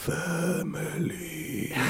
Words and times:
Family. 0.00 1.74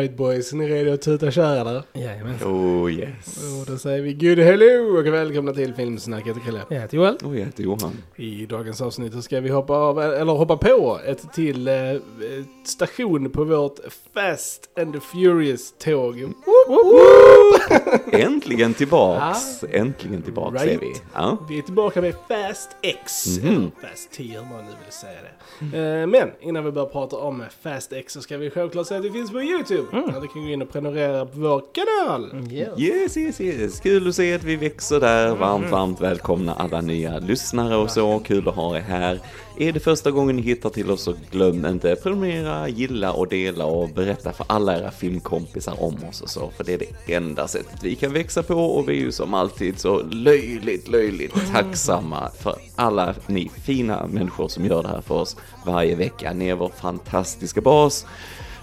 Alright 0.00 0.16
boys, 0.16 0.52
är 0.52 0.56
ni 0.56 0.68
redo 0.68 0.92
att 0.92 1.02
tuta 1.02 1.26
och 1.26 1.32
köra 1.32 1.64
där? 1.64 1.82
Jajamän. 1.92 2.34
Oh 2.44 2.92
yes. 2.92 3.38
Och 3.60 3.66
då 3.72 3.78
säger 3.78 4.02
vi 4.02 4.12
good 4.14 4.38
hello 4.38 4.98
och 4.98 5.06
välkomna 5.06 5.52
till 5.52 5.74
Filmsnack. 5.74 6.20
Jag 6.20 6.26
heter 6.28 6.40
Chrille. 6.40 6.60
Jag 6.68 6.80
heter 6.80 6.96
Joel. 6.96 7.16
Och 7.24 7.36
jag 7.36 7.44
heter 7.44 7.62
Johan. 7.62 8.02
I 8.16 8.46
dagens 8.46 8.80
avsnitt 8.80 9.12
så 9.12 9.22
ska 9.22 9.40
vi 9.40 9.48
hoppa 9.50 9.74
av, 9.74 10.00
eller 10.00 10.32
hoppa 10.32 10.56
på 10.56 11.00
ett 11.06 11.32
till 11.32 11.68
eh, 11.68 11.74
ett 11.90 12.00
station 12.68 13.30
på 13.30 13.44
vårt 13.44 13.78
Fast 14.14 14.78
and 14.80 14.92
the 14.94 15.00
Furious 15.00 15.74
tåg. 15.78 16.20
Woop, 16.22 16.68
woop. 16.68 18.12
Äntligen 18.14 18.74
tillbaks. 18.74 19.64
Äntligen 19.70 20.22
tillbaks 20.22 20.62
Right. 20.64 20.76
är 20.82 20.86
vi. 20.86 20.92
Ja. 21.14 21.46
Vi 21.48 21.58
är 21.58 21.62
tillbaka 21.62 22.00
med 22.02 22.14
Fast 22.28 22.70
X. 22.82 23.26
Eller 23.38 23.70
Fast 23.90 24.10
10 24.12 24.38
om 24.40 24.48
man 24.48 24.64
nu 24.64 24.70
vill 24.84 24.92
säga 24.92 25.18
det. 25.22 26.00
Eh, 26.00 26.06
Men 26.06 26.30
innan 26.40 26.64
vi 26.64 26.70
börjar 26.72 26.88
prata 26.88 27.16
om 27.16 27.42
Fast 27.62 27.92
X 27.92 28.12
så 28.12 28.20
ska 28.20 28.36
vi 28.38 28.50
självklart 28.50 28.86
säga 28.86 28.98
att 28.98 29.04
det 29.06 29.12
finns 29.12 29.30
på 29.30 29.42
YouTube. 29.42 29.82
Där 29.90 30.20
du 30.20 30.28
kan 30.28 30.42
gå 30.42 30.48
in 30.48 30.62
och 30.62 30.72
prenumerera 30.72 31.26
på 31.26 31.40
vår 31.40 31.62
kanal. 31.72 32.50
Yes, 32.78 33.16
yes, 33.16 33.40
yes. 33.40 33.80
Kul 33.80 34.08
att 34.08 34.14
se 34.14 34.34
att 34.34 34.44
vi 34.44 34.56
växer 34.56 35.00
där. 35.00 35.34
Varmt, 35.34 35.70
varmt 35.70 36.00
välkomna 36.00 36.54
alla 36.54 36.80
nya 36.80 37.18
lyssnare 37.18 37.76
och 37.76 37.90
så. 37.90 38.18
Kul 38.18 38.48
att 38.48 38.54
ha 38.54 38.76
er 38.76 38.80
här. 38.80 39.20
Är 39.58 39.72
det 39.72 39.80
första 39.80 40.10
gången 40.10 40.36
ni 40.36 40.42
hittar 40.42 40.70
till 40.70 40.90
oss 40.90 41.02
så 41.02 41.14
glöm 41.30 41.66
inte 41.66 41.96
prenumerera, 41.96 42.68
gilla 42.68 43.12
och 43.12 43.28
dela 43.28 43.64
och 43.64 43.88
berätta 43.88 44.32
för 44.32 44.46
alla 44.48 44.78
era 44.78 44.90
filmkompisar 44.90 45.82
om 45.82 45.96
oss 46.08 46.20
och 46.20 46.30
så. 46.30 46.50
För 46.56 46.64
det 46.64 46.74
är 46.74 46.78
det 46.78 47.14
enda 47.14 47.48
sättet 47.48 47.82
vi 47.82 47.94
kan 47.94 48.12
växa 48.12 48.42
på 48.42 48.54
och 48.54 48.88
vi 48.88 48.92
är 48.92 49.00
ju 49.00 49.12
som 49.12 49.34
alltid 49.34 49.78
så 49.78 50.02
löjligt, 50.02 50.88
löjligt 50.88 51.34
tacksamma 51.52 52.30
för 52.38 52.56
alla 52.76 53.14
ni 53.26 53.48
fina 53.48 54.06
människor 54.06 54.48
som 54.48 54.66
gör 54.66 54.82
det 54.82 54.88
här 54.88 55.00
för 55.00 55.14
oss 55.14 55.36
varje 55.66 55.94
vecka. 55.94 56.32
Ni 56.32 56.48
är 56.48 56.54
vår 56.54 56.72
fantastiska 56.80 57.60
bas. 57.60 58.06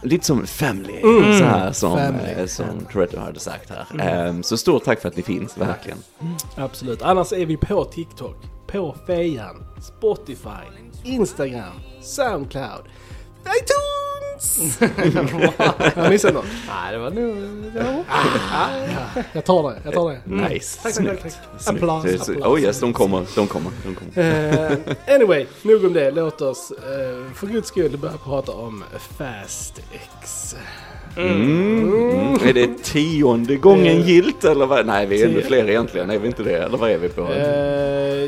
Lite 0.02 0.26
som 0.26 0.48
family, 0.48 1.02
så 1.40 1.44
här 1.44 1.72
som, 1.72 1.98
Family. 1.98 2.32
eh, 2.38 2.46
som 2.46 2.66
Toretto 2.92 3.20
hade 3.20 3.40
sagt 3.40 3.70
här. 3.70 3.86
Ehm, 4.02 4.44
Så 4.44 4.58
stort 4.58 4.84
tack 4.84 5.02
för 5.02 5.10
att 5.10 5.16
ni 5.18 5.24
finns, 5.24 5.58
verkligen. 5.58 5.98
Absolut. 6.56 7.02
Annars 7.02 7.34
är 7.34 7.46
vi 7.46 7.58
på 7.58 7.84
TikTok, 7.86 8.36
på 8.68 8.96
Fejan, 9.08 9.64
Spotify, 9.82 10.66
Instagram, 11.04 11.74
Soundcloud, 12.02 12.84
iTunes! 13.42 14.07
Har 15.96 16.04
jag 16.04 16.10
missat 16.10 16.34
något? 16.34 16.46
Nej, 16.68 16.92
det 16.92 16.98
var 16.98 17.10
nog... 17.10 17.36
Det 17.74 17.84
var... 17.84 18.04
Ja, 18.10 19.24
jag 19.34 19.46
tar 19.46 19.72
det, 19.72 19.80
jag 19.84 19.94
tar 19.94 20.10
det. 20.10 20.50
Nice, 20.50 20.80
Tack. 20.84 20.98
Applås, 21.68 22.06
applås. 22.06 22.30
Oh 22.30 22.62
yes, 22.62 22.80
de 22.80 22.94
kommer, 22.94 23.26
de 23.36 23.48
kommer, 23.48 23.72
de 23.84 23.96
kommer. 23.96 24.78
Eh, 25.08 25.16
anyway, 25.16 25.46
nog 25.62 25.86
om 25.86 25.94
det. 25.94 26.12
Låt 26.12 26.42
oss 26.42 26.72
uh, 26.72 27.34
för 27.34 27.48
guds 27.48 27.68
skull 27.68 27.98
börja 27.98 28.18
prata 28.18 28.52
om 28.52 28.84
Fast 29.18 29.82
X. 29.92 30.56
Mm. 31.18 31.42
Mm. 31.42 32.34
Är 32.50 32.54
det 32.54 32.84
tionde 32.84 33.56
gången 33.56 33.98
Eh, 33.98 34.10
gilt 34.10 34.44
eller 34.44 34.66
vad? 34.66 34.86
Nej, 34.86 35.06
vi 35.06 35.22
är 35.22 35.28
ännu 35.28 35.42
fler 35.42 35.70
egentligen, 35.70 36.10
är 36.10 36.20
vi 36.20 36.28
inte 36.28 36.44
det? 36.44 36.58
Eller 36.58 36.78
vad 36.78 36.92
är 36.92 36.98
vi 36.98 37.10
på? 37.10 37.22
Eh, 37.22 37.28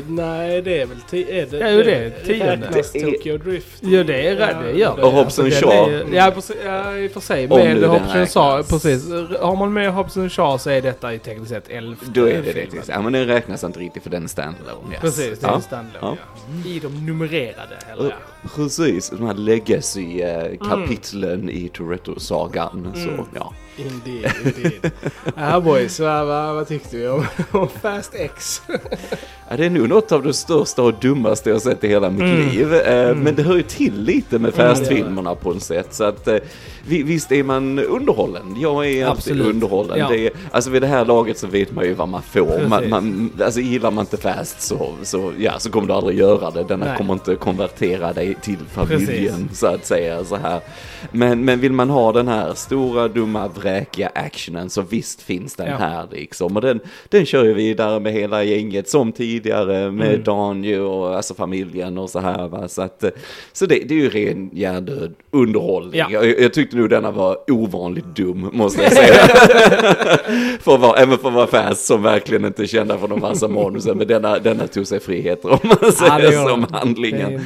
nej, 0.08 0.62
det 0.62 0.80
är 0.80 0.86
väl 0.86 0.96
tio. 1.10 1.42
Är 1.42 1.46
det, 1.50 1.58
Ja, 1.58 1.70
jo, 1.70 1.82
det 1.82 1.94
är 1.94 2.10
tionde. 2.26 2.68
Det 2.72 2.78
är- 2.78 2.82
Tokyo 3.12 3.38
Drift? 3.38 3.76
Ja, 3.80 4.04
det 4.04 4.26
är. 4.28 4.62
Det 4.64 4.70
gör 4.78 4.96
det. 4.96 5.02
Och 5.02 5.12
Alltså, 5.12 5.42
Shaw. 5.50 5.92
är- 5.94 6.04
Ja, 6.12 6.30
precis, 6.34 6.56
ja, 6.64 6.96
i 6.96 7.06
och 7.08 7.12
för 7.12 7.20
sig. 7.20 7.48
Om 7.48 7.58
Med 7.58 7.84
and 7.84 8.28
Shaw, 8.30 8.62
precis. 8.62 9.10
Har 9.40 9.56
man 9.56 9.72
med 9.72 9.92
Hobbs 9.92 10.16
and 10.16 10.32
Shaw 10.32 10.58
så 10.58 10.70
är 10.70 10.82
detta 10.82 11.14
i 11.14 11.18
tekniskt 11.18 11.50
sett 11.50 11.68
elfte 11.68 12.06
Då 12.14 12.28
är 12.28 12.42
det 12.42 12.52
det. 12.52 12.66
Ja, 12.88 13.02
men 13.02 13.12
den 13.12 13.26
räknas 13.26 13.64
inte 13.64 13.80
riktigt 13.80 14.02
för 14.02 14.10
den 14.10 14.28
standalone. 14.28 14.92
Yes. 14.92 15.00
Precis, 15.00 15.38
det 15.38 15.46
är 15.46 15.50
ja. 15.50 15.60
standalone. 15.60 16.16
Ja. 16.64 16.70
I 16.70 16.78
de 16.80 17.06
numrerade, 17.06 17.76
eller 17.92 18.04
ja. 18.10 18.16
Precis, 18.56 19.10
de 19.10 19.26
här 19.26 19.34
legacy-kapitlen 19.34 21.50
i 21.50 21.68
Toretto-sagan. 21.68 22.79
Så, 22.94 23.26
ja. 23.34 23.52
Indeed, 23.76 24.32
indeed. 24.44 24.90
Ja 25.36 25.60
boys, 25.60 26.00
vad, 26.00 26.26
vad, 26.26 26.54
vad 26.54 26.68
tyckte 26.68 26.96
vi 26.96 27.08
om, 27.08 27.26
om 27.50 27.68
Fast 27.82 28.14
X? 28.14 28.62
Ja, 29.48 29.56
det 29.56 29.66
är 29.66 29.70
nog 29.70 29.88
något 29.88 30.12
av 30.12 30.22
det 30.22 30.32
största 30.34 30.82
och 30.82 30.94
dummaste 31.00 31.50
jag 31.50 31.62
sett 31.62 31.84
i 31.84 31.88
hela 31.88 32.10
mitt 32.10 32.20
Mm. 32.20 32.48
liv. 32.48 32.74
Eh, 32.74 33.14
Men 33.14 33.34
det 33.34 33.42
hör 33.42 33.56
ju 33.56 33.62
till 33.62 34.02
lite 34.02 34.38
med 34.38 34.52
det. 34.52 34.56
Fast-filmerna 34.56 35.34
på 35.34 35.52
något 35.52 35.62
sätt. 35.62 35.88
Så 35.94 36.04
att, 36.04 36.28
eh, 36.28 36.36
vi- 36.86 37.02
visst 37.02 37.32
är 37.32 37.42
man 37.42 37.78
underhållen. 37.78 38.56
Jag 38.60 38.72
är 38.86 39.06
alltid 39.06 39.06
Absolut. 39.06 39.46
underhållen. 39.46 39.98
Ja. 39.98 40.08
Det 40.08 40.26
är, 40.26 40.32
alltså 40.50 40.70
vid 40.70 40.82
det 40.82 40.88
här 40.88 41.04
laget 41.04 41.38
så 41.38 41.46
vet 41.46 41.72
man 41.72 41.84
ju 41.84 41.94
vad 41.94 42.08
man 42.08 42.22
får. 42.22 42.60
Man, 42.68 42.70
Precis. 42.78 42.90
man, 42.90 43.30
alltså 43.44 43.60
gillar 43.60 43.90
man 43.90 44.02
inte 44.02 44.16
Fast 44.16 44.60
så, 44.62 44.88
så, 45.02 45.32
ja, 45.38 45.52
så 45.58 45.70
kommer 45.70 45.88
du 45.88 45.94
aldrig 45.94 46.18
göra 46.18 46.50
det. 46.50 46.62
Denna 46.64 46.86
Nej. 46.86 46.96
kommer 46.96 47.12
inte 47.12 47.34
konvertera 47.34 48.12
dig 48.12 48.34
till 48.42 48.58
familjen 48.72 49.48
så 49.52 49.66
att 49.66 49.86
säga. 49.86 50.24
Så 50.24 50.36
här. 50.36 50.60
Men, 51.12 51.44
men 51.44 51.60
vill 51.60 51.72
man 51.72 51.90
ha 51.90 52.12
den 52.12 52.28
här 52.28 52.54
stora, 52.54 53.08
dumma, 53.08 53.48
vräkiga 53.60 54.10
actionen 54.14 54.70
så 54.70 54.82
visst 54.82 55.22
finns 55.22 55.56
den 55.56 55.66
Ja. 55.70 55.76
här 55.76 56.06
liksom. 56.12 56.56
Och 56.56 56.62
den, 56.62 56.80
den 57.08 57.26
kör 57.26 57.44
ju 57.44 57.54
vidare 57.54 58.00
med 58.00 58.12
hela 58.12 58.42
gänget 58.44 58.88
som 58.88 59.12
tidigare 59.12 59.90
med 59.90 60.08
Mm. 60.10 60.22
Daniel 60.22 60.80
och 60.80 61.16
alltså 61.16 61.34
familjen 61.34 61.98
och 61.98 62.10
så 62.10 62.18
här 62.20 62.48
va. 62.48 62.68
Så, 62.68 62.82
att, 62.82 63.02
eh, 63.04 63.10
så 63.52 63.66
det, 63.66 63.74
det 63.88 63.94
är 63.94 63.98
ju 63.98 64.10
ren 64.10 64.50
hjärndöd 64.52 65.14
underhållning. 65.30 66.00
Ja. 66.00 66.08
Jag, 66.10 66.40
jag 66.40 66.52
tyckte 66.54 66.76
nog 66.76 66.90
denna 66.90 67.10
var 67.10 67.36
ovanligt 67.50 68.16
dum 68.16 68.50
måste 68.52 68.82
jag 68.82 68.92
säga. 68.92 69.14
för 70.60 70.76
vara, 70.78 70.98
även 71.00 71.18
för 71.18 71.28
att 71.28 71.34
vara 71.34 71.46
fans 71.46 71.86
som 71.86 72.02
verkligen 72.02 72.44
inte 72.44 72.66
kända 72.66 72.98
för 72.98 73.08
de 73.08 73.20
massa 73.20 73.48
manusen. 73.48 73.98
Men 73.98 74.06
denna, 74.06 74.38
denna 74.38 74.66
tog 74.66 74.86
sig 74.86 75.00
friheter 75.00 75.48
om 75.50 75.58
man 75.62 75.76
Ja, 75.80 75.86
det 75.86 75.92
säger 75.92 76.32
gör 76.32 76.48
som 76.48 76.66
handlingen. 76.72 77.34
Eh, 77.34 77.42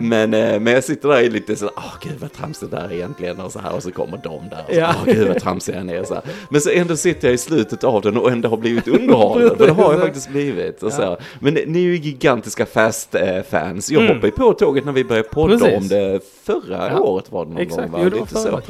Men, 0.00 0.34
eh, 0.34 0.60
men 0.60 0.72
jag 0.72 0.84
sitter 0.84 1.08
där 1.08 1.20
i 1.20 1.30
lite 1.30 1.56
så 1.56 1.70
åh 1.76 1.94
gud 2.02 2.12
vad 2.20 2.32
tramsigt 2.32 2.70
det 2.70 2.76
där 2.76 2.84
är 2.84 2.92
egentligen 2.92 3.40
och 3.40 3.52
så 3.52 3.58
här 3.58 3.74
och 3.74 3.82
så 3.82 3.90
kommer 3.90 4.16
de 4.24 4.48
där 4.50 4.64
och 4.68 4.74
så, 4.74 4.80
Ja. 4.80 4.94
åh 5.06 5.14
gud 5.14 5.28
vad 5.28 5.42
tramsig 5.44 5.72
han 5.74 5.90
är 5.90 6.04
så 6.04 6.14
här. 6.14 6.22
Men 6.48 6.60
så 6.60 6.70
ändå 6.70 6.96
sitter 6.96 7.28
jag 7.28 7.34
i 7.34 7.38
slutet 7.38 7.84
av 7.84 8.02
den 8.02 8.16
och 8.16 8.30
ändå 8.32 8.48
har 8.48 8.56
blivit 8.56 8.88
underhållen, 8.88 9.56
för 9.56 9.66
det 9.66 9.72
har 9.72 9.92
jag 9.92 10.00
faktiskt 10.02 10.28
blivit. 10.30 10.82
Och 10.82 10.92
så. 10.92 11.16
Men 11.40 11.54
ni 11.54 11.78
är 11.78 11.82
ju 11.82 11.96
gigantiska 11.96 12.66
Fast-fans, 12.66 13.90
jag 13.90 14.02
Mm. 14.02 14.14
hoppade 14.14 14.26
ju 14.26 14.32
på 14.32 14.52
tåget 14.52 14.84
när 14.84 14.92
vi 14.92 15.04
började 15.04 15.28
podda 15.28 15.58
Precis. 15.58 15.76
om 15.78 15.88
det 15.88 16.20
förra 16.42 16.88
Ja. 16.90 17.00
året 17.00 17.32
var 17.32 17.44
det 17.44 17.50
någon 17.50 17.60
Exakt, 17.60 17.82
gång 17.82 17.90
va? 17.92 17.98
jo, 18.02 18.10
det 18.10 18.16
var 18.16 18.20
Lite 18.20 18.34
så. 18.40 18.60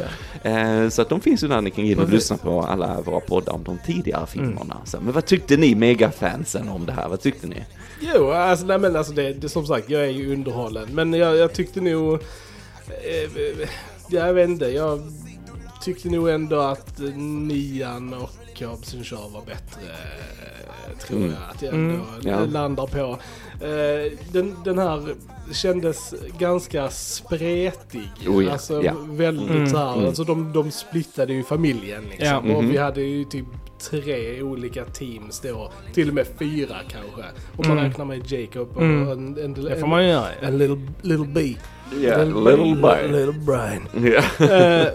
ja. 0.42 0.50
Eh, 0.50 0.88
Så 0.88 1.02
att 1.02 1.08
de 1.08 1.20
finns 1.20 1.44
ju 1.44 1.48
där 1.48 1.60
ni 1.60 1.70
kan 1.70 1.84
gå 1.84 1.90
in 1.90 1.98
och 1.98 2.08
lyssna 2.08 2.36
på 2.36 2.60
alla 2.62 3.00
våra 3.00 3.20
poddar 3.20 3.52
om 3.52 3.64
de 3.64 3.78
tidigare 3.86 4.26
filmerna. 4.26 4.76
Så, 4.84 5.00
men 5.00 5.12
vad 5.12 5.26
tyckte 5.26 5.56
ni 5.56 5.74
megafansen 5.74 6.68
om 6.68 6.86
det 6.86 6.92
här? 6.92 7.08
Vad 7.08 7.20
tyckte 7.20 7.46
ni? 7.46 7.64
Jo, 8.14 8.30
alltså, 8.30 8.66
nej, 8.66 8.78
men 8.78 8.96
alltså 8.96 9.12
det, 9.12 9.32
det, 9.32 9.48
som 9.48 9.66
sagt, 9.66 9.90
jag 9.90 10.02
är 10.04 10.10
ju 10.10 10.32
underhållen. 10.32 10.88
Men 10.92 11.14
jag, 11.14 11.36
jag 11.36 11.52
tyckte 11.52 11.80
nog... 11.80 12.14
Eh, 12.88 13.68
jag 14.08 14.34
vet 14.34 14.48
inte, 14.48 14.64
jag 14.66 15.00
tyckte 15.84 16.08
nog 16.08 16.28
ändå 16.28 16.60
att 16.60 17.00
eh, 17.00 17.06
nian 17.16 18.14
och 18.14 18.30
Hobbs 18.62 18.94
and 18.94 19.06
Shaw 19.06 19.32
var 19.34 19.40
bättre. 19.46 19.80
eh, 19.82 20.98
Tror 21.06 21.18
Mm. 21.18 21.30
jag 21.30 21.40
att 21.50 21.62
jag 21.62 21.74
Mm. 21.74 21.90
ändå 21.90 22.04
Ja. 22.30 22.44
landar 22.44 22.86
på. 22.86 23.18
Den, 24.32 24.56
den 24.64 24.78
här 24.78 25.14
kändes 25.52 26.14
ganska 26.38 26.88
spretig. 26.90 28.08
Oh 28.28 28.44
ja, 28.44 28.52
Alltså 28.52 28.82
ja. 28.84 28.92
väldigt 29.08 29.50
Mm. 29.50 29.66
så 29.70 29.76
här, 29.78 29.94
Mm. 29.94 30.06
alltså 30.06 30.24
de, 30.24 30.52
de 30.52 30.70
splittade 30.70 31.32
ju 31.32 31.42
familjen 31.42 32.04
liksom. 32.10 32.26
Ja. 32.26 32.36
Och 32.38 32.44
Mhm. 32.64 32.68
vi 32.70 32.76
hade 32.78 33.00
ju 33.02 33.24
typ 33.24 33.46
tre 33.90 34.42
olika 34.42 34.84
teams 34.84 35.40
då. 35.40 35.72
Till 35.94 36.08
och 36.08 36.14
med 36.14 36.26
fyra 36.38 36.76
kanske. 36.88 37.22
Om 37.56 37.68
man 37.68 37.70
Mm. 37.78 37.84
räknar 37.84 38.04
med 38.04 38.32
Jacob 38.32 38.68
och 38.76 38.82
Mm. 38.82 39.08
en, 39.08 39.38
en, 39.44 39.54
göra. 39.62 40.26
ja. 40.40 40.46
en 40.48 40.58
little, 40.58 40.80
little 41.02 41.26
B. 41.26 41.54
Yeah, 42.00 42.26
little 42.26 42.74
boy. 42.74 43.08
Little 43.08 43.32
Brian. 43.46 43.88
Ja. 44.38 44.46
Eh, 44.46 44.86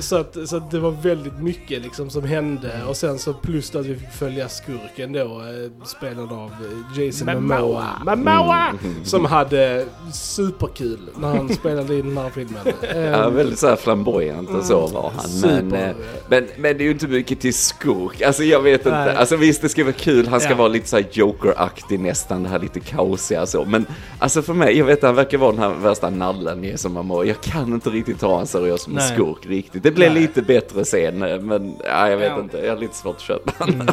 så, 0.00 0.16
att, 0.16 0.36
så 0.48 0.56
att 0.56 0.70
det 0.70 0.78
var 0.78 0.90
väldigt 0.90 1.38
mycket 1.40 1.82
liksom 1.82 2.10
som 2.10 2.24
hände 2.24 2.70
och 2.88 2.96
sen 2.96 3.18
så 3.18 3.32
plus 3.32 3.74
att 3.74 3.86
vi 3.86 3.94
fick 3.96 4.10
följa 4.10 4.48
skurken 4.48 5.12
då 5.12 5.20
eh, 5.20 5.84
spelad 5.86 6.32
av 6.32 6.50
eh, 6.96 7.02
Jason 7.04 7.26
Momoa. 7.48 7.86
Momoa! 8.04 8.66
Mm. 8.68 9.04
Som 9.04 9.24
hade 9.24 9.84
superkul 10.12 10.98
när 11.16 11.28
han 11.36 11.48
spelade 11.54 11.94
i 11.94 12.02
den 12.02 12.16
här 12.18 12.30
filmen. 12.30 12.62
Eh, 12.82 12.98
Ja, 13.00 13.28
väldigt 13.30 13.58
så 13.58 13.66
här 13.68 13.76
flamboyant 13.76 14.50
och 14.50 14.64
så 14.64 14.86
var 14.86 15.12
han. 15.16 15.30
Men, 15.42 15.70
Super. 15.70 15.88
eh, 15.88 15.94
men, 16.28 16.46
men 16.56 16.78
det 16.78 16.82
är 16.82 16.86
ju 16.86 16.90
inte 16.90 17.08
mycket 17.08 17.40
till 17.40 17.54
skurk. 17.54 18.22
Alltså 18.22 18.42
jag 18.44 18.60
vet 18.60 18.80
inte. 18.86 18.90
Nej. 19.04 19.16
Alltså 19.16 19.36
visst 19.36 19.62
det 19.62 19.68
ska 19.68 19.84
vara 19.84 19.92
kul. 19.92 20.28
Han 20.28 20.40
ska 20.40 20.50
Ja. 20.50 20.56
vara 20.56 20.68
lite 20.68 20.88
så 20.88 20.96
här 20.96 21.04
Joker-aktig 21.12 22.00
nästan. 22.00 22.42
Det 22.42 22.48
här 22.48 22.58
lite 22.58 22.80
kaosiga 22.80 23.46
så. 23.46 23.64
Men 23.64 23.86
alltså 24.18 24.42
för 24.42 24.54
mig, 24.54 24.78
jag 24.78 24.84
vet 24.84 25.02
han 25.02 25.14
verkar 25.14 25.38
vara 25.38 25.52
den 25.52 25.60
här 25.60 25.74
värsta 25.82 26.10
nallen 26.10 26.43
i 26.64 26.78
som 26.78 26.92
man 26.92 27.06
må. 27.06 27.24
Jag 27.24 27.40
kan 27.40 27.72
inte 27.72 27.90
riktigt 27.90 28.20
ta 28.20 28.40
en 28.40 28.46
seriös 28.46 28.82
som 28.82 28.96
en 28.98 29.02
skurk 29.02 29.46
riktigt. 29.46 29.82
Det 29.82 29.90
blev 29.90 30.12
Nej. 30.12 30.22
lite 30.22 30.42
bättre 30.42 30.84
sen. 30.84 31.22
eh, 31.22 31.40
Men 31.40 31.76
ja, 31.84 32.10
jag 32.10 32.16
vet 32.16 32.26
Ja. 32.36 32.40
inte. 32.40 32.58
Jag 32.58 32.72
har 32.74 32.80
lite 32.80 32.96
svårt 32.96 33.16
att 33.16 33.22
köpa 33.22 33.52
Mm. 33.64 33.86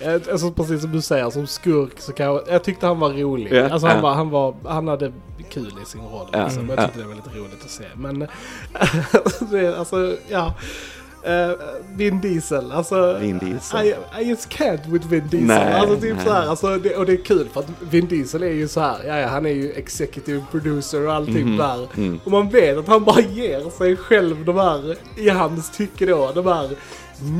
Eh, 0.00 0.12
Alltså 0.32 0.50
precis 0.52 0.80
som 0.82 0.92
du 0.92 1.02
säger, 1.02 1.30
som 1.30 1.46
skurk 1.46 2.00
så 2.00 2.12
kan 2.12 2.26
jag, 2.26 2.40
jag 2.48 2.64
tyckte 2.64 2.86
han 2.86 2.98
var 3.00 3.10
rolig. 3.10 3.52
Ja, 3.52 3.68
Alltså 3.68 3.86
han, 3.86 3.96
ja. 3.96 4.02
var, 4.02 4.14
han, 4.14 4.30
var, 4.30 4.54
han 4.64 4.88
hade 4.88 5.12
kul 5.50 5.72
i 5.82 5.86
sin 5.86 6.00
roll. 6.00 6.26
Ja, 6.32 6.44
Liksom. 6.44 6.68
Jag 6.68 6.78
ja. 6.78 6.82
tyckte 6.84 7.00
det 7.00 7.06
var 7.06 7.14
lite 7.14 7.30
roligt 7.30 7.64
att 7.64 7.70
se. 7.70 7.84
Men 7.96 8.26
alltså 9.78 10.16
ja. 10.28 10.54
Eh, 11.28 11.50
Vin 11.94 12.20
Diesel, 12.20 12.72
alltså... 12.72 13.18
Vin 13.20 13.38
Diesel. 13.38 13.86
I, 13.86 13.94
I 14.20 14.24
just 14.28 14.50
can't 14.50 14.86
with 14.86 15.06
Vin 15.06 15.28
Diesel. 15.28 15.46
Nej, 15.46 15.72
alltså 15.72 16.00
typ 16.00 16.16
nej. 16.16 16.24
så 16.24 16.32
här, 16.32 16.46
alltså, 16.46 16.78
det, 16.78 16.96
och 16.96 17.06
det 17.06 17.12
är 17.12 17.24
kul 17.24 17.48
för 17.52 17.60
att 17.60 17.66
Vin 17.80 18.06
Diesel 18.06 18.42
är 18.42 18.52
ju 18.52 18.68
så 18.68 18.80
här, 18.80 18.96
ja, 19.06 19.18
ja 19.18 19.28
han 19.28 19.46
är 19.46 19.50
ju 19.50 19.72
executive 19.72 20.44
producer 20.50 21.06
och 21.06 21.14
allting 21.14 21.56
där. 21.56 21.88
mm. 21.96 22.20
Och 22.24 22.30
man 22.30 22.48
vet 22.48 22.78
att 22.78 22.88
han 22.88 23.04
bara 23.04 23.20
ger 23.20 23.70
sig 23.70 23.96
själv 23.96 24.44
de 24.44 24.56
här, 24.56 24.96
i 25.16 25.28
hans 25.28 25.70
tycke 25.70 26.06
då, 26.06 26.32
de 26.34 26.46
här 26.46 26.68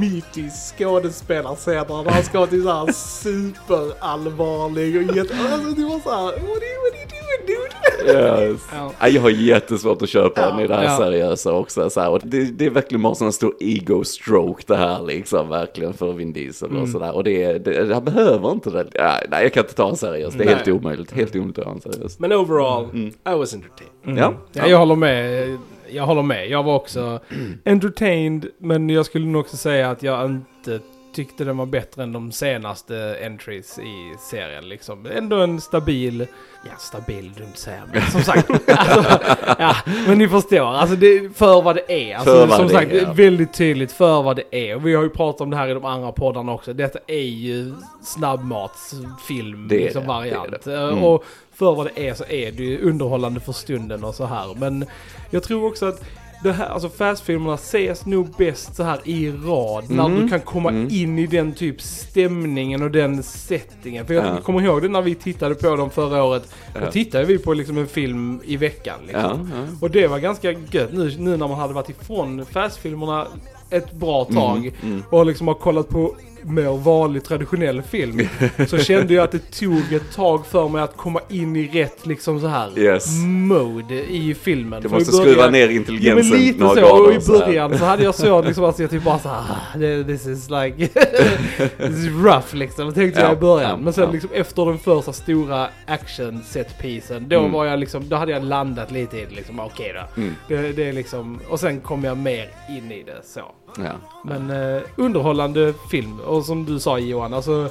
mytisk 0.01 0.79
skådespelarscener 0.79 2.05
där 2.05 2.11
han 2.11 2.23
ska 2.23 2.39
vara 2.39 2.51
till 2.51 2.63
så 2.63 2.73
här 2.73 2.93
superallvarlig 2.93 4.97
och 4.97 5.03
jätte... 5.17 5.35
Alltså 5.53 5.71
det 5.71 5.85
var 5.85 6.01
så 6.01 6.11
här, 6.11 6.25
what 6.25 6.35
are 6.35 6.43
you, 6.43 6.51
what 6.85 6.93
are 6.93 6.99
you 6.99 7.09
doing 7.09 7.47
dude? 7.47 7.79
Yes. 8.07 8.61
Ja. 8.73 8.93
Ja, 9.01 9.09
Jag 9.09 9.23
har 9.23 9.31
jättesvårt 9.31 10.03
att 10.03 10.09
köpa 10.09 10.41
Ja. 10.41 10.51
den 10.51 10.61
i 10.61 10.67
det 10.67 10.75
här 10.75 10.85
Ja. 10.85 10.97
seriösa 10.97 11.53
också. 11.53 11.91
Så 11.91 12.01
här. 12.01 12.11
Och 12.11 12.21
det, 12.25 12.45
det 12.59 12.67
är 12.67 12.71
verkligen 12.71 13.03
bara 13.03 13.25
en 13.27 13.33
stor 13.33 13.55
ego-stroke 13.61 14.63
det 14.67 14.77
här 14.77 15.03
liksom, 15.07 15.49
verkligen 15.49 15.95
för 15.95 16.13
Vin 16.13 16.33
Diesel 16.33 16.71
Mm. 16.71 16.83
och 16.83 16.89
sådär. 16.89 17.15
Och 17.17 17.25
det, 17.25 17.59
det, 17.59 17.95
han 17.95 18.05
behöver 18.05 18.53
inte 18.53 18.71
det. 18.71 18.87
Ja, 18.95 19.15
nej, 19.31 19.43
jag 19.43 19.53
kan 19.53 19.63
inte 19.63 19.75
ta 19.75 19.83
honom 19.83 19.97
seriöst. 19.97 20.39
Det 20.39 20.45
är 20.45 20.47
Nej. 20.47 20.55
helt 20.55 20.69
omöjligt. 20.69 21.13
Helt 21.13 21.35
omöjligt 21.37 21.59
att 21.59 21.65
ta 21.65 21.71
honom 21.71 21.81
seriöst. 21.93 22.21
Men 22.21 22.33
overall, 22.33 22.87
I 22.95 23.11
was 23.25 23.55
entertained. 23.55 24.19
Ja, 24.19 24.35
Ja, 24.53 24.67
jag 24.67 24.79
håller 24.79 24.97
med. 24.97 25.59
Jag 25.91 26.07
håller 26.07 26.23
med. 26.23 26.49
Jag 26.51 26.63
var 26.63 26.75
också 26.75 27.21
entertained, 27.65 28.47
men 28.59 28.91
jag 28.91 29.07
skulle 29.07 29.27
nog 29.27 29.41
också 29.41 29.57
säga 29.57 29.91
att 29.91 30.03
jag 30.03 30.25
inte 30.31 30.81
tyckte 31.19 31.45
den 31.45 31.57
var 31.57 31.67
bättre 31.67 32.03
än 32.03 32.13
de 32.13 32.33
senaste 32.33 33.19
entries 33.25 33.79
i 33.79 34.15
serien. 34.31 34.69
Liksom. 34.69 35.07
Ändå 35.07 35.37
en 35.37 35.61
stabil, 35.61 36.27
ja 36.65 36.71
stabil 36.79 37.33
dumt 37.33 37.47
att 37.53 37.59
säga, 37.59 37.83
men 37.93 38.03
som 38.03 38.23
sagt. 38.23 38.51
alltså, 38.67 39.21
ja, 39.59 39.77
men 40.07 40.19
ni 40.19 40.29
förstår, 40.29 40.67
alltså 40.67 40.97
det, 40.97 41.37
för 41.37 41.63
vad 41.63 41.77
det 41.77 41.93
är. 42.11 42.17
Alltså, 42.17 42.33
För 42.33 42.47
vad 42.47 42.57
som 42.57 42.67
det 42.67 42.73
sagt, 42.73 42.93
är, 42.93 43.03
ja. 43.03 43.13
väldigt 43.13 43.53
tydligt 43.53 43.93
för 43.93 44.23
vad 44.23 44.37
det 44.37 44.71
är. 44.71 44.77
Och 44.77 44.87
vi 44.87 44.95
har 44.95 45.03
ju 45.03 45.11
pratat 45.11 45.41
om 45.41 45.51
det 45.51 45.57
här 45.57 45.69
i 45.69 45.75
de 45.75 45.85
andra 45.85 46.13
poddarna 46.13 46.53
också. 46.53 46.73
Detta 46.73 46.99
är 47.07 47.29
ju 47.29 47.73
snabbmatsfilm, 48.03 49.69
Det 49.69 49.77
är 49.77 49.81
liksom 49.81 50.03
det, 50.03 50.09
variant. 50.09 50.65
det. 50.65 50.75
Eh, 50.75 50.89
Mm. 50.89 51.05
Och 51.05 51.25
för 51.55 51.75
vad 51.75 51.91
det 51.95 52.09
är 52.09 52.15
så 52.15 52.25
är 52.25 52.53
det 52.53 52.63
ju 52.63 52.89
underhållande 52.89 53.41
för 53.41 53.53
stunden 53.53 54.05
och 54.05 54.15
så 54.15 54.25
här. 54.25 54.55
Men 54.59 54.85
jag 55.31 55.43
tror 55.43 55.67
också 55.67 55.87
att 55.87 56.05
det 56.43 56.53
här, 56.53 56.67
alltså 56.69 56.89
fastfilmerna 56.89 57.55
ses 57.55 58.07
nog 58.07 58.29
bäst 58.39 58.77
så 58.77 58.83
här 58.83 58.99
i 59.05 59.31
rad. 59.31 59.85
När 59.91 60.07
Mm. 60.07 60.21
du 60.23 60.29
kan 60.29 60.41
komma 60.41 60.69
Mm. 60.69 60.89
in 60.91 61.19
i 61.19 61.27
den 61.27 61.53
typ 61.53 61.81
stämningen 61.83 62.83
och 62.83 62.91
den 62.91 63.23
settingen. 63.23 64.07
För 64.07 64.15
jag 64.15 64.25
Ja. 64.27 64.41
kommer 64.41 64.61
ihåg 64.63 64.83
det 64.83 64.89
när 64.89 65.03
vi 65.03 65.15
tittade 65.15 65.55
på 65.55 65.77
dem 65.77 65.91
förra 65.91 66.25
året. 66.25 66.55
Då 66.75 66.81
Ja. 66.85 66.91
tittade 66.91 67.25
vi 67.25 67.39
på 67.39 67.53
liksom 67.55 67.79
en 67.79 67.87
film 67.87 68.41
i 68.45 68.57
veckan. 68.57 68.99
Liksom. 69.07 69.51
ja. 69.55 69.77
Och 69.81 69.91
det 69.91 70.07
var 70.07 70.19
ganska 70.19 70.53
gött 70.53 70.93
nu, 70.93 71.15
nu 71.19 71.37
när 71.37 71.49
man 71.49 71.59
hade 71.59 71.75
varit 71.75 71.89
ifrån 71.89 72.45
fastfilmerna 72.47 73.27
ett 73.71 73.93
bra 73.93 74.25
tag. 74.25 74.57
Mm, 74.59 74.75
mm. 74.83 75.03
Och 75.11 75.27
liksom 75.27 75.49
har 75.49 75.55
kollat 75.55 75.89
på 75.89 76.15
mer 76.43 76.77
vanlig 76.79 77.25
traditionell 77.25 77.83
film. 77.83 78.29
så 78.69 78.79
kände 78.79 79.15
jag 79.15 79.25
att 79.25 79.33
det 79.33 79.51
tog 79.61 79.93
ett 79.93 80.13
tag 80.15 80.47
för 80.47 80.69
mig 80.69 80.83
att 80.83 80.97
komma 80.97 81.21
in 81.29 81.57
i 81.57 81.69
rätt 81.69 82.07
liksom 82.07 82.41
så 82.41 82.47
här 82.47 82.79
Yes. 82.79 83.07
mode 83.27 83.95
i 83.95 84.35
filmen. 84.35 84.83
Du 84.83 84.89
måste 84.89 85.11
början- 85.13 85.23
skruva 85.23 85.51
ner 85.51 85.67
Ja 85.67 85.73
intelligensen 85.73 86.39
lite 86.39 86.65
några 86.65 86.81
så, 86.81 87.07
och 87.07 87.13
i 87.15 87.21
så 87.21 87.39
här. 87.39 87.47
början 87.47 87.79
så 87.79 87.85
hade 87.85 88.05
jag 88.05 88.15
så 88.15 88.43
liksom 88.43 88.65
att 88.65 88.79
jag 88.79 88.91
typ 88.91 89.05
bara 89.05 89.19
såhär, 89.19 89.43
ah, 89.75 90.05
this 90.07 90.27
is 90.27 90.51
like, 90.51 90.89
this 91.79 91.99
is 91.99 92.07
rough 92.25 92.55
liksom, 92.55 92.93
tänkte 92.95 93.21
jag 93.21 93.29
Ja, 93.31 93.33
i 93.33 93.37
början. 93.37 93.71
ja, 93.71 93.77
men 93.77 93.93
sen 93.93 94.05
ja. 94.05 94.11
liksom 94.11 94.31
efter 94.35 94.67
den 94.67 94.79
första 94.79 95.13
stora 95.13 95.69
action 95.87 96.43
setpisen, 96.47 97.29
då 97.29 97.39
Mm. 97.39 97.53
var 97.53 97.65
jag 97.67 97.79
liksom, 97.79 98.09
då 98.09 98.17
hade 98.17 98.33
jag 98.33 98.45
landat 98.45 98.91
lite 98.91 99.17
i 99.19 99.25
det 99.25 99.35
liksom, 99.37 99.61
okej 99.61 99.93
då. 99.95 100.21
Mm. 100.23 100.35
Det, 100.49 100.73
det 100.73 100.89
är 100.89 100.93
liksom, 100.93 101.41
och 101.49 101.61
sen 101.61 101.81
kom 101.81 102.05
jag 102.05 102.17
mer 102.17 102.49
in 102.69 102.93
i 102.93 103.03
det 103.03 103.21
så. 103.25 103.41
Ja. 103.79 103.93
Men 104.25 104.51
eh, 104.77 104.83
underhållande 104.97 105.75
film, 105.91 106.21
och 106.29 106.45
som 106.45 106.65
du 106.65 106.81
sa 106.81 106.99
Johan, 106.99 107.35
alltså 107.35 107.71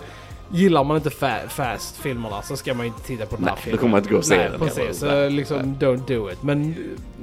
Gillar 0.51 0.83
man 0.83 0.97
inte 0.97 1.09
fa- 1.09 1.47
fast-filmerna 1.47 2.41
så 2.41 2.57
ska 2.57 2.73
man 2.73 2.85
ju 2.85 2.87
inte 2.87 3.01
titta 3.07 3.25
på 3.25 3.35
den 3.35 3.45
Nej, 3.45 3.49
här 3.49 3.55
då 3.57 3.61
filmen. 3.61 3.79
kommer 3.79 3.91
man 3.91 3.99
inte 3.99 4.09
gå 4.11 4.17
och 4.17 4.25
se 4.25 4.37
Nej, 4.37 4.49
den 4.51 4.59
precis. 4.59 4.99
Så 4.99 5.29
liksom, 5.29 5.57
don't 5.79 6.07
do 6.07 6.31
it. 6.31 6.43
Men 6.43 6.75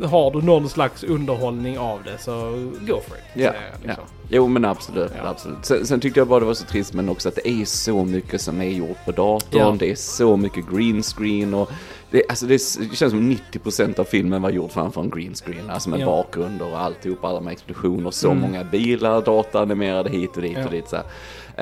eh, 0.03 0.11
har 0.11 0.31
du 0.31 0.43
någon 0.43 0.69
slags 0.69 1.05
underhållning 1.05 1.79
av 1.79 2.03
det 2.05 2.19
så 2.23 2.33
go 2.81 3.01
for 3.09 3.17
it. 3.17 3.25
Ja, 3.35 3.35
säger 3.35 3.53
jag, 3.53 3.53
ja. 3.83 3.87
liksom. 3.87 4.05
Jo 4.29 4.49
men 4.49 4.65
absolut, 4.65 5.13
Ja. 5.23 5.29
absolut. 5.29 5.59
Sen, 5.63 5.87
sen 5.87 6.01
tyckte 6.01 6.21
jag 6.21 6.29
bara 6.29 6.41
det 6.41 6.47
var 6.47 6.55
så 6.55 6.65
trist 6.65 6.95
men 6.95 7.09
också 7.09 7.29
att 7.29 7.35
det 7.35 7.49
är 7.49 7.65
så 7.65 8.05
mycket 8.05 8.41
som 8.41 8.61
är 8.61 8.69
gjort 8.69 9.05
på 9.05 9.13
datorn. 9.13 9.61
Ja. 9.61 9.77
Det 9.79 9.91
är 9.91 9.95
så 9.97 10.37
mycket 10.37 10.65
green 10.73 11.03
screen 11.03 11.55
och 11.55 11.71
det, 12.15 12.23
alltså 12.29 12.47
det, 12.47 12.59
känns 12.93 13.11
som 13.13 13.31
90% 13.53 13.99
av 14.01 14.05
filmen 14.05 14.43
var 14.43 14.51
gjort 14.51 14.73
framför 14.73 15.01
en 15.01 15.11
green 15.11 15.35
screen. 15.35 15.71
Alltså 15.71 15.91
med 15.91 16.01
Ja. 16.01 16.07
bakgrunder 16.07 16.73
och 16.73 16.81
alltihop, 16.81 17.25
alla 17.25 17.35
de 17.35 17.47
här 17.47 17.53
explosioner, 17.53 18.11
så 18.11 18.31
Mm. 18.31 18.41
många 18.43 18.65
bilar, 18.65 19.23
dataanimerade 19.23 20.11
hit 20.11 20.37
och 20.37 20.43
dit 20.43 20.57
Ja. 20.59 20.65
och 20.65 20.71
dit 20.71 20.89
så. 20.89 20.97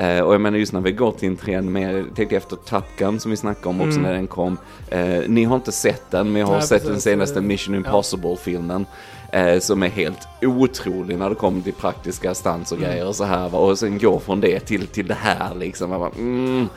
Eh, 0.01 0.19
och 0.19 0.33
jag 0.33 0.41
menar 0.41 0.57
just 0.57 0.73
när 0.73 0.81
vi 0.81 0.91
går 0.91 1.11
till 1.11 1.29
en 1.29 1.35
trend 1.37 1.71
med, 1.71 2.15
tänkte 2.15 2.35
efter 2.35 2.55
Top 2.55 2.83
Gun 2.97 3.19
som 3.19 3.31
vi 3.31 3.37
snackade 3.37 3.69
om 3.69 3.81
också 3.81 3.91
Mm. 3.99 4.01
när 4.01 4.13
den 4.13 4.27
kom. 4.27 4.57
Eh, 4.89 5.21
ni 5.27 5.43
har 5.43 5.55
inte 5.55 5.71
sett 5.71 6.11
den 6.11 6.31
men 6.31 6.39
jag 6.39 6.47
har 6.47 6.53
Nej, 6.57 6.67
sett 6.67 6.81
den 6.83 6.87
precis. 6.93 7.03
senaste 7.03 7.39
Eh, 7.39 7.43
Mission. 7.45 7.75
Impossible-filmen. 7.75 8.85
Eh, 9.31 9.59
som 9.59 9.83
är 9.83 9.89
helt 9.89 10.27
otrolig 10.41 11.17
när 11.17 11.29
det 11.29 11.35
kommer 11.35 11.61
till 11.61 11.73
praktiska 11.73 12.33
stans 12.35 12.71
och 12.71 12.77
Mm. 12.77 12.89
grejer 12.89 13.07
och 13.07 13.15
så 13.15 13.23
här 13.23 13.49
va. 13.49 13.59
Och 13.59 13.79
sen 13.79 13.97
gå 13.99 14.19
från 14.19 14.41
det 14.41 14.59
till, 14.59 14.87
till 14.87 15.07
det 15.07 15.17
här 15.21 15.55
liksom. 15.55 15.89
Bara, 15.89 16.09
mm, 16.09 16.67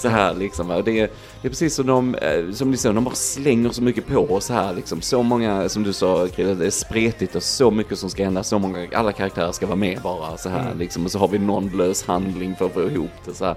så 0.00 0.08
här 0.08 0.34
liksom. 0.34 0.70
Och 0.70 0.84
Det, 0.84 1.00
är- 1.00 1.10
det 1.42 1.48
är 1.48 1.50
precis 1.50 1.74
som 1.74 1.86
de, 1.86 2.14
eh, 2.14 2.50
som 2.52 2.70
ni 2.70 2.76
säger, 2.76 2.94
de 2.94 3.04
bara 3.04 3.14
slänger 3.14 3.70
så 3.70 3.82
mycket 3.82 4.06
på 4.06 4.18
oss 4.34 4.48
här 4.50 4.74
liksom. 4.74 5.00
Så 5.02 5.22
många, 5.22 5.68
som 5.68 5.82
du 5.82 5.92
sa 5.92 6.28
Krille, 6.28 6.54
det 6.54 6.66
är 6.66 6.70
spretigt 6.70 7.34
och 7.36 7.42
så 7.42 7.70
mycket 7.70 7.98
som 7.98 8.10
ska 8.10 8.24
hända. 8.24 8.42
Så 8.42 8.58
många, 8.58 8.86
alla 8.94 9.12
karaktärer 9.12 9.52
ska 9.52 9.66
vara 9.66 9.76
med 9.76 10.00
bara 10.02 10.36
så 10.36 10.48
här 10.48 10.60
Mm. 10.66 10.78
liksom. 10.78 11.04
Och 11.04 11.10
så 11.10 11.18
har 11.18 11.28
vi 11.28 11.38
någon 11.38 11.68
lös 11.76 12.06
handling 12.06 12.56
för 12.56 12.66
att 12.66 12.72
få 12.72 12.82
ihop 12.90 13.10
det 13.24 13.34
så 13.34 13.44
här. 13.44 13.54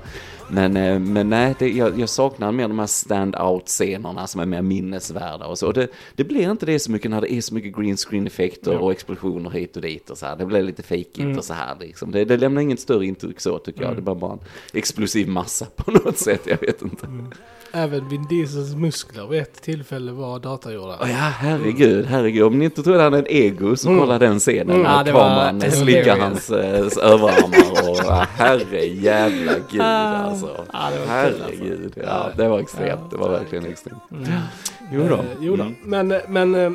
Men, 0.52 0.78
eh, 0.78 1.00
men 1.00 1.30
nej, 1.30 1.56
det, 1.60 1.70
jag, 1.70 2.00
jag 2.00 2.10
saknar 2.10 2.52
mer 2.52 2.68
de 2.68 2.80
här 2.80 2.88
stand-out-scenerna 2.88 4.28
som 4.28 4.42
är 4.42 4.46
mer 4.46 4.62
minnesvärda 4.62 5.46
och 5.46 5.58
så. 5.60 5.68
Och 5.68 5.74
det, 5.74 5.88
det 6.16 6.24
blir 6.24 6.52
inte 6.52 6.66
det 6.66 6.80
så 6.80 6.92
mycket 6.92 7.12
när 7.12 7.22
det 7.22 7.34
är 7.34 7.42
så 7.42 7.54
mycket 7.54 7.76
green 7.76 7.98
screen-effekter 7.98 8.72
Ja. 8.74 8.80
och 8.80 8.92
explosioner 8.92 9.50
hit 9.50 9.76
och 9.76 9.82
dit 9.82 10.10
och 10.10 10.18
så 10.18 10.26
här. 10.26 10.36
Det 10.36 10.46
blir 10.46 10.64
lite 10.64 10.84
fejkigt 10.84 11.20
Mm. 11.20 11.38
och 11.38 11.44
så 11.44 11.54
här 11.54 11.76
liksom. 11.80 12.12
Det, 12.12 12.26
det 12.26 12.38
lämnar 12.38 12.62
inget 12.62 12.80
större 12.80 13.06
intryck 13.06 13.40
så 13.42 13.58
tycker 13.60 13.82
jag. 13.84 13.96
Det 13.96 14.00
är 14.00 14.02
bara, 14.02 14.16
bara 14.16 14.34
en 14.34 14.40
explosiv 14.74 15.28
massa 15.28 15.66
på 15.76 15.92
något 15.92 16.18
sätt, 16.18 16.42
jag 16.46 16.62
vet 16.62 16.82
inte. 16.82 17.08
Även 17.72 18.10
Vin 18.10 18.28
Diesels 18.30 18.76
muskler 18.76 19.28
vid 19.28 19.42
ett 19.42 19.62
tillfälle 19.62 20.12
var 20.12 20.40
datagjorda. 20.40 20.98
Åh 21.02 21.12
ja, 21.12 21.16
herregud, 21.18 22.06
herregud. 22.06 22.44
Om 22.44 22.60
ni 22.60 22.66
inte 22.66 22.84
tror 22.84 22.96
att 22.96 23.02
han 23.02 23.14
är 23.14 23.18
en 23.18 23.28
ego 23.28 23.76
så 23.76 23.88
Mm. 23.90 24.00
kolla 24.00 24.20
den 24.20 24.40
scenen. 24.40 24.70
Mm. 24.76 24.82
Ja, 24.86 25.14
var 25.14 25.22
kameran 25.22 25.72
slickar 25.72 26.18
hans 26.18 26.50
eh, 26.50 26.80
överarmar 27.04 27.90
och 27.90 28.16
herre 28.38 28.86
jävla 28.86 29.52
gud 29.72 29.82
alltså. 29.82 30.39
Ja, 30.74 30.90
det 30.90 31.00
var 31.00 31.06
kul, 31.06 31.42
Herregud, 31.42 31.94
ja 32.04 32.30
det 32.38 32.48
var 32.48 32.60
extremt. 32.60 33.12
Det 33.12 33.18
var 33.18 33.30
verkligen 33.30 33.66
extremt. 33.66 34.02
Mm. 34.12 34.26
Jo 34.92 35.08
då. 35.10 35.16
Eh, 35.16 35.24
jo 35.40 35.56
då. 35.56 35.64
Mm. 35.64 35.76
Men, 35.84 36.22
men 36.28 36.56
eh, 36.56 36.72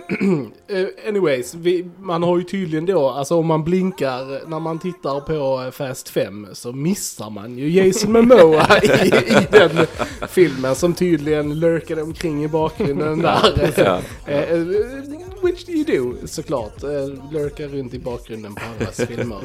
eh, 0.78 1.08
anyways, 1.08 1.54
vi, 1.54 1.90
man 1.98 2.22
har 2.22 2.38
ju 2.38 2.44
tydligen 2.44 2.86
då, 2.86 3.10
alltså 3.10 3.36
om 3.36 3.46
man 3.46 3.64
blinkar 3.64 4.48
när 4.48 4.60
man 4.60 4.78
tittar 4.78 5.20
på 5.20 5.64
eh, 5.64 5.70
Fast 5.70 6.08
5 6.08 6.46
så 6.52 6.72
missar 6.72 7.30
man 7.30 7.58
ju 7.58 7.70
Jason 7.70 8.12
Momoa 8.12 8.78
i, 8.82 9.06
i 9.16 9.46
den 9.50 9.86
filmen 10.28 10.74
som 10.74 10.94
tydligen 10.94 11.60
lurkade 11.60 12.02
omkring 12.02 12.44
i 12.44 12.48
bakgrunden 12.48 13.22
där. 13.22 13.72
Ja. 13.76 14.00
Which 15.44 15.68
you 15.68 15.84
do 15.84 16.26
såklart, 16.26 16.82
eh, 16.82 16.90
lurkar 17.32 17.68
runt 17.68 17.94
i 17.94 17.98
bakgrunden 17.98 18.54
på 18.54 18.60
andras 18.72 18.96
filmer. 19.08 19.38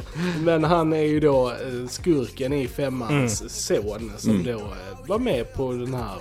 Men 0.43 0.63
han 0.63 0.93
är 0.93 1.03
ju 1.03 1.19
då 1.19 1.49
eh, 1.49 1.87
skurken 1.89 2.53
i 2.53 2.67
femmans 2.67 3.65
son 3.65 4.11
som 4.17 4.31
Mm. 4.31 4.43
då 4.43 4.59
eh, 4.59 5.07
var 5.07 5.19
med 5.19 5.53
på 5.53 5.71
den 5.71 5.93
här 5.93 6.15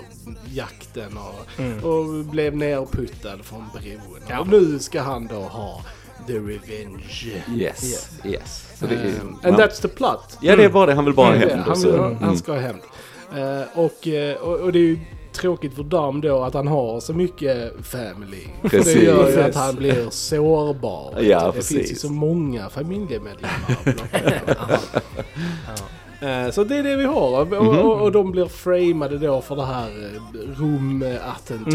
jakten 0.53 1.17
och, 1.17 1.59
Mm. 1.61 1.83
och 1.83 2.25
blev 2.25 2.57
nerputtad 2.57 3.37
från 3.43 3.63
bron. 3.73 4.19
Ja. 4.29 4.39
Och 4.39 4.47
nu 4.47 4.79
ska 4.79 5.01
han 5.01 5.27
då 5.27 5.35
ha 5.39 5.81
the 6.27 6.33
revenge. 6.33 7.43
Yes, 7.55 8.09
yes. 8.25 8.65
Är, 8.81 8.89
Um, 9.21 9.37
and 9.43 9.55
that's 9.55 9.81
the 9.81 9.87
plot. 9.87 10.37
ja 10.41 10.55
det 10.55 10.63
är 10.63 10.69
bara 10.69 10.85
det, 10.85 10.93
han 10.93 11.05
vill 11.05 11.13
bara 11.13 11.35
Mm. 11.35 11.49
hem. 11.49 11.59
han, 11.59 11.81
vill, 11.81 11.93
mm. 11.93 12.15
han 12.21 12.37
ska 12.37 12.51
ha 12.51 12.59
hämnd. 12.59 12.81
Eh, 13.35 13.79
och, 13.79 14.07
och, 14.47 14.59
och 14.59 14.71
det 14.71 14.79
är 14.79 14.83
ju 14.83 14.99
tråkigt 15.33 15.75
för 15.75 15.83
Dam 15.83 16.21
då 16.21 16.43
att 16.43 16.53
han 16.53 16.67
har 16.67 16.99
så 16.99 17.13
mycket 17.13 17.73
family. 17.85 18.43
För 18.61 18.69
det 18.69 18.77
Precis. 18.77 19.03
gör 19.03 19.29
ju 19.29 19.41
att 19.41 19.55
han 19.55 19.75
blir 19.75 20.09
sårbar. 20.09 21.13
Ja, 21.21 21.45
det 21.45 21.51
precis. 21.51 21.77
finns 21.77 21.91
ju 21.91 21.95
så 21.95 22.09
många 22.11 22.69
familjemedlemmar. 22.69 23.77
Eh, 26.21 26.51
Så 26.51 26.63
det 26.63 26.75
är 26.77 26.83
det 26.83 26.95
vi 26.95 27.03
har 27.05 27.39
och, 27.41 27.47
Mhm. 27.47 27.79
och, 27.79 28.01
och 28.01 28.11
de 28.11 28.31
blir 28.31 28.45
framade 28.45 29.17
då 29.17 29.41
för 29.41 29.55
det 29.55 29.65
här 29.65 29.87
eh, 29.89 30.59
Rom-attentatet. 30.61 31.73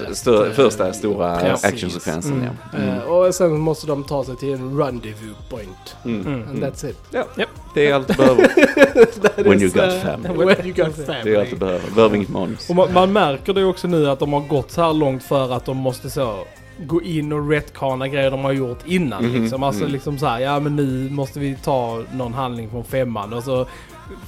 Mm. 0.00 0.14
Stör, 0.14 0.46
Eh, 0.46 0.52
första 0.52 0.92
stora 0.92 1.36
precis. 1.38 1.64
actionsekvensen, 1.64 2.32
Mm. 2.32 2.48
ja. 2.72 2.78
Mm. 2.78 2.98
Och 3.08 3.34
sen 3.34 3.58
måste 3.58 3.86
de 3.86 4.04
ta 4.04 4.24
sig 4.24 4.36
till 4.36 4.52
en 4.52 4.78
rendezvous 4.78 5.36
point. 5.50 5.96
Mm. 6.04 6.48
And 6.48 6.64
that's 6.64 6.86
it. 6.90 6.98
Ja, 7.10 7.24
Japp. 7.36 7.48
Det 7.76 7.90
är 7.90 7.94
allt 7.94 8.08
du 8.08 8.14
behöver. 8.14 9.42
When 9.44 9.62
you 9.62 9.70
got 9.70 10.02
family. 10.02 10.44
When 10.44 10.66
you 10.66 10.74
got 10.74 11.06
Det 11.06 11.34
är 11.34 11.38
allt 11.40 11.50
du 11.50 11.56
behöver. 11.56 11.90
Behöver 11.94 12.16
inget 12.16 12.28
manus. 12.28 12.70
Och 12.70 12.76
man, 12.76 12.92
man 12.92 13.12
märker 13.12 13.52
det 13.52 13.64
också 13.64 13.88
nu 13.88 14.10
att 14.10 14.18
de 14.18 14.32
har 14.32 14.40
gått 14.40 14.70
så 14.70 14.82
här 14.82 14.92
långt 14.92 15.22
för 15.22 15.52
att 15.52 15.64
de 15.64 15.76
måste 15.76 16.10
så 16.10 16.44
gå 16.78 17.02
in 17.02 17.32
och 17.32 17.50
retcona 17.50 18.08
grejer 18.08 18.30
de 18.30 18.44
har 18.44 18.52
gjort 18.52 18.78
innan. 18.86 19.24
Mhm, 19.24 19.42
Liksom. 19.42 19.62
Alltså 19.62 19.82
mm. 19.82 19.92
liksom 19.92 20.18
så 20.18 20.26
här, 20.26 20.40
ja 20.40 20.60
men 20.60 20.76
nu 20.76 21.10
måste 21.10 21.40
vi 21.40 21.56
ta 21.64 22.02
någon 22.12 22.34
handling 22.34 22.70
från 22.70 22.84
femman. 22.84 23.32
Och 23.32 23.42
så 23.42 23.66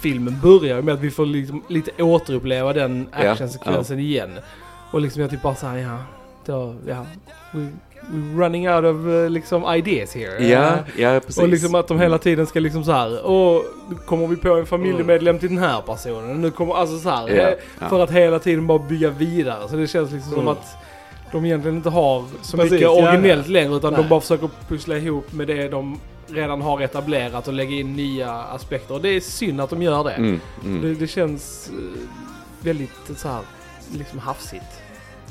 filmen 0.01 0.41
börjar 0.43 0.83
med 0.83 0.95
att 0.95 1.01
vi 1.01 1.11
får 1.11 1.27
liksom 1.27 1.63
lite 1.69 2.03
återuppleva 2.03 2.73
den 2.73 3.09
Ja, 3.13 3.31
actionsekvensen 3.31 3.99
igen. 3.99 4.39
Och 4.91 5.01
liksom 5.01 5.23
jag 5.23 5.31
typ 5.31 5.43
bara 5.43 5.55
såhär, 5.55 5.77
ja, 5.77 5.99
då, 6.47 6.75
ja, 6.87 7.07
we, 7.53 7.69
running 8.37 8.69
out 8.71 8.85
of 8.85 9.07
eh, 9.07 9.31
liksom 9.31 9.75
ideas 9.75 10.15
here. 10.15 10.45
Ja, 10.49 10.59
Eh, 10.65 10.79
ja 10.97 11.21
precis. 11.21 11.39
och 11.43 11.49
liksom 11.49 11.75
att 11.75 11.89
de 11.89 12.01
hela 12.01 12.19
tiden 12.19 12.47
ska 12.47 12.61
liksom 12.61 12.85
så 12.85 12.93
här, 12.93 13.11
nu 13.91 13.95
kommer 14.07 14.27
vi 14.27 14.37
på 14.37 14.55
en 14.55 14.67
familjemedlem 14.67 15.39
till 15.39 15.49
den 15.49 15.59
här 15.59 15.81
personen. 15.81 16.43
Nu 16.43 16.51
kommer, 16.51 16.75
alltså 16.75 16.99
så 16.99 17.09
här, 17.11 17.29
Ja, 17.29 17.35
eh, 17.49 17.55
ja. 17.81 17.89
För 17.89 18.01
att 18.05 18.11
hela 18.11 18.39
tiden 18.39 18.67
bara 18.67 18.79
bygga 18.79 19.11
vidare. 19.11 19.69
Så 19.69 19.77
det 19.77 19.87
känns 19.87 20.13
liksom 20.13 20.31
som 20.31 20.41
Mm. 20.41 20.53
att 20.53 20.77
de 21.33 21.45
egentligen 21.45 21.77
inte 21.77 21.91
har 21.91 22.25
så 22.43 22.57
Precis, 22.57 22.73
mycket 22.73 22.85
ja, 22.87 22.91
originellt 23.11 23.47
ja. 23.47 23.53
längre. 23.53 23.77
Utan 23.77 23.93
Nej. 23.93 24.03
de 24.03 24.09
bara 24.09 24.21
försöker 24.21 24.51
pussla 24.69 24.97
ihop 24.97 25.33
med 25.33 25.47
det 25.47 25.69
de 25.69 26.01
redan 26.31 26.63
har 26.63 26.81
etablerat 26.81 27.49
och 27.49 27.55
lägga 27.55 27.71
in 27.77 27.97
nya 27.97 28.31
aspekter. 28.33 28.95
Och 28.95 29.01
det 29.01 29.09
är 29.09 29.21
synd 29.21 29.61
att 29.61 29.71
de 29.71 29.83
gör 29.83 30.05
det. 30.05 30.11
Mm, 30.11 30.41
mm. 30.65 30.83
Det, 30.83 30.95
det 30.95 31.07
känns 31.07 31.71
väldigt 32.61 32.91
så 33.17 33.29
här, 33.29 33.41
liksom 33.93 34.19
hafsigt. 34.19 34.78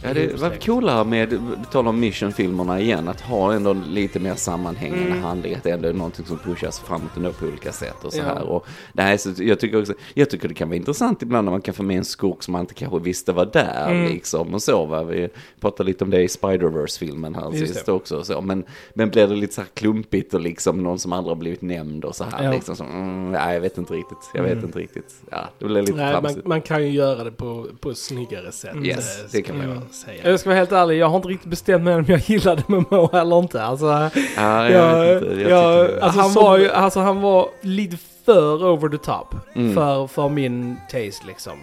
Ja, 0.04 0.14
det 0.14 0.40
var 0.42 0.50
coolare 0.62 1.04
med, 1.06 1.40
tal 1.72 1.88
om 1.88 2.00
Mission-filmerna 2.00 2.80
igen, 2.80 3.08
att 3.08 3.22
ha 3.22 3.54
ändå 3.54 3.74
lite 3.74 4.20
mer 4.20 4.36
sammanhängande 4.36 5.06
Mm. 5.06 5.22
handling. 5.24 5.56
Att 5.56 5.64
det 5.64 5.70
ändå 5.72 5.90
är 5.90 5.94
någonting 5.94 6.26
som 6.26 6.38
pushas 6.38 6.80
framåt 6.80 7.18
ändå 7.18 7.32
på 7.32 7.46
olika 7.46 7.72
sätt 7.72 8.04
och 8.04 8.14
så 8.14 8.20
Ja. 8.20 8.24
här. 8.26 8.44
Och 8.44 8.66
är 8.98 9.18
så, 9.18 9.34
jag, 9.44 9.60
tycker 9.60 9.80
också, 9.82 9.94
jag 10.14 10.30
tycker 10.30 10.48
det 10.48 10.54
kan 10.54 10.70
vara 10.70 10.76
intressant 10.78 11.22
ibland 11.22 11.46
när 11.46 11.52
man 11.52 11.62
kan 11.62 11.74
få 11.74 11.84
med 11.84 11.98
en 11.98 12.06
skurk 12.06 12.44
som 12.44 12.52
man 12.52 12.62
inte 12.62 12.74
kanske 12.74 13.00
visste 13.00 13.32
var 13.34 13.46
där 13.46 13.92
Mm. 13.92 14.06
liksom. 14.06 14.54
Och 14.54 14.62
så 14.62 14.86
va. 14.86 15.04
Vi 15.04 15.30
pratade 15.60 15.88
lite 15.88 16.04
om 16.04 16.10
det 16.10 16.22
i 16.24 16.28
Spider-Verse-filmen 16.28 17.36
här 17.36 17.52
Just 17.54 17.74
sist 17.74 17.86
det. 17.86 17.92
också. 17.92 18.24
Så. 18.24 18.42
Men, 18.42 18.64
men 18.94 19.10
blir 19.10 19.28
det 19.28 19.36
lite 19.36 19.54
så 19.54 19.62
här 19.62 19.70
klumpigt 19.74 20.34
och 20.34 20.42
liksom 20.42 20.84
någon 20.84 21.00
som 21.00 21.14
aldrig 21.14 21.32
har 21.32 21.40
blivit 21.40 21.62
nämnd 21.62 22.06
och 22.06 22.16
så 22.16 22.24
här. 22.24 22.44
Ja. 22.44 22.52
Liksom, 22.52 22.76
så, 22.76 22.84
mm, 22.84 23.32
nej, 23.32 23.54
jag 23.54 23.62
vet 23.62 23.78
inte 23.78 23.94
riktigt. 23.94 24.18
Jag 24.34 24.44
vet 24.44 24.52
Mm. 24.52 24.66
inte 24.66 24.80
riktigt. 24.80 25.16
Ja, 25.32 25.50
det 25.60 25.66
blir 25.66 25.82
lite 25.82 25.94
Nej, 25.94 26.22
man, 26.22 26.42
man 26.46 26.62
kan 26.62 26.84
ju 26.84 26.90
göra 26.90 27.24
det 27.24 27.32
på, 27.32 27.66
på 27.80 27.94
snyggare 27.94 28.52
sätt. 28.52 28.76
Yes, 28.84 29.32
det 29.32 29.42
kan 29.42 29.58
man 29.58 29.68
jag 29.68 29.76
göra. 29.76 29.87
Säga. 29.96 30.30
Jag 30.30 30.40
ska 30.40 30.50
vara 30.50 30.58
helt 30.60 30.72
ärlig, 30.72 30.98
jag 30.98 31.10
har 31.10 31.16
inte 31.16 31.28
riktigt 31.28 31.50
bestämt 31.50 31.84
mig 31.84 31.96
om 31.96 32.06
jag 32.08 32.20
gillade 32.20 32.64
MMO 32.68 33.10
eller 33.14 33.40
inte. 33.40 33.64
Alltså, 33.64 33.86
Ja, 33.86 34.10
jag, 34.38 34.72
jag, 34.72 35.14
vet 35.16 35.24
inte. 35.24 35.42
Jag 35.42 35.52
jag, 35.52 35.88
tyckte- 35.90 36.06
han, 36.06 36.34
var 36.34 36.58
ju, 36.58 36.72
alltså, 36.72 37.00
han 37.00 37.22
var 37.22 37.48
lite 37.62 37.98
för 38.26 38.66
over 38.66 38.90
the 38.90 38.98
top 38.98 39.36
Mm. 39.56 39.76
för, 39.76 40.08
för 40.08 40.30
min 40.30 40.78
taste 40.92 41.28
liksom. 41.28 41.54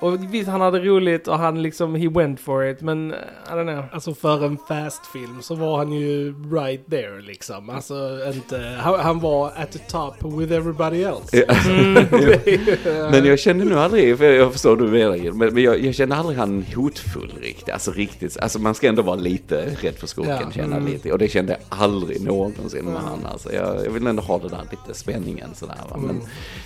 Och 0.00 0.34
visst, 0.34 0.48
han 0.48 0.60
hade 0.60 0.78
roligt 0.78 1.28
och 1.28 1.38
han 1.38 1.62
liksom, 1.62 1.94
he 1.94 2.08
went 2.08 2.40
for 2.40 2.66
it, 2.66 2.80
men 2.80 3.12
eh, 3.12 3.18
I 3.48 3.50
don't 3.50 3.72
know. 3.74 3.84
Alltså 3.92 4.14
för 4.14 4.44
en 4.46 4.58
fast-film 4.68 5.42
så 5.42 5.54
var 5.54 5.78
han 5.78 5.92
ju 5.92 6.34
right 6.54 6.90
there 6.90 7.20
liksom. 7.20 7.70
Alltså 7.70 8.18
inte, 8.34 8.76
han, 8.80 9.00
han 9.00 9.20
var 9.20 9.46
at 9.56 9.72
the 9.72 9.78
top 9.78 10.14
with 10.22 10.52
everybody 10.52 11.02
else. 11.02 11.44
Ja. 11.48 11.54
Ju- 11.70 12.76
Men 13.10 13.24
jag 13.24 13.38
kände 13.38 13.64
nog 13.64 13.78
aldrig, 13.78 14.18
för 14.18 14.24
jag 14.24 14.52
förstår 14.52 14.76
du 14.76 14.84
menar 14.84 15.32
men 15.32 15.54
men 15.54 15.62
jag, 15.62 15.80
jag 15.84 15.94
kände 15.94 16.16
aldrig 16.16 16.38
han 16.38 16.64
hotfull 16.76 17.32
riktigt. 17.40 17.70
Alltså 17.74 17.90
riktigt, 17.90 18.36
alltså 18.40 18.58
man 18.58 18.74
ska 18.74 18.88
ändå 18.88 19.02
vara 19.02 19.16
lite 19.16 19.66
rädd 19.80 19.94
för 19.94 20.06
skurken, 20.06 20.36
Ja, 20.40 20.50
känna 20.50 20.76
mm. 20.76 20.92
lite. 20.92 21.12
Och 21.12 21.18
det 21.18 21.28
kände 21.28 21.52
jag 21.52 21.60
aldrig 21.80 22.20
någonsin 22.22 22.84
med 22.84 22.94
han. 23.02 23.26
Alltså 23.32 23.52
jag, 23.52 23.84
jag 23.86 23.90
vill 23.90 24.06
ändå 24.06 24.22
ha 24.22 24.38
det 24.38 24.48
där 24.48 24.62
lite 24.70 24.98
spänningen 24.98 25.54
sådär 25.54 25.78
va. 25.90 25.96
Men, 25.96 26.16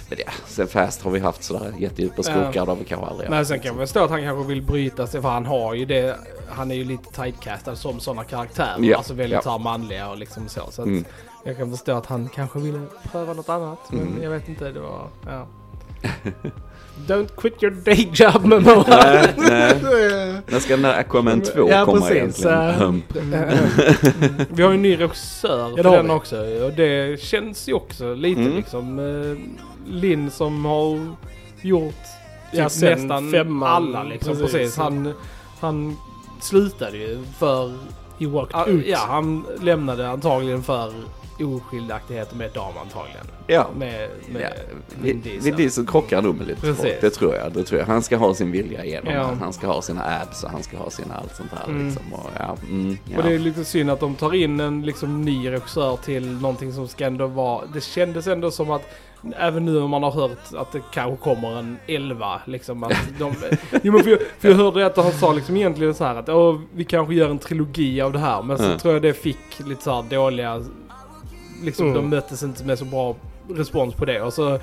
men 0.08 0.18
ja, 0.26 0.32
sen 0.46 0.66
Fast 0.68 1.02
har 1.02 1.10
vi 1.10 1.18
haft 1.18 1.42
sådär 1.44 1.72
jättedjupa 1.78 2.22
skurkar, 2.22 2.50
Ja. 2.54 2.64
det 2.64 2.70
har 2.70 2.76
vi 2.76 2.84
kanske 2.84 3.06
aldrig 3.06 3.19
Men 3.28 3.32
haft. 3.38 3.48
sen 3.48 3.60
kan 3.60 3.76
man 3.76 3.86
förstå 3.86 4.04
att 4.04 4.10
han 4.10 4.22
kanske 4.22 4.48
vill 4.48 4.62
bryta 4.62 5.06
sig 5.06 5.22
för 5.22 5.28
han 5.28 5.46
har 5.46 5.74
ju 5.74 5.84
det, 5.84 6.16
han 6.48 6.70
är 6.70 6.74
ju 6.74 6.84
lite 6.84 7.22
typecastad 7.24 7.76
som 7.76 8.00
sådana 8.00 8.24
karaktärer. 8.24 8.76
Ja, 8.80 8.96
Alltså 8.96 9.14
väldigt 9.14 9.44
ja. 9.44 9.58
manliga 9.58 10.08
och 10.10 10.18
liksom 10.18 10.48
så. 10.48 10.60
så 10.70 10.82
Mm. 10.82 11.04
Jag 11.44 11.56
kan 11.56 11.70
förstå 11.70 11.92
att 11.92 12.06
han 12.06 12.28
kanske 12.34 12.58
ville 12.58 12.80
pröva 13.12 13.32
något 13.32 13.48
annat. 13.48 13.78
Men 13.90 14.00
Mm. 14.00 14.22
jag 14.22 14.30
vet 14.30 14.48
inte, 14.48 14.70
det 14.70 14.80
var, 14.80 15.06
ja. 15.26 15.46
Don't 17.06 17.28
quit 17.36 17.62
your 17.62 17.74
day 17.84 18.08
job 18.14 18.44
Momoa. 18.44 18.84
Nej, 18.88 19.34
nej. 19.36 19.76
När 20.46 20.58
ska 20.58 20.72
den 20.72 20.82
där 20.82 20.98
Aquaman 21.00 21.40
2 21.40 21.68
Ja, 21.70 21.84
komma 21.84 22.00
precis. 22.00 22.16
egentligen? 22.44 22.74
Hump. 22.74 23.04
Vi 24.50 24.62
har 24.62 24.70
ju 24.70 24.74
en 24.76 24.82
ny 24.82 24.96
regissör 25.00 25.76
det 25.76 25.82
för 25.82 25.90
den 25.90 26.04
vi. 26.06 26.10
också. 26.12 26.36
Och 26.64 26.72
det 26.72 27.20
känns 27.20 27.68
ju 27.68 27.72
också 27.72 28.14
lite 28.14 28.40
Mm. 28.40 28.56
liksom. 28.56 28.98
Eh, 28.98 29.36
Linn 29.92 30.30
som 30.30 30.64
har 30.64 31.14
gjort 31.62 31.94
Ja, 32.52 32.64
typ 32.64 32.72
sen 32.72 32.98
nästan 33.00 33.30
femman, 33.30 33.68
alla 33.68 34.02
liksom. 34.04 34.36
Precis. 34.36 34.52
precis. 34.52 34.76
Han, 34.76 35.12
han 35.60 35.96
slutade 36.40 36.96
ju 36.96 37.18
för... 37.38 37.72
He 38.18 38.26
walked 38.26 38.56
Ah, 38.56 38.66
ut. 38.66 38.86
Ja, 38.86 38.98
han 39.08 39.44
lämnade 39.60 40.08
antagligen 40.08 40.62
för 40.62 40.92
oskiljaktigheter 41.44 42.36
med 42.36 42.50
dam 42.54 42.72
antagligen. 42.82 43.26
Ja. 43.46 43.66
Med, 43.76 44.08
med 44.32 44.42
Ja, 44.42 44.48
Vin 45.02 45.20
Vin 45.22 45.22
Diesel. 45.22 45.56
Diesel 45.56 45.86
krockar 45.86 46.22
nog 46.22 46.36
med 46.38 46.46
lite 46.46 46.60
Precis. 46.60 46.82
folk. 46.84 47.00
Det 47.00 47.10
tror 47.10 47.34
jag. 47.34 47.52
Det 47.52 47.64
tror 47.64 47.80
jag. 47.80 47.86
Han 47.86 48.02
ska 48.02 48.16
ha 48.16 48.34
sin 48.34 48.52
vilja 48.52 48.84
igenom. 48.84 49.14
Ja. 49.14 49.30
Han 49.40 49.52
ska 49.52 49.66
ha 49.66 49.82
sina 49.82 50.04
abs 50.22 50.44
och 50.44 50.50
han 50.50 50.62
ska 50.62 50.76
ha 50.76 50.90
sina 50.90 51.14
allt 51.14 51.36
sånt 51.36 51.50
här 51.52 51.64
Mm. 51.68 51.86
liksom. 51.86 52.12
Och, 52.12 52.30
ja, 52.38 52.56
mm, 52.68 52.98
ja. 53.04 53.16
Och 53.18 53.22
det 53.24 53.34
är 53.34 53.38
lite 53.38 53.64
synd 53.64 53.90
att 53.90 54.00
de 54.00 54.14
tar 54.14 54.34
in 54.34 54.60
en 54.60 54.82
liksom 54.82 55.22
ny 55.22 55.50
regissör 55.50 55.96
till 55.96 56.32
någonting 56.40 56.72
som 56.72 56.88
ska 56.88 57.06
ändå 57.06 57.26
vara... 57.26 57.64
Det 57.74 57.80
kändes 57.84 58.26
ändå 58.26 58.50
som 58.50 58.70
att 58.70 58.82
Även 59.36 59.64
nu 59.64 59.80
om 59.80 59.90
man 59.90 60.02
har 60.02 60.10
hört 60.10 60.38
att 60.56 60.72
det 60.72 60.80
kanske 60.92 61.24
kommer 61.24 61.58
en 61.58 61.76
11 61.86 62.40
liksom 62.44 62.82
att 62.84 62.92
de... 63.18 63.34
jo 63.82 63.92
men 63.92 64.02
för 64.04 64.10
jag, 64.10 64.18
för 64.38 64.48
jag 64.48 64.56
hörde 64.56 64.86
att 64.86 64.96
han 64.96 65.12
sa 65.12 65.32
liksom 65.32 65.56
egentligen 65.56 65.94
så 65.94 66.04
här 66.04 66.14
att 66.16 66.28
Åh, 66.28 66.60
vi 66.74 66.84
kanske 66.84 67.14
gör 67.14 67.30
en 67.30 67.38
trilogi 67.38 68.00
av 68.00 68.12
det 68.12 68.18
här. 68.18 68.42
Men 68.42 68.58
så 68.58 68.64
Mm. 68.64 68.78
tror 68.78 68.94
jag 68.94 69.02
det 69.02 69.12
fick 69.14 69.60
lite 69.66 69.82
så 69.82 69.94
här 69.94 70.02
dåliga... 70.10 70.62
Liksom 71.62 71.86
Mm. 71.86 71.96
de 72.02 72.08
möttes 72.16 72.42
inte 72.42 72.64
med 72.64 72.78
så 72.78 72.84
bra 72.84 73.16
respons 73.48 73.94
på 73.94 74.04
det. 74.04 74.22
Och 74.22 74.32
så... 74.32 74.58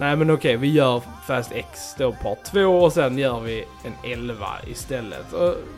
Nej 0.00 0.16
men 0.16 0.30
okej, 0.30 0.56
vi 0.56 0.72
gör 0.72 1.02
Fast 1.26 1.52
X 1.52 1.94
då 1.98 2.12
part 2.12 2.44
2 2.44 2.60
och 2.60 2.92
sen 2.92 3.18
gör 3.18 3.40
vi 3.40 3.64
en 3.84 4.10
11 4.12 4.46
istället. 4.66 5.26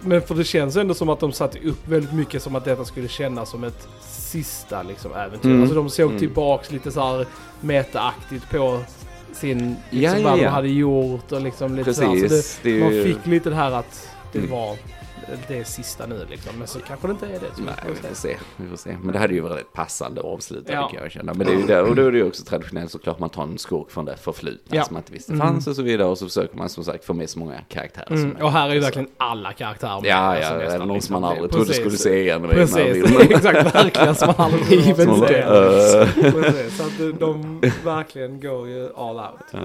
Men 0.00 0.23
för 0.23 0.35
det 0.35 0.45
känns 0.45 0.76
ändå 0.76 0.95
som 0.95 1.09
att 1.09 1.21
de 1.21 1.33
satte 1.33 1.59
upp 1.59 1.88
väldigt 1.88 2.12
mycket 2.12 2.43
som 2.43 2.57
att 2.57 2.64
detta 2.64 2.85
skulle 2.85 3.09
kännas 3.09 3.50
som 3.50 3.64
ett 3.64 3.88
sista 4.00 4.83
liksom 4.83 5.12
äventyr. 5.12 5.49
Mm. 5.50 5.61
Alltså 5.62 5.75
de 5.76 5.91
såg 5.91 6.07
Mm. 6.09 6.19
tillbaks 6.19 6.71
lite 6.73 6.91
så 6.93 7.00
här 7.00 7.26
metaaktigt 7.61 8.50
på 8.50 8.81
sin, 9.33 9.76
Ja, 9.91 9.99
liksom 10.00 10.21
ja, 10.23 10.29
vad 10.31 10.38
de 10.38 10.43
ja. 10.45 10.50
hade 10.50 10.69
gjort 10.69 11.33
och 11.33 11.41
liksom 11.41 11.75
lite 11.75 11.95
så 11.95 12.02
här. 12.02 12.09
Så 12.17 12.21
Precis. 12.23 12.61
det, 12.62 12.71
det, 12.71 12.76
är 12.81 12.85
man 12.85 12.95
ju... 12.95 13.05
fick 13.05 13.26
lite 13.26 13.50
det 13.50 13.57
här 13.57 13.71
att 13.73 14.09
det 14.33 14.38
Mm. 14.38 14.50
var 14.50 14.76
det 15.49 15.64
sista 15.64 16.07
nu 16.07 16.26
liksom. 16.31 16.52
Men 16.59 16.67
så 16.67 16.79
kanske 16.81 17.07
det 17.07 17.11
inte 17.11 17.26
är 17.26 17.31
det. 17.31 17.62
Nej, 17.64 17.75
vi 17.88 17.95
får 18.09 18.14
se. 18.14 18.37
Vi 18.57 18.69
får 18.69 18.76
se. 18.76 18.97
Men 19.02 19.12
det 19.12 19.19
hade 19.19 19.35
ju 19.35 19.41
varit 19.41 19.61
ett 19.61 19.73
passande 19.73 20.21
avslut 20.21 20.64
Ja. 20.69 20.88
kan 20.88 21.02
jag 21.02 21.12
känna. 21.12 21.35
Men 21.35 21.47
det 21.47 21.52
är 21.52 21.57
ju 21.57 21.67
där, 21.67 21.83
och 21.85 21.97
då 21.97 22.02
är 22.07 22.12
det 22.12 22.19
ju 22.19 22.26
också 22.26 22.45
traditionellt 22.45 22.91
såklart 22.91 23.19
man 23.19 23.31
tar 23.31 23.43
en 23.43 23.59
skurk 23.59 23.91
från 23.91 24.05
det 24.05 24.17
förflutna 24.17 24.76
Ja. 24.76 24.85
som 24.85 24.95
man 24.95 25.00
inte 25.00 25.12
visste 25.12 25.33
Mm. 25.33 25.47
fanns 25.47 25.67
och 25.67 25.76
så 25.76 25.83
vidare. 25.83 26.09
Och 26.09 26.19
så 26.19 26.26
försöker 26.26 26.57
man 26.57 26.69
som 26.69 26.85
sagt 26.85 27.05
få 27.05 27.14
med 27.14 27.31
så 27.31 27.38
många 27.38 27.61
karaktärer 27.69 28.07
som 28.07 28.14
Mm. 28.17 28.29
möjligt. 28.29 28.43
Och 28.45 28.52
här 28.52 28.69
är 28.71 28.75
ju 28.75 28.81
verkligen 28.81 29.09
alla 29.17 29.52
karaktärer 29.52 30.00
med. 30.00 30.11
Ja, 30.11 30.14
alltså 30.17 30.52
ja, 30.52 30.59
nästan, 30.59 30.75
även 30.76 30.88
någon 30.88 31.00
som 31.02 31.12
man 31.12 31.23
liksom. 31.23 31.37
aldrig 31.45 31.50
trodde 31.52 31.75
skulle 31.75 31.97
se 31.97 32.21
igen. 32.21 32.43
Precis, 32.50 33.21
exakt 33.31 33.75
verkligen 33.75 34.14
som 34.14 34.35
man 34.38 34.52
aldrig 34.52 34.85
trodde 34.85 35.02
Even 35.02 35.14
skulle 35.17 35.83
se. 35.83 36.33
Precis, 36.33 36.76
så 36.76 36.83
att 36.85 37.21
de 37.21 37.61
verkligen 37.85 38.41
går 38.41 38.69
ju 38.69 38.88
all 38.97 39.17
out. 39.17 39.41
Ja. 39.50 39.59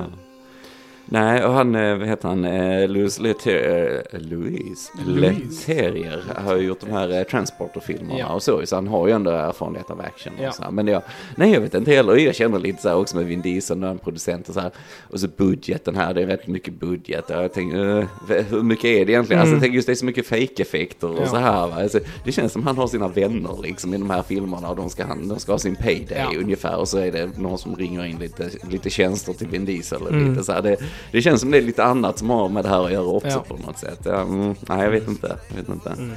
Nej, 1.10 1.46
och 1.46 1.54
han, 1.54 1.76
eh, 1.76 1.98
vad 1.98 2.08
heter 2.08 2.28
han, 2.28 2.46
eh, 2.46 2.88
Louis 2.90 3.20
Leterrier, 3.20 4.04
eh, 4.14 4.20
Louis. 4.20 4.92
Leterrier 5.08 6.24
har 6.46 6.56
ju 6.56 6.68
gjort 6.68 6.80
de 6.80 6.92
här 6.92 7.24
Transporter-filmerna 7.24 8.20
Ja. 8.20 8.28
och 8.34 8.44
så, 8.44 8.66
så 8.66 8.76
han 8.76 8.88
har 8.88 9.08
ju 9.08 9.14
ändå 9.14 9.32
erfarenhet 9.32 9.90
av 9.90 10.02
action 10.02 10.34
Ja. 10.42 10.48
och 10.50 10.56
så 10.56 10.64
här. 10.64 10.72
Men 10.72 10.88
jag, 10.88 11.02
nej 11.36 11.52
jag 11.54 11.62
vet 11.62 11.74
inte 11.74 11.92
heller, 11.92 12.16
jag 12.16 12.36
känner 12.36 12.60
lite 12.60 12.82
så 12.82 12.90
här 12.90 12.96
också 12.98 13.16
med 13.18 13.26
Vin 13.26 13.42
Diesel 13.42 13.78
när 13.78 13.88
han 13.88 13.98
producent 13.98 14.48
och 14.50 14.54
så 14.54 14.60
här. 14.60 14.72
Och 15.10 15.20
så 15.20 15.28
budgeten 15.38 15.96
här, 15.96 16.14
det 16.14 16.22
är 16.22 16.28
rätt 16.28 16.48
mycket 16.48 16.74
budget. 16.80 17.30
Och 17.30 17.44
jag 17.44 17.54
tänker, 17.54 17.98
eh, 18.00 18.06
hur 18.50 18.64
mycket 18.64 18.86
är 18.86 19.06
det 19.06 19.12
egentligen? 19.12 19.40
Alltså 19.42 19.52
Mm. 19.52 19.54
jag 19.54 19.62
tänker 19.62 19.76
just 19.76 19.86
det 19.88 19.94
är 19.94 19.96
så 19.96 20.06
mycket 20.06 20.28
fake-effekter 20.28 21.10
och 21.12 21.22
Ja. 21.22 21.28
så 21.28 21.36
här. 21.36 21.68
Va? 21.68 21.76
Alltså, 21.82 22.00
det 22.26 22.32
känns 22.32 22.52
som 22.54 22.64
han 22.64 22.78
har 22.78 22.88
sina 22.88 23.08
vänner 23.08 23.60
liksom 23.64 23.94
i 23.94 23.98
de 23.98 24.10
här 24.10 24.22
filmerna 24.24 24.70
och 24.70 24.76
de 24.76 24.90
ska, 24.90 25.06
han, 25.06 25.28
de 25.28 25.40
ska 25.40 25.52
ha 25.52 25.60
sin 25.60 25.76
payday 25.76 26.26
Ja. 26.34 26.40
ungefär. 26.40 26.78
Och 26.78 26.88
så 26.88 26.98
är 26.98 27.12
det 27.12 27.38
någon 27.38 27.58
som 27.58 27.76
ringer 27.76 28.06
in 28.06 28.18
lite, 28.20 28.50
lite 28.72 28.90
tjänster 28.90 29.34
till 29.34 29.48
Vin 29.48 29.66
Diesel. 29.66 30.02
eller 30.02 30.10
Mm. 30.18 30.32
Lite 30.32 30.44
så 30.44 30.52
här. 30.52 30.62
Det, 30.62 30.78
det 31.12 31.22
känns 31.22 31.42
som 31.42 31.52
det 31.52 31.58
är 31.58 31.62
lite 31.62 31.84
annat 31.84 32.18
som 32.20 32.30
har 32.30 32.50
med 32.50 32.64
det 32.66 32.70
här 32.70 32.86
att 32.86 32.92
göra 32.92 33.06
också 33.06 33.28
Ja. 33.30 33.46
på 33.48 33.58
något 33.68 33.78
sätt. 33.78 34.00
Ja, 34.04 34.22
mm, 34.22 34.56
nej, 34.62 34.84
jag 34.84 34.92
vet 34.92 35.08
inte. 35.08 35.36
Jag 35.50 35.56
vet 35.58 35.70
inte. 35.70 35.90
Mm. 35.90 36.12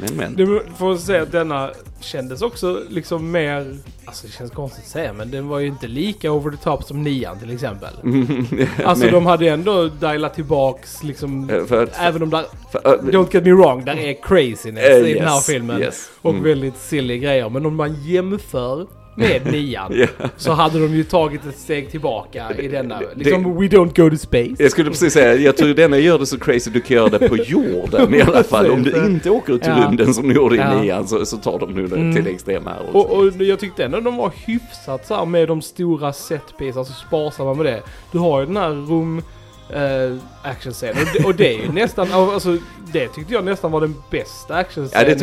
Men, 0.00 0.16
men. 0.16 0.36
Det 0.36 0.62
får 0.78 0.96
säga 0.96 1.22
att 1.22 1.32
denna 1.32 1.70
kändes 2.00 2.42
också 2.42 2.82
liksom 2.88 3.30
mer, 3.30 3.76
alltså 4.04 4.26
det 4.26 4.32
känns 4.32 4.50
konstigt 4.50 4.84
att 4.84 4.90
säga 4.90 5.12
men 5.12 5.30
den 5.30 5.48
var 5.48 5.58
ju 5.58 5.66
inte 5.66 5.86
lika 5.86 6.32
over 6.32 6.50
the 6.50 6.56
top 6.56 6.84
som 6.84 7.02
nian 7.02 7.38
till 7.38 7.50
exempel. 7.54 7.88
Alltså 8.84 9.04
Men- 9.04 9.14
de 9.14 9.26
hade 9.26 9.48
ändå 9.48 9.88
dialat 9.88 10.34
tillbaks 10.34 11.02
liksom, 11.02 11.50
Eh, 11.50 11.64
för 11.64 11.88
även 12.00 12.22
om 12.22 12.30
där, 12.30 12.44
för, 12.72 12.78
äh, 12.84 12.98
don't 13.02 13.28
get 13.34 13.44
me 13.44 13.52
wrong, 13.52 13.84
där 13.84 13.96
är 13.98 14.12
craziness 14.22 14.84
eh, 14.84 15.08
i 15.10 15.14
den 15.14 15.24
här 15.28 15.34
yes, 15.36 15.46
filmen. 15.46 15.80
yes. 15.80 16.10
Och 16.22 16.30
Mm. 16.30 16.42
väldigt 16.44 16.76
silly 16.76 17.18
grejer. 17.18 17.48
Men 17.48 17.66
om 17.66 17.76
man 17.76 18.02
jämför 18.02 18.86
med 19.20 19.52
nian 19.52 19.92
Ja. 19.96 20.06
så 20.36 20.52
hade 20.52 20.78
de 20.78 20.94
ju 20.94 21.04
tagit 21.04 21.46
ett 21.46 21.58
steg 21.58 21.90
tillbaka 21.90 22.52
i 22.58 22.68
denna. 22.68 22.98
det- 22.98 23.06
Liksom, 23.14 23.44
we 23.44 23.66
don't 23.66 23.96
go 24.04 24.10
to 24.10 24.16
space. 24.16 24.54
Jag 24.62 24.70
skulle 24.70 24.90
precis 24.90 25.12
säga, 25.12 25.34
jag 25.34 25.56
tror 25.56 25.68
denna 25.74 25.98
gör 25.98 26.18
det 26.18 26.26
så 26.26 26.38
crazy 26.38 26.70
du 26.70 26.80
kan 26.80 26.96
göra 26.96 27.08
det 27.08 27.28
på 27.28 27.36
jorden 27.46 28.14
i 28.14 28.22
alla 28.22 28.42
fall. 28.42 28.70
Om 28.70 28.82
du 28.82 29.06
inte 29.06 29.30
åker 29.30 29.52
ut 29.52 29.62
till 29.62 29.72
Ja. 29.76 29.86
rymden 29.88 30.14
som 30.14 30.28
du 30.28 30.34
gjorde 30.34 30.54
i 30.56 30.58
Ja. 30.58 30.80
nian 30.82 31.08
så, 31.08 31.26
så 31.26 31.36
tar 31.36 31.58
de 31.58 31.70
nu 31.74 31.86
det 31.86 31.96
Mm. 31.96 32.14
till 32.14 32.24
det 32.24 32.30
extrema 32.30 32.74
också. 32.86 32.98
Och, 32.98 33.10
och 33.36 33.42
jag 33.42 33.58
tyckte 33.58 33.84
ändå 33.84 34.00
de 34.00 34.16
var 34.16 34.32
hyfsat 34.46 35.06
så 35.06 35.14
här 35.14 35.24
med 35.26 35.48
de 35.48 35.62
stora 35.62 36.12
setpiece, 36.12 36.76
alltså 36.76 36.92
sparsamma 36.92 37.54
med 37.54 37.66
det. 37.66 37.82
Du 38.12 38.18
har 38.18 38.40
ju 38.40 38.46
den 38.46 38.56
här 38.56 38.70
rum 38.70 39.22
eh, 39.70 40.16
actionscenen 40.42 40.96
och, 41.02 41.08
det- 41.14 41.24
och 41.24 41.34
det 41.34 41.54
är 41.54 41.58
ju 41.66 41.72
nästan, 41.72 42.12
alltså 42.12 42.56
det 42.92 43.08
tyckte 43.08 43.34
jag 43.34 43.44
nästan 43.44 43.72
var 43.72 43.80
den 43.80 43.94
bästa 44.10 44.54
actionscenen 44.54 45.08
Ja, 45.08 45.14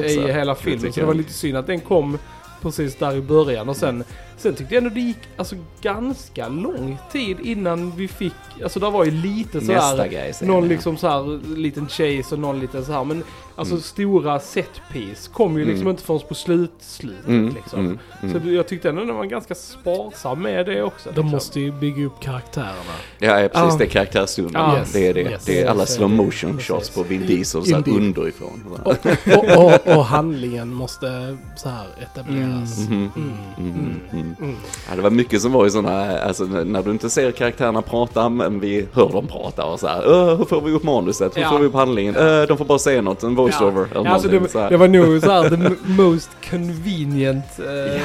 det 0.00 0.06
i, 0.10 0.14
i 0.14 0.32
hela 0.32 0.54
Det 0.54 0.60
filmen. 0.60 0.92
Så 0.92 1.00
det 1.00 1.06
var 1.06 1.14
lite 1.14 1.32
synd 1.32 1.56
att 1.56 1.66
den 1.66 1.80
kom 1.80 2.18
precis 2.64 2.96
där 2.96 3.16
i 3.16 3.20
början 3.20 3.68
och 3.68 3.76
sen 3.76 4.04
Sen 4.36 4.54
tyckte 4.54 4.74
jag 4.74 4.84
ändå 4.84 4.94
det 4.94 5.00
gick 5.00 5.18
alltså 5.36 5.56
ganska 5.80 6.48
lång 6.48 6.98
tid 7.12 7.40
innan 7.40 7.96
vi 7.96 8.08
fick, 8.08 8.32
alltså 8.62 8.80
det 8.80 8.90
var 8.90 9.04
ju 9.04 9.10
lite 9.10 9.58
Nästa 9.58 9.90
sådär 9.90 10.08
grej 10.08 10.34
någon 10.42 10.68
liksom 10.68 10.96
så 10.96 11.08
här 11.08 11.56
liten 11.56 11.88
chase 11.88 12.34
och 12.34 12.38
någon 12.38 12.60
liten 12.60 12.84
så 12.84 12.92
här 12.92 13.04
men 13.04 13.24
alltså 13.56 13.74
Mm. 13.74 13.82
stora 13.82 14.40
setpiece 14.40 15.28
kom 15.28 15.58
ju 15.58 15.64
liksom 15.64 15.80
Mm. 15.80 15.90
inte 15.90 16.02
förrän 16.02 16.20
på 16.28 16.34
slut, 16.34 16.72
slutet 16.80 17.26
Mm, 17.28 17.54
liksom. 17.54 17.78
mm, 17.80 17.98
mm. 18.22 18.42
Så 18.42 18.48
jag 18.50 18.68
tyckte 18.68 18.88
ändå 18.88 19.04
den 19.04 19.16
var 19.16 19.24
ganska 19.24 19.54
sparsam 19.54 20.42
med 20.42 20.66
det 20.66 20.82
också. 20.82 21.08
De 21.08 21.10
liksom. 21.14 21.30
måste 21.30 21.60
ju 21.60 21.72
bygga 21.72 22.06
upp 22.06 22.20
karaktärerna. 22.20 22.72
Ja, 23.18 23.40
ja, 23.40 23.48
precis. 23.48 23.72
Ja. 23.72 23.76
Det 23.78 23.84
är 23.84 23.88
karaktärsstunden. 23.88 24.62
Ja. 24.62 24.78
Yes, 24.78 24.92
Det 24.92 25.08
är 25.08 25.14
det. 25.14 25.20
yes. 25.20 25.44
Det 25.44 25.62
är 25.62 25.70
alla 25.70 25.86
slow 25.86 26.10
motion 26.10 26.52
precis. 26.56 26.66
shots 26.68 26.90
på 26.90 27.02
Vin 27.02 27.26
Diesel 27.26 27.64
så 27.64 27.74
här 27.76 27.88
underifrån. 27.88 28.64
Och, 28.84 28.90
och, 29.36 29.64
och, 29.64 29.96
och 29.96 30.04
handlingen 30.04 30.74
måste 30.74 31.36
så 31.56 31.68
här 31.68 31.86
etableras. 32.02 32.78
Mm. 32.88 33.10
Mm, 33.16 33.32
mm. 33.58 34.00
Mm. 34.40 34.56
Ja, 34.90 34.96
det 34.96 35.02
var 35.02 35.10
mycket 35.10 35.42
som 35.42 35.52
var 35.52 35.66
i 35.66 35.70
sådana, 35.70 36.18
alltså 36.18 36.44
när 36.44 36.82
du 36.82 36.90
inte 36.90 37.10
ser 37.10 37.30
karaktärerna 37.32 37.82
prata, 37.82 38.28
men 38.28 38.60
vi 38.60 38.86
hör 38.92 39.08
dem 39.12 39.26
prata 39.26 39.64
och 39.64 39.80
så 39.80 39.86
här, 39.86 40.02
"Öh, 40.02 40.36
hur 40.36 40.44
får 40.44 40.60
vi 40.60 40.72
upp 40.72 40.82
manuset? 40.82 41.36
Hur 41.36 41.42
Ja. 41.42 41.50
får 41.50 41.58
vi 41.58 41.66
upp 41.66 41.74
handlingen? 41.74 42.16
"Öh, 42.16 42.42
de 42.48 42.58
får 42.58 42.64
bara 42.64 42.78
säga 42.78 43.02
något, 43.02 43.22
voiceover 43.44 43.86
Ja, 43.94 44.08
alltså 44.08 44.28
det, 44.28 44.68
det 44.68 44.76
var 44.76 44.88
nog 44.88 45.20
så 45.22 45.30
här 45.30 45.48
the 45.50 45.70
most 45.92 46.30
convenient 46.50 47.44
eh, 47.58 48.02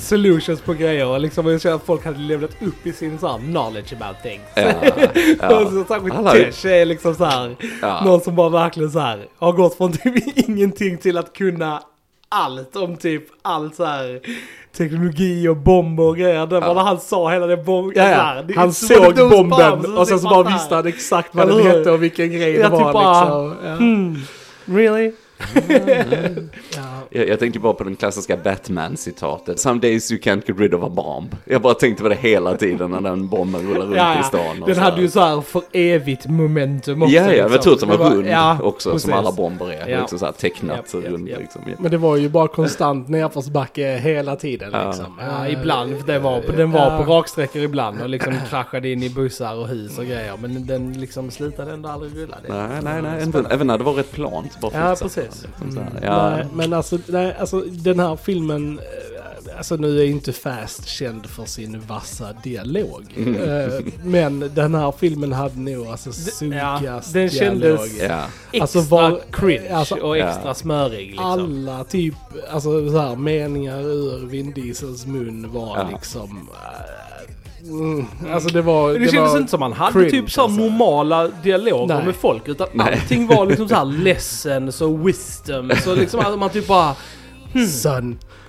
solutions 0.00 0.60
på 0.60 0.72
grejer. 0.74 1.06
Och 1.06 1.20
Liksom, 1.20 1.46
jag 1.46 1.60
känner 1.60 1.76
att 1.76 1.86
folk 1.86 2.04
hade 2.04 2.18
levlat 2.18 2.50
upp 2.62 2.86
i 2.86 2.92
sin 2.92 3.18
så 3.18 3.28
här 3.28 3.38
knowledge 3.38 3.92
about 4.00 4.22
things. 4.22 4.42
Ja, 4.54 4.72
Och 5.56 5.62
ja. 5.62 5.70
så 5.70 5.84
särskilt 5.88 6.32
Tesh 6.32 6.66
är 6.72 6.84
liksom 6.84 7.14
så 7.14 7.24
här, 7.24 7.56
Ja. 7.82 8.00
någon 8.04 8.20
som 8.20 8.36
bara 8.36 8.48
verkligen 8.48 8.90
så 8.90 8.98
här 8.98 9.26
har 9.38 9.52
gått 9.52 9.76
från 9.76 9.92
typ 9.92 10.38
ingenting 10.48 10.98
till 10.98 11.18
att 11.18 11.32
kunna 11.32 11.80
allt 12.28 12.76
om 12.76 12.96
typ 12.96 13.22
allt 13.42 13.74
så 13.74 13.84
här 13.84 14.20
teknologi 14.76 15.48
och 15.48 15.56
bomber 15.56 16.02
och 16.02 16.16
grejer. 16.16 16.46
Det 16.46 16.60
var 16.60 16.68
Ja. 16.68 16.74
när 16.74 16.82
han 16.82 17.00
sa 17.00 17.30
hela 17.32 17.46
det 17.46 17.56
bomb... 17.56 17.92
Ja, 17.96 18.10
ja. 18.10 18.42
det- 18.42 18.54
Han 18.56 18.72
såg 18.72 19.14
bomben 19.30 19.98
och 19.98 20.08
sen 20.08 20.18
så 20.20 20.28
bara 20.28 20.42
visste 20.52 20.74
han 20.74 20.86
exakt 20.86 21.34
vad 21.34 21.48
den 21.48 21.66
hette 21.66 21.90
och 21.90 22.02
vilken 22.02 22.30
grej 22.32 22.52
det 22.52 22.58
Jag 22.58 22.70
typ 22.70 22.80
var 22.80 22.92
bara, 22.92 23.44
liksom. 23.48 23.68
Ja. 23.68 23.74
Hmm, 23.76 24.22
really? 24.66 25.12
Ja. 27.16 27.20
Jag, 27.22 27.28
jag 27.28 27.38
tänkte 27.38 27.58
bara 27.60 27.72
på 27.72 27.84
den 27.84 27.96
klassiska 27.96 28.36
Batman-citatet. 28.36 29.58
Some 29.58 29.80
days 29.80 30.12
you 30.12 30.20
can't 30.20 30.42
get 30.46 30.58
rid 30.60 30.74
of 30.74 30.82
a 30.82 30.88
bomb. 30.88 31.36
Jag 31.44 31.62
bara 31.62 31.74
tänkte 31.74 32.02
på 32.02 32.08
det 32.08 32.14
hela 32.14 32.56
tiden 32.56 32.90
när 32.90 33.00
den 33.00 33.28
bomben 33.28 33.60
rullar 33.68 33.86
runt 33.86 33.96
Ja, 33.96 34.14
i 34.14 34.16
ja. 34.16 34.22
stan. 34.22 34.60
och 34.62 34.66
Den 34.66 34.74
så 34.76 34.80
hade 34.82 35.00
ju 35.00 35.08
så 35.10 35.20
här 35.20 35.40
för 35.40 35.62
evigt 35.72 36.26
momentum 36.26 37.02
också. 37.02 37.14
Ja, 37.14 37.22
ja, 37.22 37.32
jag 37.32 37.50
liksom. 37.50 37.62
tror 37.62 37.74
att 37.74 37.80
den 37.80 37.88
var, 37.88 37.96
Det 37.96 38.04
var- 38.04 38.10
rund 38.16 38.26
ja, 38.28 38.58
också, 38.62 38.90
precis. 38.92 39.04
som 39.10 39.18
alla 39.18 39.32
bomber 39.32 39.72
är. 39.72 39.88
Ja. 39.88 40.00
Liksom 40.00 40.18
så 40.18 40.24
här 40.24 40.32
tecknat 40.32 40.76
japp, 40.94 41.04
rund. 41.04 41.24
Liksom. 41.28 41.62
Ja. 41.66 41.72
Men 41.78 41.90
det 41.90 41.96
var 41.98 42.16
ju 42.16 42.28
bara 42.28 42.48
konstant 42.48 43.08
nedförsbacke 43.08 43.96
hela 43.96 44.36
tiden 44.36 44.70
Ja. 44.72 44.86
liksom. 44.86 45.06
Ja, 45.20 45.48
ibland. 45.48 45.94
Den 46.06 46.22
var, 46.22 46.40
på, 46.40 46.52
den 46.52 46.70
var 46.72 46.80
ja. 46.92 47.04
på 47.04 47.12
raksträckor 47.12 47.62
ibland 47.62 48.00
och 48.02 48.08
liksom 48.08 48.34
kraschade 48.50 48.88
in 48.88 49.02
i 49.02 49.10
bussar 49.10 49.54
och 49.54 49.68
hus 49.68 49.98
och 49.98 50.04
grejer. 50.04 50.32
Men 50.40 50.66
den 50.66 50.92
liksom 50.92 51.30
slutade 51.30 51.72
ändå 51.72 51.88
aldrig 51.88 52.16
rulla. 52.16 52.36
Det. 52.46 52.52
Nej, 52.54 52.80
nej, 52.82 53.02
nej. 53.02 53.22
Inte, 53.22 53.44
även 53.50 53.66
när 53.66 53.78
det 53.78 53.84
var 53.84 53.92
rätt 53.92 54.12
plant. 54.12 54.60
Bara 54.60 54.72
Ja, 54.88 54.96
precis. 55.02 55.16
liksom. 55.16 55.78
Mm. 55.78 55.92
Ja. 56.02 56.30
Nej, 56.30 56.46
men 56.54 56.72
alltså, 56.72 56.98
nej, 57.08 57.36
alltså 57.38 57.60
den 57.60 58.00
här 58.00 58.16
filmen, 58.16 58.78
eh, 58.78 59.15
alltså 59.56 59.76
nu 59.76 60.00
är 60.00 60.04
inte 60.04 60.32
Fast 60.32 60.88
känd 60.88 61.26
för 61.26 61.44
sin 61.44 61.80
vassa 61.88 62.32
dialog. 62.42 63.04
Mm. 63.16 63.34
Eh, 63.50 63.80
Men 64.04 64.50
den 64.54 64.74
här 64.74 64.92
filmen 64.98 65.32
hade 65.32 65.60
nog 65.60 65.86
alltså 65.86 66.10
ja, 66.10 66.78
sugast 66.78 67.12
den 67.12 67.30
kändes- 67.30 67.80
Ja. 68.02 68.24
Extra 68.52 68.62
Alltså, 68.62 68.80
var- 68.80 69.20
cringe 69.32 69.74
alltså, 69.76 69.94
och 69.94 70.16
extra 70.18 70.42
ja. 70.48 70.54
smörig 70.54 71.06
liksom. 71.06 71.24
Alla 71.26 71.84
typ, 71.84 72.14
alltså 72.50 72.90
så 72.90 72.98
här 72.98 73.16
meningar 73.16 73.80
ur 73.80 74.26
Vin 74.26 74.52
Diesels 74.52 75.06
mun 75.06 75.46
var 75.52 75.76
Ja. 75.78 75.88
liksom... 75.92 76.48
eh, 76.54 77.70
mm, 77.70 78.06
alltså 78.32 78.48
det 78.48 78.62
var... 78.62 78.92
Det, 78.92 78.98
kändes 79.10 79.32
var 79.32 79.38
inte 79.38 79.50
som 79.50 79.60
man 79.60 79.72
hade 79.72 79.92
cringe, 79.92 80.10
typ 80.10 80.30
så 80.30 80.42
alltså. 80.42 80.60
normala 80.60 81.28
dialoger 81.28 81.94
Nej. 81.96 82.06
med 82.06 82.14
folk. 82.16 82.48
Utan 82.48 82.66
Nej. 82.72 82.92
allting 83.02 83.26
var 83.26 83.46
liksom 83.46 83.68
så 83.68 83.74
här 83.74 83.84
lessons 84.02 84.80
och 84.80 85.08
wisdom. 85.08 85.72
Så 85.84 85.94
liksom 85.94 86.20
att 86.20 86.38
man 86.38 86.50
typ 86.50 86.66
bara... 86.66 86.94
Son. 87.66 88.18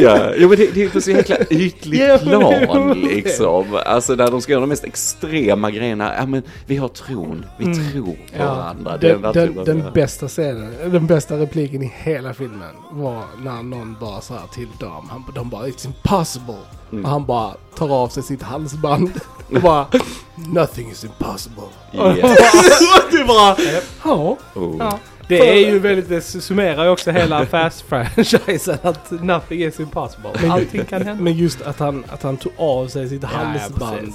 Ja, 0.00 0.32
jo, 0.36 0.48
men 0.48 0.58
det, 0.58 0.74
det 0.74 0.82
är 0.84 0.88
på 0.88 1.00
så 1.00 1.10
jäkla 1.10 1.36
ytligt 1.50 2.00
Ja, 2.00 2.18
plan 2.18 3.00
liksom. 3.00 3.64
Alltså 3.86 4.16
där 4.16 4.30
de 4.30 4.40
ska 4.40 4.52
göra 4.52 4.60
de 4.60 4.68
mest 4.68 4.84
extrema 4.84 5.70
grejerna. 5.70 6.12
Ja 6.18 6.26
men 6.26 6.42
vi 6.66 6.76
har 6.76 6.88
tron, 6.88 7.46
vi 7.58 7.64
tror 7.64 8.04
på 8.06 8.16
Ja, 8.38 8.54
varandra. 8.54 8.96
Det 8.96 9.08
den, 9.08 9.32
den, 9.32 9.64
den 9.64 9.80
bara- 9.82 9.90
bästa 9.90 10.28
scenen, 10.28 10.74
den 10.92 11.06
bästa 11.06 11.36
repliken 11.38 11.82
i 11.82 11.92
hela 11.96 12.34
filmen 12.34 12.74
var 12.90 13.22
när 13.44 13.62
någon 13.62 13.96
bara 14.00 14.20
så 14.20 14.34
här 14.34 14.46
till 14.54 14.68
dem, 14.80 15.08
han, 15.10 15.24
de 15.34 15.50
bara 15.50 15.66
“It's 15.66 15.86
impossible” 15.86 16.54
Mm. 16.92 17.04
och 17.04 17.10
han 17.10 17.26
bara 17.26 17.54
tar 17.76 17.94
av 18.02 18.08
sig 18.08 18.22
sitt 18.22 18.42
halsband 18.42 19.10
och 19.54 19.60
bara 19.60 19.86
“Nothing 20.34 20.90
is 20.90 21.04
impossible”. 21.04 21.62
Yes. 21.92 22.38
du 23.10 23.24
bara 23.24 23.56
“Ja, 24.04 24.36
Oh. 24.54 24.76
Ja. 24.78 24.98
Det 25.28 25.48
är 25.64 25.70
ju 25.72 25.78
väldigt, 25.78 26.08
det 26.08 26.20
summerar 26.20 26.84
ju 26.84 26.90
också 26.90 27.10
hela 27.10 27.46
Fast-franchisen 27.46 28.78
att 28.82 29.10
nothing 29.10 29.62
is 29.62 29.80
impossible. 29.80 30.30
Men- 30.42 30.50
Allting 30.50 30.84
kan 30.84 31.02
hända. 31.02 31.22
Men 31.22 31.32
just 31.32 31.62
att 31.62 31.78
han, 31.78 32.04
att 32.08 32.22
han 32.22 32.36
tog 32.36 32.52
av 32.56 32.88
sig 32.88 33.08
sitt 33.08 33.22
Ja, 33.22 33.28
ja, 33.32 33.38
halsband. 33.38 34.12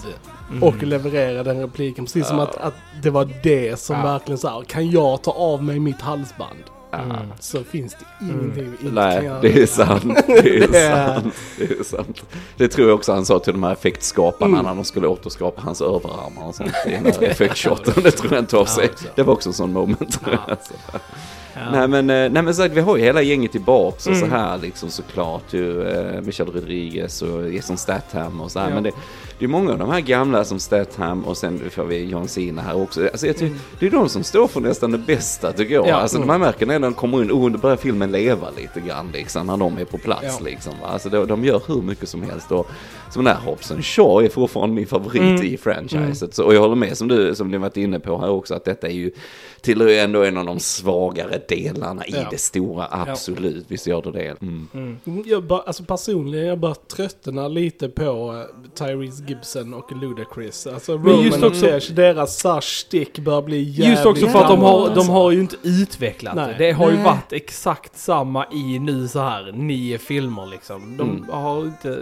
Mm. 0.50 0.64
och 0.64 0.84
levererade 0.84 1.44
den 1.54 1.62
repliken. 1.62 2.06
Precis 2.06 2.28
som 2.28 2.40
att, 2.40 2.58
att 2.58 2.74
det 3.02 3.10
var 3.10 3.30
det 3.44 3.80
som 3.80 3.96
Ja. 3.96 4.04
verkligen 4.04 4.38
så 4.38 4.48
här, 4.48 4.62
kan 4.64 4.92
jag 4.92 5.22
ta 5.24 5.32
av 5.32 5.64
mig 5.64 5.80
mitt 5.80 6.02
halsband? 6.02 6.60
Mm. 6.94 7.18
Så 7.40 7.64
finns 7.64 7.96
det 8.00 8.26
ingenting 8.26 8.54
vi 8.56 8.62
inte 8.70 8.84
kan 8.84 8.94
Nej, 8.94 9.26
göra. 9.26 9.42
det 9.42 9.62
är 9.62 9.66
sant. 9.66 10.04
Det 10.28 10.34
är 10.40 10.68
Det 10.68 10.78
är- 10.80 11.06
sant. 11.16 11.34
Det 11.58 11.64
är 11.80 11.84
sant. 11.84 12.22
Det 12.58 12.68
tror 12.68 12.88
jag 12.88 12.96
också 12.96 13.14
han 13.14 13.26
sa 13.26 13.40
till 13.40 13.54
de 13.54 13.64
här 13.64 13.72
effektskaparna 13.74 14.60
Mm. 14.60 14.66
när 14.66 14.76
de 14.76 14.84
skulle 14.86 15.08
återskapa 15.08 15.62
hans 15.62 15.82
överarmar 15.82 16.48
och 16.48 16.56
sånt 16.56 16.72
i 16.88 16.90
den 16.90 17.06
här 17.06 17.24
effektshoten. 17.24 18.04
Det 18.04 18.12
tror 18.12 18.34
jag 18.34 18.42
inte 18.42 18.58
av 18.58 18.66
sig. 18.66 18.90
Det 19.16 19.24
var 19.24 19.34
också 19.34 19.50
en 19.50 19.54
sån 19.54 19.74
moment. 19.74 20.20
Ja. 20.26 20.38
Ja. 20.48 21.62
Nej 21.72 21.88
men, 21.88 22.10
eh, 22.10 22.30
nej 22.32 22.44
men 22.44 22.56
så 22.56 22.64
att 22.64 22.72
vi 22.72 22.82
har 22.82 22.98
ju 22.98 23.04
hela 23.04 23.22
gänget 23.22 23.52
tillbaks 23.52 24.08
och 24.08 24.14
Mm. 24.14 24.30
så 24.30 24.36
här 24.36 24.58
liksom 24.58 24.90
såklart 24.90 25.54
ju. 25.54 25.88
Eh, 25.88 26.22
Michelle 26.22 26.52
Rodriguez 26.52 27.22
och 27.22 27.54
Jason 27.54 27.78
Statham 27.78 28.42
och 28.42 28.52
så 28.52 28.60
här. 28.60 28.68
Ja. 28.70 28.74
Men 28.74 28.84
det, 28.84 28.92
det 29.42 29.46
är 29.46 29.50
många 29.50 29.72
av 29.72 29.78
de 29.80 29.90
här 29.90 30.00
gamla 30.02 30.44
som 30.44 30.60
Statham 30.60 31.24
och 31.26 31.38
sen 31.38 31.70
får 31.70 31.84
vi 31.86 32.06
John 32.06 32.28
Cena 32.28 32.62
här 32.62 32.82
också. 32.82 33.02
Alltså 33.08 33.28
jag 33.28 33.38
tycker, 33.38 33.56
Det 33.80 33.86
är 33.86 33.92
de 33.92 34.10
som 34.10 34.24
står 34.24 34.48
för 34.48 34.62
nästan 34.62 34.92
det 34.92 34.98
bästa 34.98 35.52
tycker 35.54 35.74
jag. 35.74 35.88
Ja. 35.88 35.96
Alltså 35.96 36.18
Mm. 36.18 36.28
man 36.28 36.40
märker 36.40 36.66
när 36.66 36.80
de 36.80 36.94
kommer 36.94 37.22
in, 37.24 37.32
oh, 37.32 37.52
då 37.52 37.58
börjar 37.58 37.78
filmen 37.78 38.12
leva 38.12 38.48
lite 38.58 38.80
grann 38.88 39.10
liksom 39.14 39.48
när 39.48 39.58
de 39.58 39.78
är 39.78 39.86
på 39.86 39.98
plats 39.98 40.24
Ja. 40.40 40.46
liksom. 40.46 40.74
Va? 40.82 40.88
Alltså 40.88 41.10
de, 41.10 41.28
de 41.28 41.46
gör 41.46 41.62
hur 41.68 41.82
mycket 41.82 42.10
som 42.10 42.24
helst. 42.24 42.52
Och, 42.52 42.68
som 43.10 43.24
den 43.24 43.36
här 43.36 43.42
Hobson 43.44 43.82
Shaw 43.82 44.26
är 44.26 44.30
fortfarande 44.30 44.76
min 44.76 44.88
favorit 44.88 45.22
Mm. 45.22 45.44
i 45.44 45.58
franchiset. 45.58 46.34
Så, 46.36 46.46
och 46.46 46.54
jag 46.56 46.62
håller 46.62 46.76
med 46.76 46.98
som 46.98 47.08
du, 47.08 47.36
som 47.36 47.52
ni 47.52 47.58
varit 47.58 47.78
inne 47.78 48.00
på 48.00 48.18
här 48.18 48.30
också, 48.30 48.54
att 48.56 48.66
detta 48.66 48.88
är 48.88 48.92
ju 48.92 49.12
tillhör 49.62 49.88
ju 49.90 49.98
ändå 49.98 50.24
en 50.24 50.38
av 50.38 50.46
de 50.46 50.60
svagare 50.60 51.42
delarna 51.48 52.06
i 52.06 52.12
Ja. 52.12 52.28
det 52.32 52.38
stora, 52.38 52.88
absolut. 52.92 53.66
Visst 53.68 53.88
gör 53.88 54.02
det 54.02 54.12
det. 54.12 54.42
Mm. 54.42 54.68
Mm. 54.74 55.24
Jag 55.26 55.44
bara, 55.44 55.62
alltså 55.62 55.84
personligen, 55.84 56.48
jag 56.48 56.60
bara 56.60 56.76
tröttnar 56.76 57.50
lite 57.50 57.90
på 57.90 58.32
uh, 58.32 58.42
Tyrese 58.76 59.22
Gibson 59.36 59.74
och 59.74 59.92
Ludacris. 59.92 60.68
Alltså 60.68 60.98
Men 60.98 61.22
just 61.22 61.38
Roman 61.38 61.50
också- 61.50 61.66
och 61.66 61.72
Tesh, 61.82 61.92
deras 61.94 62.40
så 62.40 62.54
här 62.54 62.62
stick 62.62 63.20
börjar 63.20 63.42
bli 63.42 63.62
jävligt 63.64 63.88
Just 63.90 64.06
också 64.06 64.28
för 64.28 64.40
att 64.42 64.48
de 64.48 64.62
har, 64.62 64.96
de 64.96 65.10
har 65.10 65.32
ju 65.32 65.40
inte 65.40 65.56
utvecklat 65.64 66.36
Nej. 66.36 66.56
det. 66.58 66.66
Det 66.66 66.72
har 66.72 66.90
ju 66.90 66.96
Nej. 66.96 67.06
varit 67.06 67.34
exakt 67.34 67.98
samma 67.98 68.46
i 68.52 68.80
nu 68.80 69.08
så 69.08 69.20
här 69.20 69.52
nio 69.52 69.98
filmer 69.98 70.46
liksom. 70.46 70.98
De 70.98 71.10
Mm. 71.10 71.30
har 71.30 71.62
inte 71.64 72.00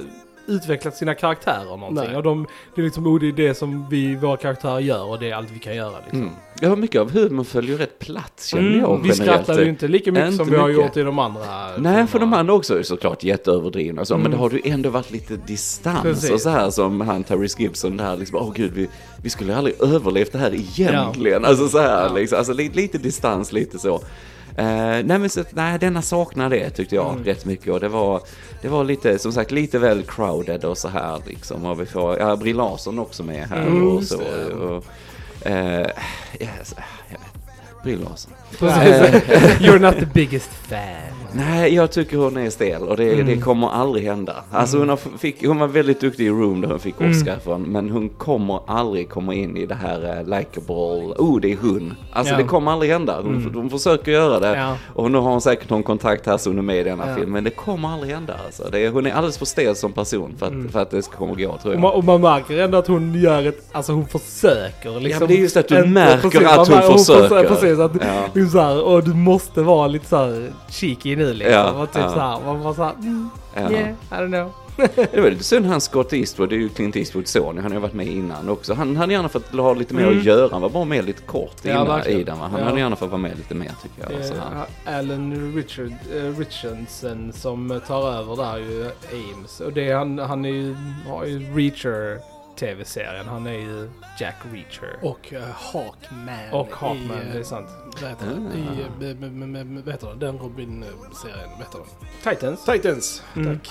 utvecklat 0.48 0.96
sina 0.96 1.15
karaktärer 1.15 1.65
någonting. 1.78 1.96
Nej. 2.08 2.15
Och 2.15 2.24
de, 2.24 2.48
det 2.76 2.82
är 2.82 2.86
liksom, 2.86 3.20
det 3.20 3.28
är 3.28 3.32
det 3.32 3.54
som 3.54 3.89
vi, 3.89 4.15
våra 4.15 4.38
karaktärer 4.38 4.80
gör 4.80 5.04
och 5.04 5.20
det 5.20 5.30
är 5.32 5.36
allt 5.36 5.52
vi 5.52 5.60
kan 5.60 5.76
göra 5.76 5.94
liksom. 6.04 6.22
Mm. 6.22 6.34
Ja, 6.62 6.76
mycket 6.76 7.02
av 7.02 7.12
humorn 7.12 7.45
följer 7.45 7.78
rätt 7.78 8.00
plats 8.00 8.45
känner 8.45 8.80
jag 8.80 8.89
Mm, 8.89 9.02
vi 9.04 9.10
generellt. 9.10 9.43
skrattar 9.45 9.63
ju 9.63 9.69
inte 9.69 9.88
lika 9.88 10.12
mycket 10.12 10.26
Inte 10.32 10.38
som 10.38 10.50
vi 10.54 10.58
har 10.58 10.67
mycket. 10.67 10.86
gjort 10.86 10.98
i 10.98 11.02
de 11.02 11.19
andra 11.19 11.41
Nej, 11.78 12.08
för 12.08 12.19
de 12.19 12.34
andra 12.34 12.54
också 12.54 12.80
är 12.80 12.84
såklart 12.84 13.24
jätteöverdrivna 13.24 14.06
så, 14.06 14.13
men 14.13 14.22
Mm. 14.26 14.32
det 14.32 14.38
har 14.38 14.50
ju 14.52 14.62
ändå 14.72 14.89
varit 14.89 15.12
lite 15.12 15.36
distans 15.36 16.02
Precis. 16.02 16.32
och 16.32 16.41
så 16.41 16.50
här 16.50 16.69
som 16.69 17.02
han 17.02 17.24
Tyrese 17.24 17.62
Gibson 17.62 17.98
där 17.98 18.17
liksom, 18.17 18.38
åh 18.38 18.52
gud, 18.56 18.72
vi, 18.74 18.89
vi 19.24 19.30
skulle 19.30 19.56
aldrig 19.58 19.82
överlevt 19.82 20.32
det 20.32 20.38
här 20.39 20.54
egentligen. 20.54 21.45
Alltså 21.45 21.67
så 21.67 21.80
här 21.80 22.04
Ja. 22.08 22.13
liksom, 22.13 22.38
alltså 22.38 22.54
lite, 22.54 22.76
lite 22.76 22.98
distans, 22.98 23.52
lite 23.54 23.80
så. 23.80 23.95
Eh, 24.58 24.65
nej 24.65 25.04
men 25.19 25.30
så, 25.30 25.43
nej, 25.52 25.80
denna 25.80 26.02
saknar 26.02 26.50
det 26.50 26.69
tyckte 26.69 26.95
jag 26.95 27.12
Mm. 27.12 27.24
rätt 27.24 27.45
mycket 27.45 27.74
och 27.74 27.80
det 27.80 27.88
var, 27.89 28.22
det 28.62 28.67
var 28.67 28.84
lite, 28.84 29.19
som 29.19 29.32
sagt, 29.32 29.52
lite 29.52 29.80
väl 29.80 30.04
crowded 30.04 30.65
och 30.65 30.78
så 30.78 30.88
här 30.88 31.19
liksom. 31.28 31.65
Och 31.65 31.82
vi 31.82 31.86
får, 31.86 32.17
ja, 32.19 32.36
Brie 32.36 32.54
Larson 32.54 33.00
också 33.00 33.24
med 33.24 33.48
här 33.50 33.62
Mm, 33.67 33.88
och 33.88 34.04
så. 34.04 34.17
Och, 34.62 34.86
Eh, 35.45 35.88
yes, 36.39 36.75
jag 37.10 37.17
vet. 37.19 37.84
Brie 37.84 37.95
Larson. 37.95 38.32
You're 39.60 39.80
not 39.80 39.99
the 39.99 40.06
biggest 40.06 40.49
fan. 40.49 41.13
Nej, 41.34 41.76
jag 41.76 41.92
tycker 41.92 42.18
hon 42.18 42.38
är 42.38 42.50
stel 42.50 42.82
och 42.84 42.98
det, 42.98 43.13
Mm. 43.13 43.26
det 43.26 43.38
kommer 43.38 43.70
aldrig 43.70 44.06
hända. 44.06 44.36
Alltså 44.52 44.78
hon, 44.78 44.89
har, 44.89 44.98
fick, 45.18 45.46
hon 45.48 45.60
var 45.60 45.68
väldigt 45.68 46.02
duktig 46.02 46.26
i 46.26 46.30
Room 46.30 46.62
där 46.62 46.68
hon 46.70 46.80
fick 46.80 47.00
Mm. 47.00 47.12
Oscar 47.12 47.39
från, 47.44 47.62
men 47.62 47.89
hon 47.89 48.10
kommer 48.10 48.60
aldrig 48.68 49.10
komma 49.10 49.34
in 49.34 49.58
i 49.58 49.65
det 49.65 49.76
här 49.76 50.20
uh, 50.20 50.24
likeable, 50.38 51.13
oh 51.18 51.39
det 51.42 51.52
är 51.52 51.58
hon. 51.62 51.94
Alltså 52.13 52.34
Ja. 52.34 52.38
det 52.38 52.44
kommer 52.44 52.72
aldrig 52.72 52.92
hända. 52.92 53.15
Hon, 53.22 53.36
Mm. 53.36 53.54
hon 53.56 53.70
försöker 53.70 54.12
göra 54.12 54.39
det 54.39 54.58
Ja. 54.58 54.76
och 54.94 55.12
nu 55.12 55.18
har 55.18 55.30
hon 55.32 55.42
säkert 55.42 55.70
någon 55.70 55.84
kontakt 55.84 56.26
här 56.26 56.38
så 56.38 56.50
hon 56.50 56.58
är 56.58 56.62
med 56.62 56.78
i 56.78 56.84
denna 56.84 57.10
Ja. 57.10 57.15
film, 57.15 57.32
men 57.32 57.44
det 57.44 57.50
kommer 57.50 57.89
aldrig 57.89 58.13
hända 58.13 58.34
alltså. 58.46 58.63
Det 58.72 58.89
hon 58.89 59.06
är 59.06 59.12
alldeles 59.13 59.38
för 59.38 59.46
stel 59.46 59.76
som 59.76 59.92
person 59.92 60.36
för 60.39 60.46
att, 60.46 60.72
för 60.72 60.80
att 60.80 60.92
det 60.92 61.02
ska 61.02 61.18
komma 61.18 61.34
gå 61.34 61.38
tror 61.38 61.50
Mm. 61.50 61.58
Och 61.65 61.74
jag. 61.74 61.80
man, 61.82 61.92
och 61.94 62.04
man 62.04 62.22
märker 62.22 62.58
ändå 62.60 62.78
att 62.78 62.88
hon 62.88 63.13
gör 63.22 63.48
ett, 63.48 63.70
alltså 63.72 63.92
hon 63.94 64.08
försöker 64.08 65.00
liksom. 65.00 65.20
men 65.20 65.28
det 65.28 65.34
är 65.38 65.42
just 65.42 65.58
att 65.58 65.68
du 65.68 65.76
inte- 65.78 65.88
märker 65.89 66.30
precis, 66.30 66.48
att 66.48 66.70
man 66.70 66.78
hon 66.84 66.89
mär- 66.89 66.98
försöker. 66.98 67.48
Precis, 67.50 67.80
att 67.80 67.92
Ja. 68.02 68.08
hon 68.34 68.50
såhär, 68.50 68.84
och 68.84 69.04
du 69.04 69.13
måste 69.13 69.62
vara 69.62 69.88
lite 69.88 70.08
såhär 70.08 70.50
cheeky 70.70 71.15
nu 71.20 71.34
liksom. 71.34 71.54
Ja, 71.54 71.72
och 71.72 71.92
typ 71.92 72.02
ja. 72.02 72.10
såhär, 72.14 72.40
man 72.46 72.64
bara 72.64 72.74
såhär, 72.74 72.94
mm, 72.94 73.30
Ja. 73.56 73.72
yeah, 73.72 73.90
I 73.90 74.14
don't 74.16 74.28
know. 74.28 74.52
Det 75.12 75.22
var 75.22 75.30
lite 75.30 75.44
synd 75.44 75.66
han 75.66 75.82
Scott 75.82 76.14
Eastwood, 76.14 76.50
det 76.50 76.56
är 76.56 76.58
ju 76.58 76.70
Clint 76.70 76.96
Eastwoods 76.96 77.32
son, 77.32 77.56
han 77.58 77.66
har 77.66 77.72
ju 77.74 77.80
varit 77.80 77.94
med 77.94 78.08
innan 78.08 78.50
också. 78.50 78.74
Han 78.74 78.98
hade 78.98 79.14
gärna 79.14 79.30
fått 79.30 79.52
ha 79.52 79.74
lite 79.74 79.94
mer 79.94 80.04
Mm. 80.04 80.20
att 80.20 80.26
göra, 80.26 80.50
han 80.52 80.62
var 80.62 80.70
bara 80.70 80.86
med 80.86 81.06
lite 81.06 81.22
kort 81.22 81.66
innan 81.66 82.08
i 82.08 82.24
den? 82.24 82.38
Han 82.38 82.52
Ja. 82.60 82.66
hade 82.66 82.80
gärna 82.80 82.96
fått 82.96 83.10
vara 83.10 83.22
med 83.22 83.38
lite 83.38 83.56
mer 83.56 83.72
tycker 83.84 84.14
jag. 84.16 84.26
Så 84.26 84.34
här. 84.34 84.66
är 84.86 85.00
Alan 85.00 85.54
Richard, 85.56 85.92
eh, 86.16 86.38
Richardson 86.40 87.34
som 87.34 87.82
tar 87.88 88.12
över 88.12 88.36
där 88.36 88.58
ju 88.58 88.90
Ames. 89.34 89.60
Och 89.60 89.74
det 89.74 89.92
han, 89.92 90.20
han 90.20 90.46
är 90.46 90.50
ju, 90.50 90.76
har 91.10 91.26
ju 91.26 91.40
Reacher 91.56 92.20
tv-serien. 92.60 93.28
Han 93.28 93.48
är 93.48 93.52
ju 93.60 93.89
Jack 94.19 94.36
Reacher. 94.54 95.00
Och 95.02 95.34
uh, 95.34 95.39
Hawkman. 95.41 96.52
Och 96.52 96.67
Hawkman, 96.72 97.17
i, 97.17 97.28
eh, 97.28 97.34
det 97.34 97.39
är 97.39 97.43
sant. 97.43 97.69
Vad 98.02 98.10
heter 98.10 98.26
Ah. 98.26 98.30
det? 98.54 98.58
I, 98.60 98.82
eh, 98.82 99.84
vad 99.86 99.93
heter? 99.93 100.15
Den 100.15 100.38
Robin-serien. 100.38 101.50
Vad 101.50 101.60
heter 101.60 101.80
den? 102.24 102.34
Titans. 102.36 102.65
Titans. 102.65 103.24
Mm. 103.36 103.58
Tack. 103.58 103.69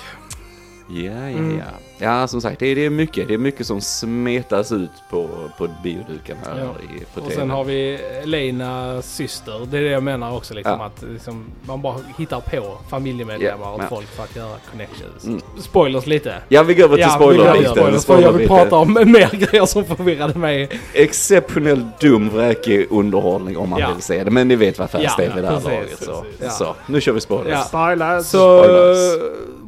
Ja, 0.91 1.03
ja, 1.05 1.11
Mm. 1.29 1.59
ja. 1.59 1.65
Ja, 2.01 2.27
som 2.29 2.41
sagt, 2.41 2.61
det 2.61 2.67
är, 2.67 2.75
det 2.75 2.85
är 2.87 2.91
mycket. 2.91 3.29
Det 3.29 3.35
är 3.35 3.39
mycket 3.39 3.67
som 3.67 3.81
smetas 3.81 4.73
ut 4.73 4.91
på, 5.11 5.29
på 5.59 5.69
bioduken 5.83 6.37
här 6.45 6.59
Ja. 6.59 6.95
i, 6.97 7.05
på 7.15 7.27
Och 7.27 7.33
sen 7.33 7.51
har 7.51 7.65
vi 7.65 7.95
Elenas 8.23 9.15
syster. 9.15 9.67
Det 9.71 9.79
är 9.79 9.83
det 9.83 9.89
jag 9.91 10.03
menar 10.03 10.37
också 10.37 10.55
liksom. 10.55 10.77
Ja. 10.81 10.87
Att 10.87 11.03
liksom, 11.13 11.45
man 11.67 11.83
bara 11.83 11.95
hittar 12.19 12.41
på 12.41 12.79
familjemedlemmar 12.91 13.67
Ja, 13.67 13.73
och 13.73 13.83
ja. 13.83 13.87
folk 13.89 14.07
för 14.07 14.23
att 14.23 14.37
göra 14.37 14.57
connections. 14.71 15.25
Mm. 15.25 15.41
Spoilers 15.61 16.07
lite. 16.07 16.35
Ja, 16.49 16.63
vi 16.63 16.75
går 16.75 16.85
över 16.85 16.97
till 16.97 17.03
Ja, 17.03 17.19
vi 17.19 17.25
gör 17.37 17.43
spoilerbiten. 17.45 18.01
spoilers, 18.01 18.25
jag 18.25 18.33
vill 18.33 18.49
prata 18.49 18.77
om 18.77 18.93
mer 19.07 19.31
grejer 19.51 19.67
som 19.67 19.85
förvirrade 19.85 20.39
mig. 20.39 20.69
Exceptionellt 20.93 22.01
dum, 22.01 22.29
vräkig 22.29 22.87
underhållning 22.91 23.57
om 23.57 23.69
man 23.71 23.81
Ja. 23.81 23.93
vill 23.93 24.03
se 24.03 24.25
det. 24.25 24.31
Men 24.31 24.49
ni 24.49 24.57
vet 24.57 24.79
vad 24.79 24.91
fast 24.91 25.05
Ja, 25.05 25.15
det 25.17 25.25
är 25.25 25.35
vid 25.35 25.45
det 25.45 25.51
här 25.51 25.61
laget. 25.61 25.99
Så. 26.03 26.25
så, 26.51 26.75
nu 26.87 27.01
kör 27.01 27.13
vi 27.13 27.21
spoilers. 27.21 27.53
Ja. 27.53 27.63
Spoilers. 27.63 28.27
Så, 28.27 28.63
Spoilers. 28.65 28.99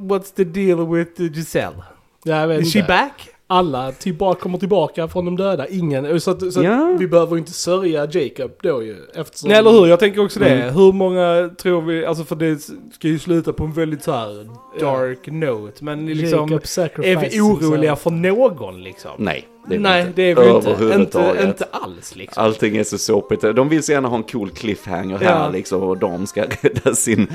What's 0.01 0.35
the 0.35 0.45
deal 0.45 0.87
with 0.95 1.23
Giselle? 1.23 1.83
jag 2.25 2.49
vet 2.49 2.61
Is 2.61 2.73
she 2.73 2.79
inte. 2.79 2.89
back? 2.89 3.29
Alla 3.47 3.93
till 3.93 4.15
bara 4.15 4.35
kommer 4.35 4.59
tillbaka 4.59 5.09
från 5.09 5.25
de 5.25 5.37
döda. 5.37 5.69
Ingen. 5.69 6.21
Så, 6.21 6.31
att, 6.31 6.53
så 6.53 6.61
att 6.61 6.67
Ja. 6.67 6.97
vi 6.99 7.09
behöver 7.09 7.39
inte 7.39 7.53
sörja 7.53 8.09
Jacob 8.11 8.51
då 8.63 8.83
ju. 8.83 8.97
Eftersom... 9.15 9.49
Nej 9.49 9.59
eller 9.59 9.71
hur, 9.71 9.87
jag 9.87 10.01
tänker 10.01 10.25
också 10.25 10.41
det. 10.41 10.49
Mm. 10.51 10.75
Hur 10.75 10.93
många 10.93 11.51
tror 11.59 11.83
vi, 11.83 12.07
alltså 12.07 12.25
för 12.25 12.37
det 12.37 12.59
ska 12.93 13.09
ju 13.09 13.19
sluta 13.19 13.53
på 13.53 13.65
en 13.65 13.73
väldigt 13.73 14.03
så 14.03 14.13
här 14.13 14.49
dark 14.81 15.27
note. 15.27 15.85
Men 15.85 16.07
liksom, 16.07 16.39
Jacob 16.39 16.63
är 16.63 16.67
sacrifices 16.67 17.35
vi 17.35 17.41
oroliga 17.41 17.97
för 17.97 18.11
någon 18.11 18.83
liksom? 18.83 19.11
Nej, 19.19 19.49
det 19.69 19.79
Nej, 19.79 20.01
inte. 20.01 20.13
det 20.17 20.23
är 20.31 20.35
vi 20.35 20.51
inte. 20.51 20.95
Inte, 20.95 21.37
inte 21.47 21.65
alls 21.71 22.17
liksom. 22.17 22.45
Allting 22.45 22.77
är 22.77 22.85
så 22.85 22.99
såpigt. 22.99 23.41
De 23.41 23.69
vill 23.69 23.83
så 23.83 23.93
gärna 23.93 24.09
ha 24.09 24.17
en 24.17 24.23
cool 24.23 24.51
cliffhanger 24.51 25.19
här 25.19 25.41
Ja. 25.45 25.49
liksom 25.51 25.83
och 25.83 25.99
de 25.99 26.27
ska 26.27 26.43
rädda 26.63 26.95
sin 26.95 27.27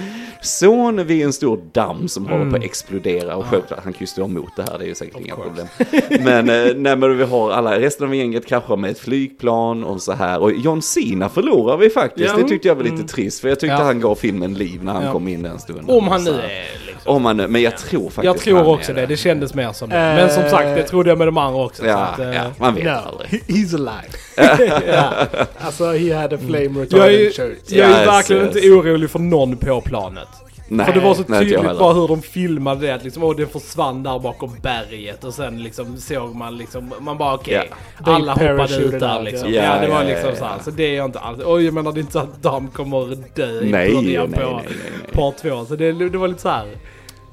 son 0.42 1.06
vid 1.08 1.26
en 1.26 1.34
stor 1.34 1.60
damm 1.72 2.08
som 2.08 2.24
håller 2.26 2.36
Mm. 2.42 2.52
på 2.52 2.58
att 2.58 2.64
explodera. 2.64 3.36
Och 3.36 3.46
självklart, 3.46 3.80
han 3.84 3.94
kan 3.94 4.00
ju 4.00 4.08
stå 4.08 4.26
emot 4.26 4.50
det 4.56 4.64
här, 4.72 4.78
det 4.78 4.86
är 4.86 4.88
ju 4.88 4.96
säkert 4.96 5.20
inga 5.20 5.36
course. 5.36 5.68
problem. 6.10 6.24
Men, 6.24 6.50
eh, 6.50 6.76
nej, 6.76 6.96
men 6.96 7.18
vi 7.18 7.24
har 7.24 7.52
alla, 7.52 7.80
resten 7.80 8.08
av 8.08 8.16
gänget 8.16 8.46
kraschar 8.46 8.76
med 8.78 8.92
ett 8.92 9.00
flygplan 9.00 9.84
och 9.84 10.02
så 10.02 10.12
här. 10.14 10.40
Och 10.40 10.52
John 10.54 10.82
Cena 10.82 11.30
förlorar 11.30 11.78
vi 11.78 11.90
faktiskt. 11.90 12.30
Ja. 12.38 12.38
Det 12.42 12.48
tyckte 12.48 12.68
jag 12.68 12.76
var 12.76 12.84
lite 12.84 12.96
Mm. 12.96 13.08
trist, 13.08 13.42
för 13.42 13.50
jag 13.50 13.60
tyckte 13.60 13.74
Ja. 13.76 13.84
han 13.84 14.00
gav 14.00 14.16
filmen 14.16 14.54
liv 14.54 14.84
när 14.84 14.94
han 14.94 15.12
kom 15.12 15.28
in 15.28 15.42
den 15.44 15.60
stunden. 15.60 15.86
Om 15.90 16.08
han 16.08 16.24
nu 16.24 16.32
är. 16.32 16.85
Om 17.06 17.38
nu, 17.38 17.48
men 17.48 17.62
jag 17.62 17.78
tror 17.78 18.10
faktiskt 18.10 18.26
Jag 18.26 18.38
tror 18.38 18.60
är 18.60 18.68
också 18.68 18.94
det, 18.94 19.06
det 19.06 19.18
kändes 19.18 19.54
mer 19.54 19.72
som 19.72 19.90
det. 19.90 19.96
Men 19.96 20.30
som 20.30 20.44
Eh, 20.44 20.50
sagt, 20.50 20.66
det 20.76 20.84
trodde 20.84 21.10
jag 21.10 21.18
med 21.18 21.28
de 21.28 21.38
andra 21.38 21.64
också. 21.64 21.82
så 21.82 21.88
Ja, 21.88 21.96
att, 21.98 22.20
eh, 22.20 22.34
ja, 22.36 22.44
man 22.58 22.76
vet 22.76 22.84
No, 22.84 22.90
aldrig. 22.90 23.30
he- 23.30 23.42
he's 23.48 23.76
alive. 23.76 24.84
ja. 24.94 25.14
Alltså, 25.60 25.92
he 25.94 26.16
had 26.16 26.34
a 26.34 26.38
flame 26.48 26.64
Jag 26.64 26.68
är, 26.68 26.80
retardant 26.82 27.36
shirt. 27.36 27.58
jag 27.72 27.90
är 27.90 27.98
Yes, 28.00 28.08
verkligen 28.08 28.46
yes. 28.46 28.56
inte 28.56 28.70
orolig 28.70 29.10
för 29.10 29.20
någon 29.20 29.58
på 29.58 29.82
planet. 29.82 30.28
Nej, 30.68 30.86
för 30.86 30.94
det 30.94 31.00
var 31.00 31.14
så 31.14 31.24
tydligt 31.24 31.80
bara 31.80 31.94
hur 31.94 32.08
de 32.08 32.22
filmade 32.22 32.88
det. 32.88 32.94
Att 32.94 33.04
liksom, 33.04 33.24
åh, 33.24 33.36
den 33.36 33.48
försvann 33.48 34.04
där 34.04 34.20
bakom 34.20 34.52
berget 34.62 35.24
och 35.24 35.34
sen 35.34 35.64
liksom 35.64 35.98
såg 35.98 36.36
man 36.36 36.58
liksom, 36.58 36.94
man 37.00 37.18
bara 37.18 37.34
okej. 37.34 37.70
They 38.06 38.14
Alla 38.14 38.32
hoppade 38.32 38.76
ut 38.78 39.00
där 39.00 39.22
liksom. 39.22 39.54
ja. 39.54 39.64
Ja, 39.64 39.82
det 39.82 39.88
var 39.88 40.02
ja, 40.04 40.08
liksom 40.10 40.30
ja, 40.30 40.36
så 40.36 40.46
här. 40.46 40.60
Så 40.64 40.72
det 40.72 40.84
är 40.84 40.96
jag 40.96 41.06
inte 41.06 41.20
alls. 41.20 41.40
Och 41.44 41.62
jag 41.62 41.74
menar 41.74 41.92
det 41.92 41.98
är 42.00 42.02
inte 42.02 42.14
så 42.14 42.20
att 42.20 42.44
de 42.44 42.68
kommer 42.68 43.18
dö 43.36 43.62
i 43.62 43.72
Nej, 43.72 43.94
nej, 43.94 44.04
början 44.04 44.30
nej, 44.30 44.40
på 44.40 44.52
nej, 44.52 44.66
nej. 44.68 45.12
part 45.14 45.38
två. 45.38 45.66
Så 45.66 45.76
det, 45.76 46.10
det 46.10 46.18
var 46.18 46.28
lite 46.28 46.42
så 46.42 46.50
här. 46.50 46.66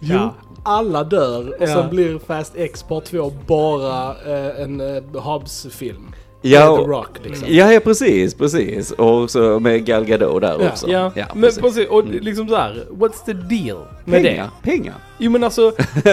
Jo, 0.00 0.16
Ja. 0.16 0.34
alla 0.64 1.04
dör 1.04 1.48
och 1.48 1.54
Ja. 1.60 1.66
sen 1.66 1.90
blir 1.90 2.18
Fast 2.26 2.56
X 2.56 2.82
Part 2.82 3.04
2 3.04 3.32
bara 3.46 4.14
eh, 4.26 4.62
en 4.62 4.80
uh, 4.80 5.20
Hobbs-film. 5.20 6.14
Ja, 6.42 6.76
The 6.76 6.83
Rock 6.83 7.09
liksom. 7.22 7.48
Ja, 7.50 7.72
ja, 7.72 7.81
precis, 7.81 8.35
precis. 8.35 8.90
Och 8.90 9.31
så 9.31 9.61
med 9.61 9.85
Gal 9.87 10.05
Gadot 10.05 10.40
där 10.42 10.57
Ja, 10.61 10.68
också. 10.70 10.88
Ja, 10.90 11.12
men 11.35 11.42
precis. 11.42 11.62
precis. 11.62 11.88
Och 11.88 12.00
Mm. 12.02 12.18
liksom 12.22 12.48
så 12.48 12.57
här. 12.57 12.85
What's 12.90 13.24
the 13.26 13.33
deal 13.33 13.78
med 14.05 14.22
pengar, 14.24 14.50
det? 14.62 14.70
pengar. 14.70 14.94
Jo 15.18 15.31
men 15.31 15.44
alltså, 15.44 15.72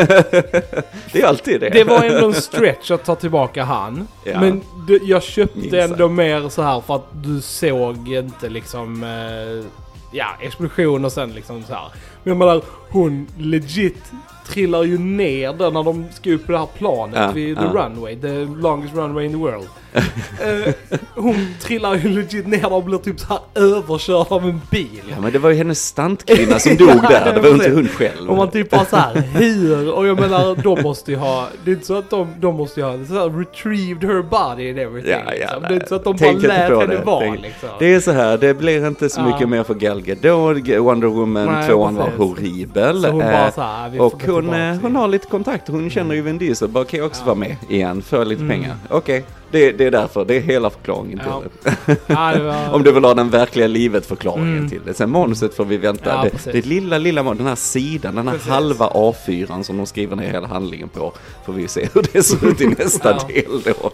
Det 1.12 1.22
är 1.22 1.26
alltid 1.26 1.60
det. 1.62 1.70
det 1.70 1.84
var 1.84 2.04
ändå 2.04 2.28
en 2.28 2.34
stretch 2.34 2.92
att 2.92 3.06
ta 3.06 3.16
tillbaka 3.16 3.64
han. 3.64 4.08
Ja. 4.24 4.40
Men 4.40 4.62
det, 4.88 5.00
jag 5.04 5.24
köpte 5.24 5.58
Minst 5.60 5.74
ändå 5.74 6.08
mer 6.10 6.50
så 6.50 6.62
här 6.62 6.82
för 6.82 6.96
att 6.96 7.08
du 7.24 7.42
såg 7.42 8.10
inte 8.14 8.50
liksom, 8.50 9.04
eh, 9.04 9.66
ja, 10.12 10.26
explosion 10.42 11.06
och 11.06 11.12
sen 11.12 11.34
liksom 11.34 11.64
så 11.64 11.74
här. 11.74 11.88
Men 12.24 12.32
jag 12.32 12.38
menar, 12.38 12.62
hon 12.92 13.28
legit 13.38 14.12
trillar 14.48 14.84
ju 14.84 14.98
ner 14.98 15.54
där 15.54 15.72
när 15.72 15.84
de 15.84 16.06
ska 16.14 16.32
upp 16.32 16.46
på 16.46 16.52
det 16.52 16.58
här 16.58 16.68
planet 16.78 17.16
Ja, 17.16 17.32
vid 17.32 17.58
the 17.58 17.64
ja. 17.64 17.70
runway, 17.70 18.16
the 18.16 18.46
longest 18.62 18.96
runway 18.96 19.26
in 19.26 19.32
the 19.32 19.38
world. 19.38 19.68
Eh, 20.42 20.74
hon 21.16 21.48
trillar 21.62 21.96
ju 21.96 22.10
legit 22.10 22.48
ner 22.48 22.62
där 22.62 22.74
och 22.74 22.84
blir 22.84 22.98
typ 22.98 23.20
så 23.20 23.28
här 23.28 23.40
överkörd 23.56 24.28
av 24.30 24.44
en 24.44 24.62
bil. 24.72 25.02
Ja, 25.10 25.16
men 25.22 25.32
det 25.32 25.40
var 25.40 25.50
ju 25.50 25.56
hennes 25.56 25.86
stuntkvinna 25.86 26.60
som 26.60 26.76
dog 26.76 26.88
där. 26.88 27.34
Det 27.34 27.40
var 27.40 27.48
ju 27.48 27.54
inte 27.54 27.72
hon 27.72 27.88
själv. 27.88 28.30
Och 28.30 28.38
man 28.38 28.52
typ 28.52 28.70
bara 28.70 28.86
såhär, 28.86 29.16
hur? 29.16 29.94
Och 29.94 30.08
jag 30.08 30.20
menar, 30.20 30.56
de 30.64 30.82
måste 30.84 31.12
ju 31.12 31.18
ha, 31.18 31.48
det 31.66 31.72
är 31.72 31.76
inte 31.76 31.86
så 31.88 31.98
att 31.98 32.10
de, 32.10 32.28
de 32.40 32.56
måste 32.56 32.80
ju 32.80 32.86
ha 32.86 33.06
så 33.06 33.14
här, 33.14 33.30
retrieved 33.40 34.04
her 34.10 34.22
body 34.22 34.70
and 34.70 34.80
everything. 34.80 35.12
Ja, 35.12 35.20
ja, 35.26 35.34
liksom. 35.34 35.62
Det 35.62 35.68
är 35.68 35.74
inte 35.74 35.88
så 35.88 35.96
att 35.96 36.04
de 36.04 36.18
Tänk 36.18 36.42
bara 36.42 36.48
lät 36.48 36.80
henne 36.80 36.86
det. 36.96 37.04
vara 37.06 37.32
liksom. 37.32 37.70
Det 37.80 37.94
är 37.94 38.00
så 38.00 38.12
här, 38.12 38.38
det 38.38 38.54
blir 38.54 38.88
inte 38.88 39.10
så 39.10 39.22
mycket 39.22 39.50
mer 39.50 39.64
för 39.64 39.74
Gal 39.74 40.02
Gadot. 40.02 40.68
Wonder 40.80 41.08
Woman 41.08 41.46
Nej, 41.46 41.70
2 41.70 41.78
var 41.78 42.12
horribel. 42.18 42.79
Så 43.02 43.10
hon 43.10 43.22
Eh, 43.22 43.90
vi 43.92 43.98
får 43.98 44.06
och 44.06 44.12
hon, 44.12 44.20
tillbaka 44.44 44.58
eh, 44.70 44.78
hon 44.82 44.96
har 44.96 45.08
lite 45.08 45.28
kontakter, 45.28 45.74
hon 45.74 45.90
känner 45.90 46.16
ju 46.16 46.22
Vin 46.22 46.38
Diesel, 46.38 46.68
bara 46.68 46.86
kan 46.86 46.98
jag 47.00 47.08
också 47.08 47.22
Ja. 47.22 47.26
vara 47.26 47.36
med 47.36 47.56
igen 47.70 48.02
för 48.02 48.26
lite 48.26 48.42
Mm. 48.44 48.60
pengar? 48.62 48.76
Okej, 48.90 49.24
det, 49.52 49.72
det 49.72 49.86
är 49.86 49.92
därför, 49.92 50.26
det 50.26 50.36
är 50.38 50.42
hela 50.42 50.70
förklaringen 50.70 51.22
Ja. 51.26 51.42
till 51.42 51.72
det. 51.86 51.98
Ja, 52.08 52.32
det 52.36 52.44
var... 52.44 52.70
Om 52.74 52.84
du 52.84 52.92
vill 52.92 53.04
ha 53.04 53.14
den 53.14 53.30
verkliga 53.30 53.68
livet 53.68 54.06
förklaringen 54.06 54.58
Mm. 54.58 54.70
till 54.70 54.82
det. 54.86 54.94
Sen 54.94 55.10
manuset 55.12 55.54
får 55.56 55.66
vi 55.66 55.78
vänta. 55.78 56.24
Det, 56.24 56.52
det 56.52 56.66
lilla, 56.66 56.98
lilla 56.98 57.24
den 57.24 57.48
här 57.48 57.56
sidan, 57.56 58.16
den 58.16 58.28
här 58.28 58.34
Precis. 58.36 58.50
halva 58.52 58.88
A4 58.90 59.64
som 59.64 59.78
de 59.78 59.86
skriver 59.86 60.16
ner 60.16 60.32
hela 60.32 60.48
handlingen 60.48 60.90
på. 60.90 61.14
Får 61.46 61.54
vi 61.54 61.68
se 61.68 61.88
hur 61.94 62.06
det 62.14 62.24
ser 62.24 62.48
ut 62.48 62.62
i 62.62 62.68
nästa 62.80 63.14
del 63.14 63.62
då. 63.66 63.92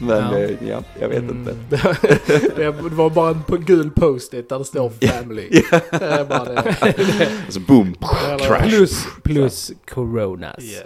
Men 0.00 0.32
Ja. 0.32 0.38
ja, 0.40 0.56
ja 0.68 0.82
jag 1.00 1.08
vet 1.08 1.18
Mm. 1.18 1.36
inte. 1.48 1.96
det 2.56 2.70
var 2.70 3.10
bara 3.10 3.30
en 3.30 3.42
på- 3.42 3.56
gul 3.56 3.90
post-it 3.90 4.48
där 4.48 4.58
det 4.58 4.64
står 4.64 4.90
family. 4.90 5.48
Det 5.90 5.96
är 6.04 6.24
bara 6.24 6.44
det. 6.44 6.76
Så 7.48 7.60
boom, 7.60 7.94
Eller- 8.28 8.38
crash. 8.38 8.68
Plus, 8.68 9.04
plus 9.22 9.72
coronas. 9.94 10.64
Yes. 10.64 10.82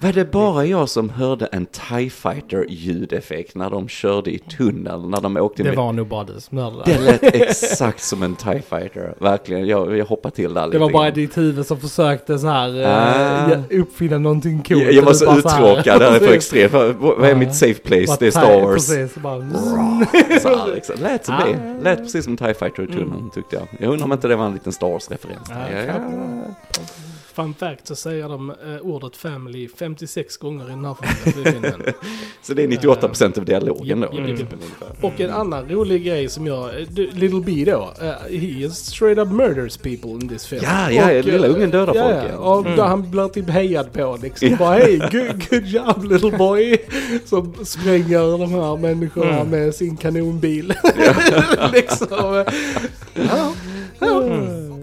Var 0.00 0.12
det 0.12 0.24
bara 0.32 0.64
jag 0.66 0.88
som 0.88 1.10
hörde 1.10 1.46
en 1.46 1.66
TIE 1.66 2.10
Fighter 2.10 2.66
ljudeffekt 2.68 3.54
när 3.54 3.70
de 3.70 3.88
körde 3.88 4.30
i 4.30 4.38
tunneln, 4.38 5.10
när 5.10 5.20
de 5.20 5.36
åkte 5.36 5.62
Det 5.62 5.68
med? 5.68 5.76
var 5.78 5.92
nog 5.92 6.06
bara 6.08 6.24
du 6.24 6.40
som 6.40 6.58
hörde 6.58 6.76
Det 6.84 6.92
det. 6.92 7.00
lät 7.00 7.22
exakt 7.34 8.02
som 8.02 8.22
en 8.22 8.36
TIE 8.36 8.62
Fighter, 8.70 9.14
verkligen. 9.18 9.66
Jag, 9.66 9.96
jag 9.96 10.04
hoppade 10.06 10.34
till 10.36 10.54
där 10.54 10.66
lite 10.66 10.76
Det 10.78 10.80
var 10.80 10.90
bara 10.90 11.04
grann. 11.04 11.14
ditt 11.14 11.36
huvud 11.38 11.66
som 11.66 11.80
försökte 11.80 12.38
så 12.38 12.46
här 12.46 12.62
Ah. 12.86 13.54
uh, 13.54 13.80
uppfinna 13.80 14.18
någonting 14.18 14.62
coolt. 14.68 14.82
Jag, 14.82 14.92
jag 14.92 15.02
var 15.02 15.12
så 15.12 15.38
uttråkad, 15.38 16.00
det 16.00 16.06
är 16.06 16.18
för 16.18 16.32
extremt. 16.32 16.72
Vad, 16.72 17.24
är 17.24 17.34
mitt 17.34 17.54
safe 17.54 17.74
place? 17.82 18.16
Det 18.20 18.26
är 18.26 18.30
Star 18.30 18.60
Wars. 18.60 18.74
Precis, 18.88 19.14
bara... 19.22 19.50
Så 20.40 20.48
här, 20.48 20.74
liksom. 20.74 20.94
Lät 21.02 21.24
som 21.26 21.34
Ja. 21.34 21.46
det. 21.46 21.84
Lät 21.84 21.98
precis 21.98 22.24
som 22.24 22.36
TIE 22.36 22.54
Fighter 22.54 22.82
i 22.82 22.86
tunneln 22.86 23.30
tyckte 23.34 23.56
jag. 23.56 23.68
Jag 23.80 23.92
undrar 23.92 24.04
om 24.06 24.12
inte 24.12 24.28
det 24.28 24.36
var 24.36 24.46
en 24.46 24.52
liten 24.52 24.72
Star 24.72 24.86
Wars-referens. 24.88 25.50
Ja, 25.50 25.82
ja. 25.86 25.94
Fun 27.34 27.54
fact 27.54 27.86
så 27.86 27.94
säger 27.96 28.28
de 28.28 28.50
eh, 28.50 28.56
ordet 28.82 29.16
family 29.16 29.68
56 29.78 30.36
gånger 30.36 30.66
i 30.66 30.70
den 30.70 30.84
här 30.84 30.94
filmen. 31.24 31.82
Så 32.42 32.54
det 32.54 32.62
är 32.62 32.68
98% 32.68 33.38
av 33.38 33.44
dialogen 33.44 34.00
då. 34.00 34.06
Japp. 34.06 34.18
ungefär. 34.18 34.48
Och 35.00 35.20
en 35.20 35.30
annan 35.30 35.68
rolig 35.68 36.04
grej 36.04 36.28
som 36.28 36.46
jag, 36.46 36.68
eh, 36.80 36.86
Little 37.12 37.40
B 37.40 37.64
då, 37.66 37.92
uh, 38.02 38.38
he 38.38 38.46
is 38.64 38.74
straight 38.76 39.18
up 39.18 39.28
murders 39.28 39.76
people 39.76 40.10
in 40.10 40.28
this 40.28 40.46
film. 40.46 40.62
Ja, 40.64 40.90
ja, 40.90 41.18
Och, 41.18 41.24
lilla 41.24 41.46
eh, 41.46 41.54
ungen 41.54 41.70
dödar 41.70 41.94
ja, 41.94 42.02
folk, 42.02 42.16
Ja, 42.16 42.28
ja. 42.32 42.54
och 42.54 42.64
där 42.64 42.84
han 42.84 43.10
blir 43.10 43.28
typ 43.28 43.50
hejad 43.50 43.92
på 43.92 44.18
liksom. 44.22 44.56
Bara 44.58 44.74
hej, 44.74 44.98
good, 44.98 45.50
good 45.50 45.66
job 45.66 46.04
little 46.04 46.38
boy. 46.38 46.78
Som 47.24 47.54
spränger 47.64 48.38
de 48.38 48.50
här 48.50 48.76
människorna 48.76 49.32
Mm. 49.32 49.48
med 49.48 49.74
sin 49.74 49.96
kanonbil. 49.96 50.74
liksom. 51.72 52.06
Ja. 52.10 52.44
Ja. 53.14 53.52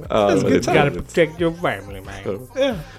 Ja, 0.10 0.30
That's 0.30 0.43
det-. 0.50 0.65
Gotta 0.65 0.91
protect 0.91 1.41
your 1.41 1.54
family 1.62 2.02
man. 2.02 2.39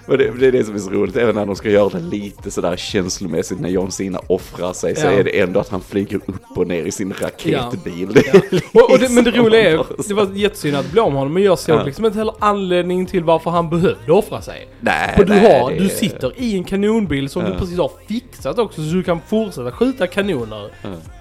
Ja. 0.07 0.17
Det, 0.17 0.31
det 0.41 0.47
är 0.47 0.53
det 0.53 0.65
som 0.65 0.75
är 0.75 0.79
så 0.79 0.91
roligt, 0.91 1.17
även 1.17 1.35
när 1.35 1.47
de 1.47 1.57
ska 1.57 1.71
göra 1.71 1.89
det 1.89 1.99
lite 2.01 2.51
sådär 2.51 2.77
känslomässigt 2.77 3.61
när 3.61 3.69
John 3.69 3.91
Cena 3.93 4.21
offrar 4.27 4.73
sig 4.73 4.97
så 4.97 5.07
Ja. 5.07 5.11
är 5.13 5.25
det 5.25 5.41
ändå 5.41 5.61
att 5.61 5.69
han 5.69 5.81
flyger 5.81 6.17
upp 6.27 6.57
och 6.57 6.67
ner 6.67 6.83
i 6.83 6.93
sin 6.93 7.15
raketbil. 7.21 8.13
Det 8.13 8.29
är 8.29 8.63
Och, 8.73 8.91
och 8.91 8.99
det, 8.99 9.09
men 9.09 9.25
det 9.25 9.31
liksom 9.31 9.45
roliga 9.47 9.71
är, 9.71 9.77
bara 9.77 9.87
så- 9.87 10.09
det 10.09 10.15
var 10.15 10.29
jättesynd 10.35 10.77
att 10.77 10.93
blev 10.93 11.05
om 11.05 11.15
honom, 11.15 11.33
men 11.35 11.43
jag 11.43 11.59
såg 11.59 11.77
Ja. 11.77 11.85
liksom 11.85 12.05
inte 12.05 12.19
heller 12.19 12.35
anledningen 12.39 13.07
till 13.07 13.25
varför 13.25 13.51
han 13.51 13.71
behövde 13.71 14.13
offra 14.13 14.41
sig. 14.43 14.69
Nej, 14.81 15.13
För 15.17 15.25
du, 15.25 15.33
nej, 15.35 15.61
har, 15.61 15.71
det- 15.71 15.79
du 15.79 15.89
sitter 15.89 16.33
i 16.37 16.57
en 16.57 16.65
kanonbil 16.65 17.29
som 17.29 17.45
du 17.45 17.55
precis 17.59 17.79
har 17.79 17.91
fixat 18.09 18.59
också 18.59 18.83
så 18.83 18.95
du 18.95 19.03
kan 19.03 19.21
fortsätta 19.27 19.71
skjuta 19.73 20.07
kanoner. 20.07 20.71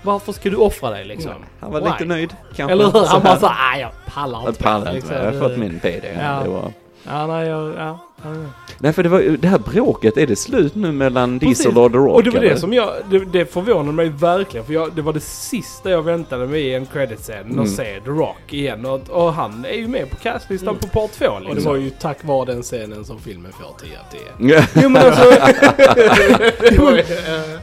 Varför 0.04 0.32
ska 0.32 0.50
du 0.50 0.56
offra 0.58 0.90
dig 0.90 1.06
liksom? 1.06 1.32
Han 1.60 1.72
var 1.72 1.82
Why? 1.82 1.90
lite 1.90 2.06
nöjd 2.06 2.30
kanske. 2.56 2.72
Eller 2.74 2.84
hur? 2.86 2.92
Så 2.92 3.06
Han 3.06 3.22
bara 3.24 3.34
här. 3.34 3.40
såhär, 3.40 3.72
nej 3.72 3.82
jag 3.82 3.92
pallar 4.14 4.48
inte. 4.50 4.64
pallar 4.64 4.80
inte, 4.80 4.94
liksom. 4.94 5.16
jag 5.16 5.32
har 5.32 5.40
fått 5.50 5.58
min 5.58 5.79
PD. 5.80 6.04
Ja. 6.18 6.40
Det 6.44 6.50
var... 6.50 6.74
Ja, 7.04 7.28
nej, 7.28 7.48
jag, 7.48 7.70
ja, 7.70 7.74
ja. 7.78 8.00
Nej 8.82 8.94
för 8.94 9.04
det, 9.04 9.10
var, 9.10 9.22
det 9.22 9.48
här 9.48 9.60
bråket, 9.60 10.18
är 10.18 10.28
det 10.28 10.36
slut 10.36 10.76
nu 10.76 10.92
mellan 10.92 11.40
Diesel 11.40 11.66
Precis. 11.66 11.78
och 11.78 11.92
The 11.92 11.98
Rock? 11.98 12.16
Och 12.16 12.24
det 12.24 12.30
var 12.30 12.38
eller? 12.40 12.50
det 12.50 12.60
som 12.60 12.74
jag, 12.74 12.90
det, 13.10 13.20
det 13.20 13.46
förvånade 13.54 13.92
mig 13.92 14.10
verkligen 14.10 14.66
för 14.66 14.74
jag, 14.74 14.94
det 14.96 15.02
var 15.02 15.14
det 15.14 15.20
sista 15.20 15.90
jag 15.90 16.02
väntade 16.02 16.48
mig 16.48 16.62
i 16.62 16.74
en 16.76 16.86
credit-scen, 16.86 17.46
Mm. 17.46 17.60
att 17.60 17.70
se 17.70 18.00
The 18.00 18.10
Rock 18.10 18.38
igen. 18.54 18.86
Och, 18.86 19.10
och 19.10 19.34
han 19.34 19.66
är 19.66 19.74
ju 19.74 19.88
med 19.88 20.10
på 20.10 20.16
castlistan 20.16 20.76
på 20.76 20.88
part 20.88 21.12
2 21.12 21.26
liksom. 21.26 21.50
Och 21.50 21.56
det 21.56 21.62
var 21.62 21.76
ju 21.76 21.90
tack 21.90 22.24
vare 22.24 22.46
den 22.46 22.64
scenen 22.64 23.06
som 23.06 23.20
filmen 23.20 23.52
får 23.52 23.86
10 23.86 24.00
av 24.00 24.04
10. 24.12 24.64
Jo 24.84 24.90
men 24.90 25.06
alltså... 25.06 25.24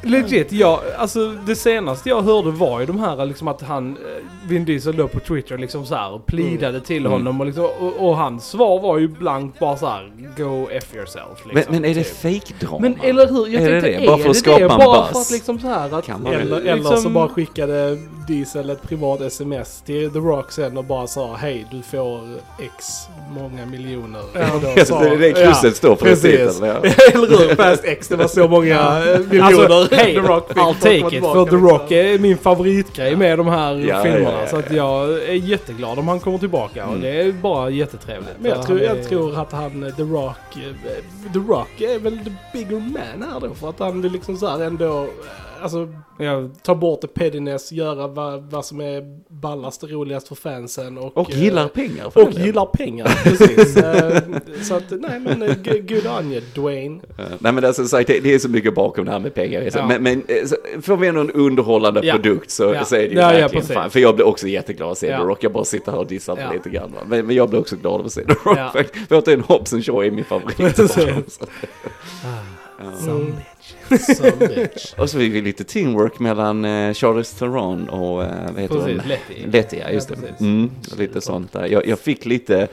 men, 0.02 0.10
legit, 0.12 0.52
ja, 0.52 0.82
alltså 0.98 1.28
det 1.46 1.56
senaste 1.56 2.08
jag 2.08 2.22
hörde 2.22 2.50
var 2.50 2.80
ju 2.80 2.86
de 2.86 2.98
här 3.00 3.26
liksom 3.26 3.48
att 3.48 3.62
han, 3.62 3.90
eh, 3.90 4.48
Vin 4.48 4.64
Diesel 4.64 4.96
låg 4.96 5.12
på 5.12 5.20
Twitter 5.20 5.58
liksom 5.58 5.86
så 5.86 5.94
här 5.94 6.12
och 6.12 6.26
plidade 6.26 6.80
till 6.80 6.96
Mm. 7.06 7.12
honom 7.12 7.40
och, 7.40 7.46
liksom, 7.46 7.64
och, 7.64 8.08
och 8.08 8.16
hans 8.16 8.48
svar 8.50 8.80
var 8.80 8.98
ju 8.98 9.08
blankt 9.08 9.58
bara 9.58 9.76
så 9.76 9.86
här: 9.86 10.12
go 10.48 10.68
F 10.72 10.84
yourself. 10.94 11.46
Liksom, 11.46 11.52
Men, 11.54 11.64
men 11.82 11.90
är 11.90 11.94
det 11.94 12.04
typ. 12.04 12.16
fake-drama? 12.16 12.78
Men 12.80 13.00
eller 13.02 13.26
hur? 13.28 13.46
Jag 13.48 13.62
Är 13.62 13.70
det 13.70 13.80
tänkte, 13.80 14.00
det? 14.00 14.06
Bara 14.06 14.18
för 14.18 14.28
att 14.28 14.34
det 14.34 14.38
skapa 14.40 14.58
det? 14.58 14.64
en 14.64 14.78
Bara 14.78 15.00
buzz? 15.02 15.12
för 15.12 15.20
att 15.20 15.30
liksom 15.30 15.58
så 15.60 15.66
här 15.66 15.98
att... 15.98 16.08
Eller, 16.08 16.38
väl- 16.38 16.52
eller 16.52 16.74
liksom- 16.76 16.96
så 16.96 17.08
bara 17.10 17.28
skickade 17.28 17.98
Diesel 18.28 18.70
ett 18.70 18.82
privat 18.82 19.20
sms 19.20 19.82
till 19.86 20.10
The 20.10 20.18
Rock 20.18 20.52
sen 20.52 20.76
och 20.78 20.84
bara 20.84 21.06
sa 21.06 21.34
hej 21.36 21.66
du 21.70 21.82
får 21.82 22.20
x 22.64 22.84
många 23.30 23.66
miljoner. 23.66 24.20
Och 24.20 24.62
Ja, 24.76 24.84
sa- 24.84 25.00
det 25.00 25.08
är 25.08 25.18
det 25.18 25.32
krysset 25.32 25.76
står 25.76 25.96
på 25.96 26.04
precis. 26.04 26.24
reciten. 26.34 26.68
Ja. 26.68 26.74
Eller 27.14 27.28
hur? 27.48 27.54
Fast 27.54 27.84
X, 27.84 28.08
det 28.08 28.16
var 28.16 28.26
så 28.28 28.48
många 28.48 28.74
eh, 29.12 29.18
miljoner 29.18 29.42
Alltså, 29.74 29.94
hej, 29.94 30.14
The 30.14 30.20
Rock 30.20 30.48
fick 30.48 30.56
I'll 30.56 30.74
take 30.80 30.96
it. 30.96 31.08
tillbaka, 31.08 31.34
För 31.34 31.44
The 31.44 31.50
liksom. 31.50 31.68
Rock 31.68 31.90
är 31.90 32.18
min 32.18 32.38
favoritgrej 32.38 33.16
med 33.16 33.38
de 33.38 33.46
här 33.46 33.74
Ja, 33.74 34.02
filmerna. 34.02 34.24
ja, 34.30 34.38
ja, 34.42 34.46
Så 34.50 34.56
att 34.56 34.72
jag 34.72 35.10
är 35.12 35.32
jätteglad 35.32 35.98
om 35.98 36.08
han 36.08 36.20
kommer 36.20 36.38
tillbaka. 36.38 36.84
Och 36.84 36.88
Mm. 36.94 37.00
det 37.02 37.20
är 37.20 37.32
bara 37.32 37.70
jättetrevligt. 37.70 38.30
Men 38.38 38.50
jag 38.50 38.66
tror, 38.66 38.80
jag 38.80 38.98
är- 38.98 39.04
tror 39.04 39.38
att 39.40 39.52
han, 39.52 39.92
The 39.96 40.02
Rock, 40.02 40.35
Rock. 40.36 40.56
Eh, 40.56 41.32
the 41.32 41.38
Rock 41.38 41.80
är 41.80 41.98
väl 41.98 42.18
the 42.24 42.32
bigger 42.52 42.80
man 42.80 43.30
här 43.30 43.40
då. 43.40 43.54
För 43.54 43.70
att 43.70 43.78
han 43.78 44.02
vill 44.02 44.12
liksom 44.12 44.36
så 44.36 44.48
här 44.48 44.60
ändå, 44.60 45.02
eh, 45.02 45.08
alltså 45.66 45.88
Ja, 46.18 46.48
ta 46.62 46.74
bort 46.74 47.00
the 47.00 47.06
pettiness, 47.06 47.72
göra 47.72 48.06
vad, 48.06 48.42
vad 48.50 48.64
som 48.64 48.80
är 48.80 49.02
ballast 49.28 49.82
och 49.82 49.90
roligast 49.90 50.28
för 50.28 50.34
fansen. 50.34 50.98
Och, 50.98 51.16
Och 51.16 51.30
eh, 51.32 51.42
gillar 51.42 51.68
pengar 51.68 52.10
för 52.10 52.22
Och 52.22 52.32
gillar 52.32 52.66
pengar, 52.66 53.06
precis. 53.24 53.76
Eh, 53.86 54.18
så 54.62 54.74
att, 54.74 54.84
nej 54.90 55.20
men 55.20 55.42
eh, 55.42 55.54
good 55.64 56.06
on 56.18 56.32
you, 56.32 56.40
Dwayne. 56.54 57.00
Ja, 57.18 57.24
Nej 57.38 57.52
men 57.52 57.64
alltså, 57.64 57.84
sagt, 57.88 58.06
det, 58.06 58.20
det 58.20 58.34
är 58.34 58.38
så 58.38 58.48
mycket 58.48 58.74
bakom 58.74 59.04
det 59.04 59.10
här 59.10 59.18
med 59.18 59.34
pengar. 59.34 59.70
Ja. 59.74 59.86
Men, 59.86 60.02
men 60.02 60.22
eh, 60.28 60.80
får 60.82 60.96
vi 60.96 61.06
ändå 61.08 61.20
en 61.20 61.30
underhållande 61.30 62.00
Ja. 62.04 62.14
produkt 62.14 62.50
så, 62.50 62.74
Ja. 62.74 62.84
så 62.84 62.94
är 62.96 62.98
det 63.00 63.06
ju 63.06 63.14
Ja, 63.20 63.28
verkligen 63.28 63.66
fan. 63.66 63.90
För 63.90 64.00
jag 64.00 64.14
blir 64.14 64.26
också 64.26 64.46
jätteglad 64.48 64.90
att 64.90 64.98
se 64.98 65.06
Ja. 65.06 65.18
The 65.18 65.24
Rock. 65.24 65.44
Jag 65.44 65.52
bara 65.52 65.64
sitter 65.64 65.92
här 65.92 65.98
och 65.98 66.06
dissar 66.06 66.38
Ja. 66.40 66.52
lite 66.52 66.70
grann. 66.70 66.94
Men, 67.06 67.26
men 67.26 67.36
jag 67.36 67.48
blir 67.50 67.60
också 67.60 67.76
glad 67.76 68.00
av 68.00 68.06
att 68.06 68.12
se 68.12 68.24
The 68.24 68.32
Rock. 68.44 68.58
Ja. 68.58 68.70
För, 68.72 69.06
för 69.08 69.18
att 69.18 69.28
en 69.28 69.40
Hobson 69.40 69.82
Shaw 69.82 70.06
är 70.06 70.10
min 70.10 70.24
favorit. 70.24 70.76
Så- 70.90 71.00
Mm. 73.10 73.32
Och 74.96 75.10
så 75.10 75.18
fick 75.18 75.32
vi 75.32 75.40
lite 75.42 75.64
teamwork 75.64 76.18
mellan 76.18 76.64
eh, 76.64 76.94
Charles 76.94 77.32
Theron 77.34 77.88
och, 77.88 78.24
eh, 78.24 78.30
vad 78.52 78.60
heter 78.62 78.74
precis. 78.74 79.00
hon? 79.00 79.08
Letty. 79.08 79.46
Letty, 79.52 79.76
ja 79.76 79.90
just 79.90 80.10
Ja, 80.10 80.16
det. 80.38 80.44
Mm, 80.44 80.70
lite 80.98 81.20
sånt 81.20 81.52
där. 81.52 81.66
Jag, 81.66 81.86
jag 81.86 81.98
fick 81.98 82.24
lite 82.24 82.68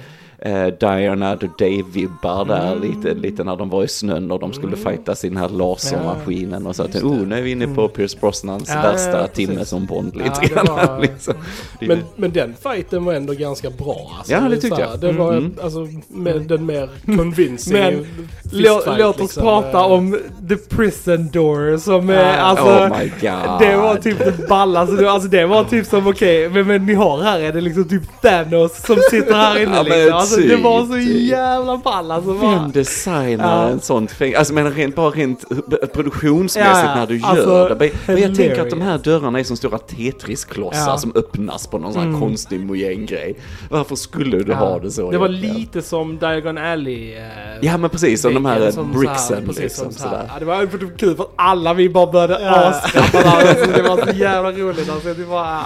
eh, 0.45 0.65
Diana 0.67 1.37
the 1.37 1.47
Day-vibbar 1.57 2.45
där, 2.45 2.71
Mm. 2.73 2.81
lite, 2.81 3.13
lite 3.13 3.43
när 3.43 3.55
de 3.55 3.69
var 3.69 3.83
i 3.83 3.87
snön 3.87 4.31
och 4.31 4.39
de 4.39 4.53
skulle 4.53 4.77
fightas 4.77 5.25
i 5.25 5.29
den 5.29 5.37
här 5.37 5.49
lasermaskinen 5.49 6.67
och 6.67 6.75
så 6.75 6.83
att, 6.83 6.95
oh, 6.95 7.17
nu 7.27 7.37
är 7.37 7.41
vi 7.41 7.51
inne 7.51 7.67
på 7.67 7.87
Pierce 7.87 8.17
Brosnans 8.21 8.69
Mm. 8.69 8.83
Ja, 8.85 8.91
värsta 8.91 9.21
ja, 9.21 9.27
timme 9.27 9.65
som 9.65 9.85
Bond 9.85 10.11
Ja, 10.15 10.23
lite 10.23 10.39
det 10.41 10.47
grann. 10.47 10.65
var- 10.75 10.99
liksom. 11.01 11.33
Men, 11.79 11.99
men 12.15 12.31
den 12.31 12.53
fighten 12.63 13.05
var 13.05 13.13
ändå 13.13 13.33
ganska 13.33 13.69
bra. 13.69 14.11
Alltså, 14.17 14.33
Ja, 14.33 14.39
det 14.39 14.57
tyckte 14.57 14.81
jag. 14.81 14.99
Det 14.99 15.11
var 15.11 15.33
Mm. 15.33 15.53
alltså 15.63 15.87
med 16.07 16.41
den 16.41 16.65
mer 16.65 16.89
convincing 17.17 17.73
Men 17.73 18.05
Lå, 18.51 18.81
låt 18.97 19.15
oss 19.15 19.21
liksom. 19.21 19.43
prata 19.43 19.77
Eh, 19.79 19.91
om 19.91 20.19
The 20.49 20.55
Prison 20.55 21.29
Door 21.33 21.77
som 21.77 22.09
är 22.09 22.13
Ja. 22.13 22.35
alltså... 22.35 22.65
oh 22.65 22.97
my 22.99 23.05
god. 23.21 23.59
Det 23.69 23.75
var 23.77 23.95
typ 23.95 24.19
det 24.19 24.47
ballaste, 24.49 25.09
alltså 25.09 25.29
det 25.29 25.45
var 25.45 25.63
typ 25.63 25.85
som 25.87 26.07
okej, 26.07 26.49
men, 26.49 26.67
men 26.67 26.85
ni 26.85 26.93
har 26.93 27.21
här 27.21 27.39
är 27.39 27.53
det 27.53 27.61
liksom 27.61 27.89
typ 27.89 28.03
Thanos 28.21 28.85
som 28.85 28.97
sitter 29.11 29.33
här 29.33 29.63
inne 29.63 29.75
Ja, 29.75 29.83
liksom. 29.83 30.13
Alltså 30.13 30.32
det 30.41 30.55
var 30.55 30.85
så 30.85 30.93
typ. 30.93 31.29
jävla 31.29 31.77
ball 31.77 32.11
alltså. 32.11 32.31
Vem 32.33 32.41
Bara, 32.41 32.67
designar 32.73 33.63
Ja. 33.63 33.69
en 33.69 33.79
sån 33.79 34.07
fängelse? 34.07 34.39
Alltså 34.39 34.53
men 34.53 34.71
rent, 34.73 34.95
bara 34.95 35.09
rent 35.09 35.45
produktionsmässigt 35.93 36.85
Ja, 36.85 36.95
när 36.95 37.07
du 37.07 37.21
Alltså, 37.23 37.49
gör 37.49 37.69
det. 37.69 37.75
Men, 37.79 37.89
men 38.15 38.23
jag 38.23 38.35
tänker 38.35 38.61
att 38.61 38.69
de 38.69 38.81
här 38.81 38.87
hilarious. 38.87 39.03
dörrarna 39.03 39.39
är 39.39 39.43
som 39.43 39.57
stora 39.57 39.77
Tetris-klossar 39.77 40.87
Ja. 40.91 40.97
som 40.97 41.11
öppnas 41.15 41.67
på 41.67 41.77
någon 41.77 41.93
sån 41.93 42.01
här 42.01 42.07
Mm. 42.09 42.19
konstig 42.21 42.59
mojäng-grej. 42.59 43.35
Varför 43.69 43.95
skulle 43.95 44.37
du 44.43 44.53
ha 44.53 44.79
det 44.79 44.91
så? 44.91 45.11
Det 45.11 45.17
var 45.17 45.27
egentligen? 45.27 45.55
lite 45.57 45.81
som 45.81 46.17
Diagon 46.17 46.57
Alley. 46.57 47.13
eh, 47.15 47.21
Ja 47.61 47.77
men 47.77 47.89
precis, 47.89 48.21
som 48.21 48.33
de 48.33 48.45
här 48.45 48.61
eh, 48.65 48.69
som 48.71 48.91
bricksen 48.91 49.45
precis 49.45 49.61
liksom 49.63 49.91
som 49.91 49.93
så 50.01 50.07
här. 50.07 50.15
sådär. 50.15 50.29
Ja, 50.33 50.39
det 50.39 50.45
var 50.45 50.55
var 50.65 50.97
kul 50.97 51.15
för 51.15 51.25
alla 51.35 51.73
vi 51.73 51.89
bara 51.89 52.11
började 52.11 52.39
Ja. 52.43 52.51
asskratta 52.55 53.21
där. 53.21 53.49
Alltså, 53.49 53.71
det 53.75 53.81
var 53.81 53.97
så 54.11 54.17
jävla 54.17 54.51
roligt 54.51 54.89
alltså. 54.89 55.13
Det 55.13 55.23
var... 55.25 55.59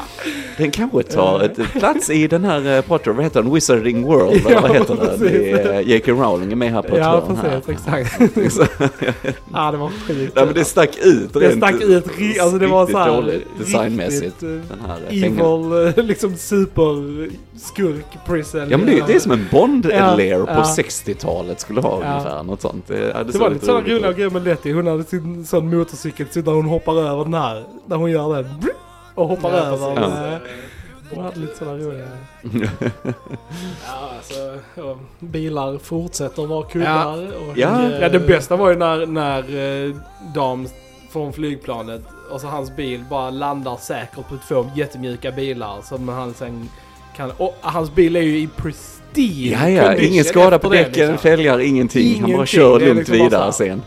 Den 0.58 0.72
kanske 0.72 1.04
tar 1.04 1.40
ett 1.42 1.74
plats 1.74 2.10
i 2.10 2.28
den 2.28 2.44
här 2.46 2.76
eh, 2.78 2.82
Potter, 2.82 3.12
vad 3.12 3.24
heter 3.24 3.42
den? 3.44 3.54
Wizarding 3.54 4.04
World, 4.04 4.47
eller 4.50 4.62
vad 4.62 4.70
Ja, 4.70 4.74
heter 4.74 4.96
precis. 4.96 5.20
Det 5.20 5.74
eh, 5.74 5.90
J.K. 5.90 6.12
Rowling 6.12 6.52
är 6.52 6.56
med 6.56 6.72
här 6.72 6.82
på 6.82 6.96
ett 6.96 7.02
Ja 7.04 7.24
hörn 7.28 7.38
här. 7.38 7.60
precis, 7.66 7.88
exakt. 7.88 8.82
Ja 9.54 9.72
det 9.72 9.78
var 9.78 9.90
skit. 9.90 10.32
Ja 10.36 10.46
men 10.46 10.54
det 10.54 10.66
stack 10.66 10.98
ut 11.02 11.34
Det 11.34 11.40
rent- 11.40 11.58
stack 11.58 11.82
ut, 11.82 12.40
alltså 12.42 12.58
det 12.58 12.68
var 12.68 12.88
så 12.88 12.98
här 12.98 13.12
dåligt 13.16 13.48
designmässigt. 13.60 14.44
eh, 14.44 14.50
Den 14.50 14.64
här 14.88 14.98
eh. 15.10 15.24
Evil, 15.24 15.98
eh, 15.98 16.04
liksom 16.06 16.36
superskurk 16.36 18.06
prison. 18.26 18.68
Ja 18.70 18.78
men 18.78 18.86
det, 18.88 19.04
det 19.08 19.16
är 19.16 19.20
som 19.20 19.32
en 19.32 19.46
Bond-lair 19.52 20.40
Ja, 20.40 20.46
på 20.46 20.52
ja. 20.52 20.64
60-talet 20.78 21.60
skulle 21.60 21.82
ha 21.82 22.02
Ja. 22.04 22.12
ungefär, 22.14 22.44
något 22.44 22.62
sånt. 22.62 22.88
Det, 22.88 23.12
ja, 23.16 23.24
Det 23.24 23.32
såg 23.32 23.42
var 23.42 23.50
lite 23.50 23.66
sådana 23.66 23.88
roliga 23.88 24.12
grejer 24.12 24.30
med 24.30 24.44
Letty. 24.44 24.74
Hon 24.74 24.88
hade 24.88 25.04
sin 25.04 25.46
sån 25.46 25.76
motorcykel 25.78 26.26
så 26.32 26.42
där 26.42 26.52
hon 26.52 26.66
hoppar 26.66 26.94
över 27.10 27.24
den 27.24 27.34
här. 27.34 27.64
Där 27.86 27.96
hon 27.96 28.12
gör 28.12 28.36
den. 28.36 28.50
Och 29.16 29.28
hoppar 29.28 29.52
Ja, 29.52 29.58
över. 29.58 29.96
precis. 29.96 30.14
Ja. 30.20 30.40
Hon 31.12 31.24
hade 31.24 31.40
lite 31.40 31.58
sådana 31.58 31.78
roliga. 31.78 32.08
Ja, 33.86 34.12
alltså, 34.18 34.60
ja, 34.76 34.98
bilar 35.20 35.78
fortsätter 35.78 36.46
vara 36.46 36.64
kullar. 36.68 37.18
Och, 37.28 37.58
Ja. 37.58 37.84
eh, 37.86 38.00
Ja 38.02 38.10
det 38.10 38.20
bästa 38.20 38.56
var 38.56 38.70
ju 38.70 38.76
när, 38.76 39.06
när 39.06 39.40
eh, 39.88 39.96
Dam 40.36 40.68
från 41.12 41.34
flygplanet 41.34 42.02
och 42.32 42.42
så 42.42 42.48
hans 42.48 42.76
bil 42.76 43.04
bara 43.10 43.30
landar 43.30 43.78
säkert 43.78 44.30
på 44.30 44.38
två 44.48 44.66
jättemjuka 44.76 45.32
bilar 45.32 45.82
som 45.84 46.08
han 46.08 46.34
sen 46.34 46.70
kan... 47.16 47.32
Och 47.38 47.56
hans 47.62 47.92
bil 47.96 48.16
är 48.16 48.22
ju 48.22 48.38
i 48.40 48.50
pristine 48.56 49.52
Ja, 49.52 49.70
ja, 49.70 49.96
ingen 49.96 50.24
skada 50.26 50.60
på 50.60 50.70
däcken, 50.70 50.94
liksom. 50.94 51.18
fälgar, 51.18 51.60
ingenting. 51.60 52.14
Han 52.14 52.22
bara 52.22 52.28
Ingenting, 52.30 52.46
kör 52.60 52.80
lugnt 52.80 52.98
liksom 52.98 53.14
vidare 53.18 53.54
sen. 53.54 53.82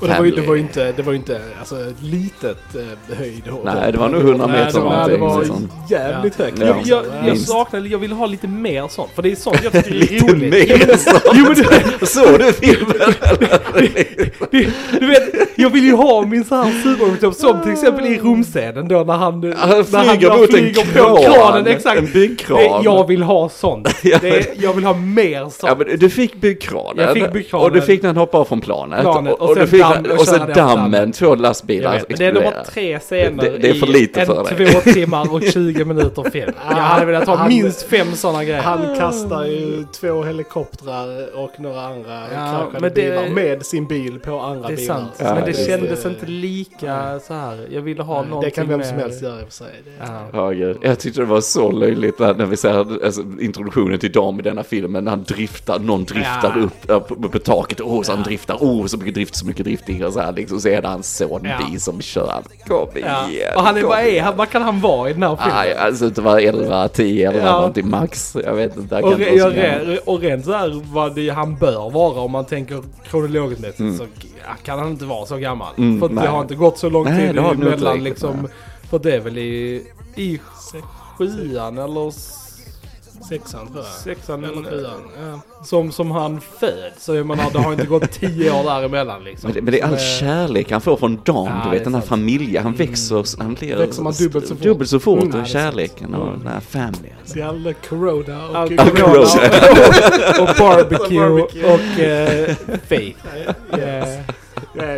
Och 0.00 0.08
det 0.08 0.18
var 0.18 0.24
ju, 0.24 0.30
det 0.30 0.40
var 0.42 0.54
ju 0.54 0.60
inte, 0.60 0.92
det 0.92 1.02
var 1.02 1.12
inte 1.14 1.40
alltså, 1.58 1.76
ett 1.76 2.02
litet 2.02 2.58
eh, 2.74 3.16
höjd. 3.18 3.42
Nej, 3.64 3.92
det 3.92 3.98
var 3.98 4.08
nog 4.08 4.20
100 4.20 4.46
Nej, 4.46 4.64
meter 4.64 4.78
det 4.78 4.84
var, 4.84 5.08
det 5.08 5.16
var 5.16 5.44
sånt. 5.44 5.72
jävligt 5.90 6.34
Ja. 6.38 6.44
högt. 6.44 6.58
Ja. 6.58 6.66
Jag, 6.66 6.82
jag, 6.86 7.28
jag 7.28 7.38
saknar, 7.38 7.80
jag 7.80 7.98
vill 7.98 8.12
ha 8.12 8.26
lite 8.26 8.48
mer 8.48 8.88
sånt. 8.88 9.10
För 9.14 9.22
det 9.22 9.30
är 9.30 9.36
sånt 9.36 9.60
jag 9.64 9.72
tycker 9.72 9.90
är 9.90 9.94
Lite 10.00 10.32
roligt. 10.32 10.50
mer 10.68 10.96
sånt. 10.96 11.22
Jo 11.34 11.44
men 11.44 11.54
du, 12.00 12.06
Såg 12.06 12.38
du 12.38 12.52
filmen? 12.52 12.96
du, 14.50 14.70
du 15.00 15.06
vet, 15.06 15.22
jag 15.56 15.70
vill 15.70 15.84
ju 15.84 15.94
ha 15.94 16.22
min 16.22 16.44
sån 16.44 16.58
här 16.66 16.82
supermotor 16.82 17.32
som 17.32 17.62
till 17.62 17.72
exempel 17.72 18.06
i 18.06 18.18
rumscenen 18.18 18.88
då 18.88 19.04
när 19.04 19.14
han... 19.14 19.32
Han 19.32 19.42
när 19.42 19.82
flyger 20.04 20.30
han 20.30 20.40
mot 20.40 20.48
en 20.48 20.56
flyger 20.56 20.82
kran. 20.82 21.16
på 21.16 21.22
kranen, 21.22 21.66
exakt. 21.66 21.98
En 21.98 22.12
byggkran. 22.12 22.58
Det, 22.58 22.80
jag 22.84 23.06
vill 23.08 23.22
ha 23.22 23.48
sånt. 23.48 23.88
Ja. 24.02 24.18
Det, 24.20 24.46
jag 24.62 24.72
vill 24.72 24.84
ha 24.84 24.94
mer 24.94 25.40
sånt. 25.40 25.56
Ja, 25.62 25.74
men 25.78 25.98
du 25.98 26.10
fick 26.10 26.34
byggkranen. 26.34 27.04
Jag 27.04 27.12
fick 27.14 27.32
byggkranen. 27.32 27.66
Och 27.66 27.72
du 27.72 27.80
fick 27.82 28.02
när 28.02 28.08
han 28.08 28.16
hoppar 28.16 28.38
av 28.38 28.44
från 28.44 28.60
planet. 28.60 29.00
Planet, 29.02 29.32
och, 29.32 29.40
och 29.40 29.48
och, 29.50 29.56
du 29.56 29.66
fick, 29.66 29.80
damm- 29.94 30.12
och 30.18 30.26
sen 30.26 30.46
den 30.46 30.56
dammen, 30.56 31.12
två 31.12 31.34
lastbilar 31.34 31.92
vet, 31.92 32.08
men 32.08 32.18
det 32.18 32.24
är 32.26 32.32
bara 32.32 32.44
exploderar. 32.44 32.64
tre 32.64 32.98
scener 32.98 33.42
Det- 33.42 33.58
det 33.58 33.68
är 33.70 33.74
för 33.74 33.86
i 33.88 33.92
lite 33.92 34.20
en 34.20 34.26
för 34.26 34.54
dig. 34.56 34.72
två 34.72 34.80
timmar 34.92 35.34
och 35.34 35.42
20 35.42 35.84
minuter 35.84 36.30
film. 36.30 36.52
Jag 36.70 36.76
hade 36.76 37.06
velat 37.06 37.26
ha 37.26 37.36
Han- 37.36 37.48
minst 37.48 37.82
fem 37.82 38.14
sådana 38.14 38.44
grejer. 38.44 38.62
Han 38.62 38.96
kastar 38.98 39.44
ju 39.44 39.84
två 40.00 40.22
helikoptrar 40.22 41.36
och 41.36 41.60
några 41.60 41.80
andra 41.86 42.20
Ja, 42.20 42.28
kraschade 42.36 42.68
men 42.72 42.82
det- 42.82 42.90
bilar 42.94 43.28
med 43.28 43.66
sin 43.66 43.86
bil 43.86 44.18
på 44.18 44.40
andra 44.40 44.68
det 44.68 44.74
är 44.74 44.76
bilar. 44.76 44.94
sant. 44.94 45.10
Ja, 45.18 45.34
men 45.34 45.44
det 45.44 45.50
det- 45.52 45.66
kändes 45.66 46.06
inte 46.06 46.26
lika 46.26 47.20
så 47.26 47.34
här. 47.34 47.66
Jag 47.70 47.82
ville 47.82 48.02
ha 48.02 48.22
någonting 48.22 48.40
Det 48.40 48.50
kan 48.50 48.68
vem 48.68 48.82
som 48.82 48.98
helst 48.98 49.22
göra 49.22 49.40
i 49.40 49.42
och 49.42 49.46
för 49.46 49.52
sig. 49.54 49.66
Det, 49.84 49.90
Ja. 50.32 50.52
Ja. 50.52 50.74
Jag 50.82 50.98
tyckte 50.98 51.20
det 51.20 51.26
var 51.26 51.40
så 51.40 51.70
löjligt 51.70 52.18
när 52.18 52.46
vi 52.46 52.56
ser 52.56 53.04
alltså, 53.04 53.22
introduktionen 53.40 53.98
till 53.98 54.12
Dam 54.12 54.38
i 54.40 54.42
denna 54.42 54.64
filmen. 54.64 55.06
Han 55.06 55.22
driftar, 55.22 55.78
någon 55.78 56.04
driftar 56.04 56.58
upp 56.58 56.90
äh, 56.90 56.98
på, 57.00 57.38
taket. 57.38 57.80
Åh, 57.80 58.02
så 58.02 58.12
han 58.12 58.22
driftar. 58.22 58.56
Åh, 58.60 58.86
så 58.86 58.96
mycket 58.98 59.14
drift, 59.14 59.34
så 59.36 59.46
mycket 59.46 59.64
Och 60.06 60.12
så 60.12 60.20
här 60.20 60.32
liksom. 60.32 60.60
Så 60.60 60.68
är 60.68 60.82
det 60.82 60.88
hans 60.88 61.16
son 61.16 61.40
Ja. 61.44 61.66
Bi 61.72 61.78
som 61.80 62.00
kör. 62.00 62.42
Kom 62.66 62.88
Ja. 62.94 63.28
igen. 63.28 63.52
Och 63.56 63.62
han 63.62 63.76
är, 63.76 63.82
vad, 63.82 63.98
är, 64.00 64.22
han, 64.22 64.36
vad 64.36 64.50
kan 64.50 64.62
han 64.62 64.80
vara 64.80 65.10
i 65.10 65.12
den 65.12 65.22
här 65.22 65.36
filmen? 65.36 65.56
Aj, 65.58 65.74
alltså 65.74 66.04
inte 66.04 66.20
vara 66.20 66.40
11, 66.40 66.88
10 66.88 67.28
eller 67.30 67.40
Ja. 67.46 67.52
någonting 67.52 67.90
max. 67.90 68.36
Jag 68.44 68.54
vet 68.54 68.76
inte. 68.76 68.94
Jag 68.94 69.04
och, 69.04 69.20
jag, 69.20 69.56
re, 69.56 69.98
och 70.04 70.20
rent 70.20 70.44
så 70.44 70.52
här 70.52 70.80
vad 70.92 71.14
det, 71.14 71.28
han 71.28 71.56
bör 71.56 71.90
vara 71.90 72.20
om 72.20 72.30
man 72.30 72.44
tänker 72.44 72.82
kronologiskt 73.10 73.80
Mm. 73.80 73.98
så 73.98 74.04
kan 74.62 74.78
han 74.78 74.88
inte 74.88 75.04
vara 75.04 75.26
så 75.26 75.36
gammal. 75.36 75.74
Mm, 75.78 76.00
för 76.00 76.08
nej. 76.08 76.24
det 76.24 76.30
har 76.30 76.40
inte 76.42 76.54
gått 76.54 76.78
så 76.78 76.90
lång 76.90 77.04
Nej, 77.04 77.26
tid 77.26 77.34
det 77.36 77.42
det 77.42 77.48
emellan 77.48 78.04
liksom. 78.04 78.36
nej. 78.42 78.50
För 78.90 78.98
det 78.98 79.14
är 79.14 79.20
väl 79.20 79.38
i, 79.38 79.82
i 80.16 80.40
sjuan 81.18 81.78
eller 81.78 82.12
Sexan 83.28 83.66
tror 83.66 83.76
jag. 83.84 83.84
sexan 83.86 84.44
Eller 84.44 84.70
sjuan. 84.70 84.90
Ja. 85.20 85.40
som, 85.64 85.92
som 85.92 86.10
han 86.10 86.40
föds. 86.60 87.04
Så 87.04 87.14
jag 87.14 87.26
menar 87.26 87.44
det 87.52 87.58
har 87.58 87.72
inte 87.72 87.86
gått 87.86 88.10
tio 88.12 88.52
år 88.52 88.64
däremellan 88.64 89.24
liksom. 89.24 89.48
Men 89.48 89.54
det, 89.54 89.62
men 89.62 89.72
det 89.72 89.80
är 89.80 89.86
all 89.86 89.98
kärlek 89.98 90.70
han 90.70 90.80
får 90.80 90.96
från 90.96 91.20
Dan, 91.24 91.46
Ja, 91.46 91.60
du 91.64 91.70
vet 91.70 91.84
den 91.84 91.94
här 91.94 92.00
familjen, 92.00 92.62
han 92.62 92.74
växer, 92.74 93.42
han 93.42 93.54
blir 93.54 93.76
Växer 93.76 94.02
man 94.02 94.12
dubbelt 94.12 94.46
så 94.48 94.54
fort. 94.54 94.62
dubbelt 94.64 94.90
så 94.90 95.00
fort 95.00 95.22
Mm, 95.22 95.34
och 95.34 95.40
är 95.40 95.44
kärleken 95.44 96.14
och 96.14 96.28
Mm. 96.28 96.38
den 96.42 96.52
här 96.52 96.60
familjen. 96.60 97.16
Så 97.24 97.38
jävla 97.38 97.72
Corona 97.72 98.48
och... 98.48 98.56
Allt 98.56 98.70
Ja, 98.70 98.84
corona 98.84 99.02
corona. 99.02 100.40
och, 100.42 100.48
och 100.48 100.56
barbecue 100.58 101.18
Barbecue. 101.28 101.74
och 101.74 102.00
eh, 102.00 102.56
faith. 102.88 103.18
Eh, 103.36 103.54
Ja, 103.70 103.76
det- 103.76 104.24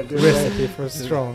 recipe 0.09 0.69
for 0.77 0.89
strong. 0.89 1.35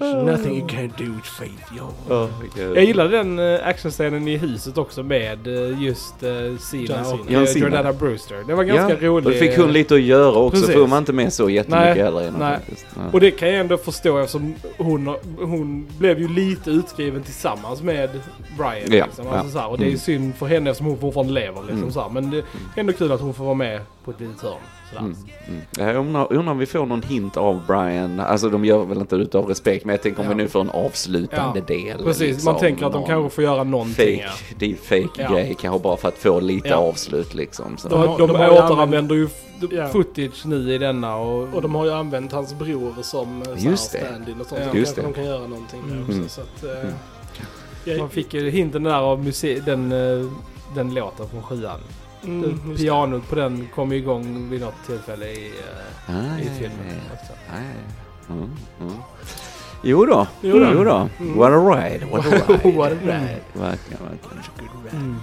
eh, 0.00 0.24
nothing 0.24 0.56
you 0.58 0.66
can't 0.68 0.98
do 0.98 1.04
with 1.04 1.28
faith, 1.38 1.72
yo. 1.76 2.28
Jag 2.74 2.84
gillade 2.84 3.16
den 3.16 3.38
uh, 3.38 3.66
actionscenen 3.68 4.28
i 4.28 4.36
huset 4.36 4.78
också 4.78 5.02
med 5.02 5.46
eh, 5.46 5.82
just 5.82 6.22
uh, 6.22 6.58
Sina 6.58 6.84
John 6.84 7.00
och 7.20 7.26
Cena. 7.26 7.38
John 7.38 7.46
Cena. 7.46 7.64
Jordana 7.66 7.92
Brewster. 7.92 8.44
Det 8.46 8.54
var 8.54 8.64
ganska 8.64 8.94
ja, 9.04 9.08
rolig. 9.08 9.26
Och 9.26 9.32
det 9.32 9.38
fick 9.38 9.58
hon 9.58 9.72
lite 9.72 9.94
att 9.94 10.00
göra 10.00 10.32
också, 10.38 10.50
Precis. 10.60 10.72
för 10.74 10.80
hon 10.80 10.90
var 10.90 10.98
inte 10.98 11.12
med 11.12 11.32
så 11.32 11.50
jättemycket 11.50 11.84
Nej, 11.96 12.02
heller 12.04 12.20
innan 12.28 12.40
nej. 12.40 12.54
faktiskt. 12.58 12.86
Ja. 12.96 13.02
Och 13.12 13.20
det 13.20 13.30
kan 13.30 13.48
jag 13.48 13.60
ändå 13.60 13.76
förstå 13.76 14.18
eftersom 14.18 14.54
hon, 14.78 15.16
hon 15.38 15.86
blev 15.98 16.18
ju 16.20 16.28
lite 16.28 16.70
utskriven 16.70 17.22
tillsammans 17.22 17.82
med 17.82 18.10
Brian. 18.58 18.98
Ja, 18.98 19.04
liksom. 19.06 19.26
ja. 19.26 19.32
Alltså, 19.32 19.52
så 19.52 19.58
här, 19.58 19.68
och 19.70 19.78
det 19.78 19.84
är 19.84 19.86
ju 19.86 19.90
Mm. 19.90 19.98
synd 20.00 20.34
för 20.34 20.46
henne 20.46 20.70
eftersom 20.70 20.86
hon 20.86 20.98
fortfarande 20.98 21.32
lever. 21.32 21.60
Liksom, 21.60 21.78
Mm. 21.78 21.92
så 21.92 22.00
här. 22.00 22.08
Men 22.10 22.30
det 22.30 22.36
är 22.38 22.44
ändå 22.76 22.92
kul 22.92 23.12
att 23.12 23.20
hon 23.20 23.34
får 23.34 23.44
vara 23.44 23.54
med 23.54 23.80
på 24.04 24.10
ett 24.10 24.20
litet 24.20 24.42
hörn. 24.42 24.52
Sådär. 24.94 25.00
Mm, 25.00 25.16
mm. 25.48 25.60
Jag 25.78 25.96
undrar, 25.96 26.32
undrar 26.32 26.52
om 26.52 26.58
vi 26.58 26.66
får 26.66 26.86
någon 26.86 27.02
hint 27.02 27.36
av 27.36 27.62
Brian, 27.66 28.20
alltså 28.20 28.48
de 28.50 28.64
gör 28.64 28.84
väl 28.84 28.98
inte 28.98 29.16
utav 29.16 29.46
respekt, 29.46 29.84
men 29.84 29.92
jag 29.92 30.02
tänker 30.02 30.20
om 30.20 30.24
Ja. 30.26 30.30
vi 30.36 30.42
nu 30.42 30.48
får 30.48 30.60
en 30.60 30.70
avslutande 30.70 31.58
Ja, 31.58 31.64
del. 31.64 32.04
Precis, 32.04 32.20
liksom, 32.20 32.52
man 32.52 32.60
tänker 32.60 32.86
att 32.86 32.92
de 32.92 33.04
kanske 33.06 33.34
får 33.34 33.44
göra 33.44 33.64
någonting. 33.64 33.94
Fake, 34.22 34.30
Ja. 34.50 34.56
deepfake 34.58 35.22
Ja. 35.22 35.30
grej 35.32 35.56
kanske 35.60 35.82
bara 35.82 35.96
för 35.96 36.08
att 36.08 36.18
få 36.18 36.40
lite 36.40 36.68
Ja. 36.68 36.76
avslut 36.76 37.34
liksom. 37.34 37.76
Så. 37.76 37.88
De, 37.88 37.98
har- 38.00 38.18
de, 38.18 38.28
de 38.32 38.40
ju 38.40 38.48
återanvänder 38.50 39.14
ju 39.14 39.28
Ja. 39.70 39.88
footage 39.88 40.46
nu 40.46 40.72
i 40.74 40.78
denna 40.78 41.16
och... 41.16 41.48
Och 41.54 41.62
de 41.62 41.74
har 41.74 41.84
ju 41.84 41.92
använt 41.92 42.32
hans 42.32 42.54
bror 42.58 42.94
som 43.02 43.42
eh, 43.42 43.48
det. 43.70 43.76
stand-in 43.76 44.40
och 44.40 44.46
sånt. 44.46 44.60
Ja. 44.64 44.70
Så 44.72 44.76
Just 44.76 44.96
det. 44.96 45.02
de 45.02 45.12
kan 45.12 45.24
göra 45.24 45.46
någonting 45.46 45.80
Mm. 45.90 46.00
också. 46.02 46.12
Mm. 46.12 46.28
Så 46.28 46.40
att, 46.40 46.64
eh, 46.64 46.80
Mm. 46.80 46.92
jag- 47.84 47.98
Man 47.98 48.08
fick 48.10 48.34
ju 48.34 48.50
hinten 48.50 48.82
där 48.82 48.94
av 49.00 49.24
musik, 49.24 49.64
den, 49.64 49.92
eh, 49.92 50.26
den 50.74 50.94
låten 50.94 51.28
från 51.28 51.42
sjuan. 51.42 51.80
Mm, 52.26 52.60
det. 52.68 52.76
Pianot 52.76 53.28
på 53.28 53.34
den 53.34 53.68
kom 53.74 53.92
igång 53.92 54.50
vid 54.50 54.60
något 54.60 54.74
tillfälle 54.86 55.26
i, 55.26 55.46
eh, 55.46 56.16
Ah, 56.16 56.38
i 56.38 56.50
filmen. 56.58 57.00
också. 57.12 57.32
Ah, 57.52 58.32
mm, 58.32 58.50
mm. 58.80 58.92
Jo 59.84 60.06
då, 60.06 60.26
Jo 60.42 60.56
jo 60.56 60.74
då. 60.74 60.84
då. 60.84 61.08
Mm. 61.20 61.38
What 61.38 61.50
a 61.52 61.56
ride, 61.56 62.06
what 62.12 62.26
a 62.26 62.30
ride. 62.30 62.76
What 62.76 62.92
a 62.92 62.96
ride. 63.02 63.38
Verkligen, 63.52 64.02
verkligen. 64.02 64.44
Mm. 64.92 65.16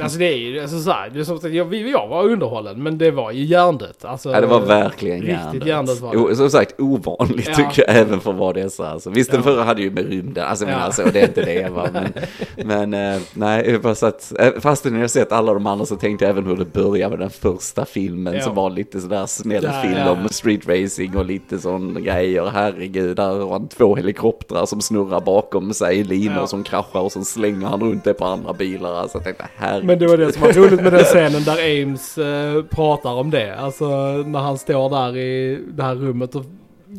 Alltså 0.00 0.18
det 0.18 0.24
är 0.32 0.36
ju 0.36 0.60
alltså 0.60 0.80
så 0.80 0.90
här, 0.90 1.10
det 1.10 1.20
är 1.20 1.24
som 1.24 1.38
sagt, 1.38 1.54
jag, 1.54 1.64
vi- 1.64 1.90
jag 1.90 2.08
var 2.08 2.24
underhållen 2.24 2.82
men 2.82 2.98
det 2.98 3.10
var 3.10 3.30
ju 3.32 3.44
hjärndött. 3.44 4.04
Alltså, 4.04 4.30
Ja, 4.30 4.40
det 4.40 4.46
var 4.46 4.60
verkligen 4.60 5.20
Riktigt 5.22 5.66
hjärndött. 5.66 6.00
var 6.00 6.28
det. 6.28 6.36
Som 6.36 6.50
sagt, 6.50 6.80
ovanligt 6.80 7.48
Ja. 7.48 7.54
tycker 7.54 7.84
jag 7.86 7.96
även 7.96 8.20
för 8.20 8.32
vad 8.32 8.54
det 8.54 8.60
är 8.60 8.68
så. 8.68 8.82
Alltså, 8.84 9.10
visst, 9.10 9.30
den 9.30 9.40
Ja. 9.40 9.44
förra 9.44 9.62
hade 9.64 9.82
ju 9.82 9.90
med 9.90 10.08
rymden, 10.10 10.44
alltså, 10.46 10.64
men 10.64 10.74
Ja. 10.74 10.80
alltså 10.80 11.02
det 11.12 11.20
är 11.20 11.26
inte 11.26 11.42
det 11.44 11.68
va. 11.72 11.88
Men, 11.92 12.12
men 12.90 13.14
eh, 13.14 13.20
nej, 13.34 13.80
så 13.94 14.06
att, 14.06 14.32
eh, 14.38 14.50
fastän 14.60 15.00
jag 15.00 15.10
sett 15.10 15.32
alla 15.32 15.54
de 15.54 15.66
andra 15.66 15.86
så 15.86 15.96
tänkte 15.96 16.24
jag 16.24 16.30
även 16.30 16.46
hur 16.46 16.56
det 16.56 16.72
började 16.72 17.10
med 17.16 17.18
den 17.18 17.30
första 17.30 17.84
filmen 17.84 18.34
Ja. 18.34 18.40
som 18.40 18.54
var 18.54 18.70
lite 18.70 19.00
sådär 19.00 19.26
snäll 19.26 19.68
film 19.82 20.08
om 20.08 20.28
street 20.28 20.68
racing 20.68 21.16
och 21.16 21.24
lite 21.24 21.58
sån 21.58 22.02
grejer. 22.02 22.50
Herregud, 22.54 23.16
där 23.16 23.28
har 23.40 23.52
han 23.52 23.68
två 23.68 23.89
helikoptrar 23.96 24.66
som 24.66 24.80
snurrar 24.80 25.20
bakom 25.20 25.74
sig, 25.74 26.04
linor 26.04 26.36
Ja. 26.36 26.46
som 26.46 26.62
kraschar 26.64 27.00
och 27.00 27.12
så 27.12 27.24
slänger 27.24 27.66
han 27.66 27.80
runt 27.80 28.04
det 28.04 28.14
på 28.14 28.24
andra 28.24 28.52
bilar. 28.52 28.94
Alltså 28.94 29.18
jag 29.18 29.24
tänkte, 29.24 29.44
herregud. 29.56 29.84
Men 29.86 29.98
det 29.98 30.06
var 30.06 30.16
det 30.16 30.32
som 30.32 30.42
var 30.42 30.52
roligt 30.52 30.82
med 30.82 30.92
den 30.92 31.04
scenen 31.04 31.44
där 31.44 31.82
Ames 31.82 32.18
eh, 32.18 32.62
pratar 32.64 33.10
om 33.12 33.30
det. 33.30 33.54
Alltså 33.56 33.86
när 34.26 34.38
han 34.38 34.58
står 34.58 34.90
där 34.90 35.16
i 35.16 35.58
det 35.74 35.82
här 35.82 35.94
rummet 35.94 36.34
och 36.34 36.44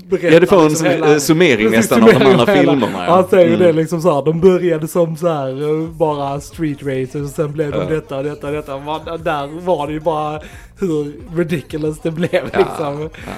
berättar. 0.09 0.27
Ja, 0.33 0.39
det 0.39 0.47
får 0.47 0.61
en 0.61 0.67
liksom 0.67 0.87
hela- 0.87 1.11
eh, 1.11 1.17
summering 1.17 1.69
nästan 1.71 2.03
av 2.03 2.09
de 2.09 2.25
andra 2.25 2.45
filmerna. 2.55 2.87
Han 2.97 3.27
säger 3.27 3.47
ju 3.47 3.55
Mm. 3.55 3.67
det 3.67 3.73
liksom 3.73 4.01
så 4.01 4.13
här, 4.15 4.25
de 4.25 4.39
började 4.41 4.87
som 4.87 5.17
så 5.17 5.27
här 5.27 5.81
eh, 5.81 5.87
bara 5.89 6.39
street 6.41 6.77
racers 6.83 7.15
och 7.23 7.29
sen 7.35 7.51
blev 7.51 7.71
de 7.71 7.77
Ja. 7.77 7.85
detta 7.89 8.17
och 8.17 8.23
detta 8.23 8.47
och 8.47 8.53
detta. 8.53 8.79
Man, 8.79 8.99
där 9.23 9.65
var 9.65 9.87
det 9.87 9.93
ju 9.93 9.99
bara 9.99 10.39
hur 10.79 11.13
ridiculous 11.37 11.99
det 11.99 12.11
blev 12.11 12.29
Ja, 12.53 12.59
liksom. 12.59 13.01
ja. 13.01 13.31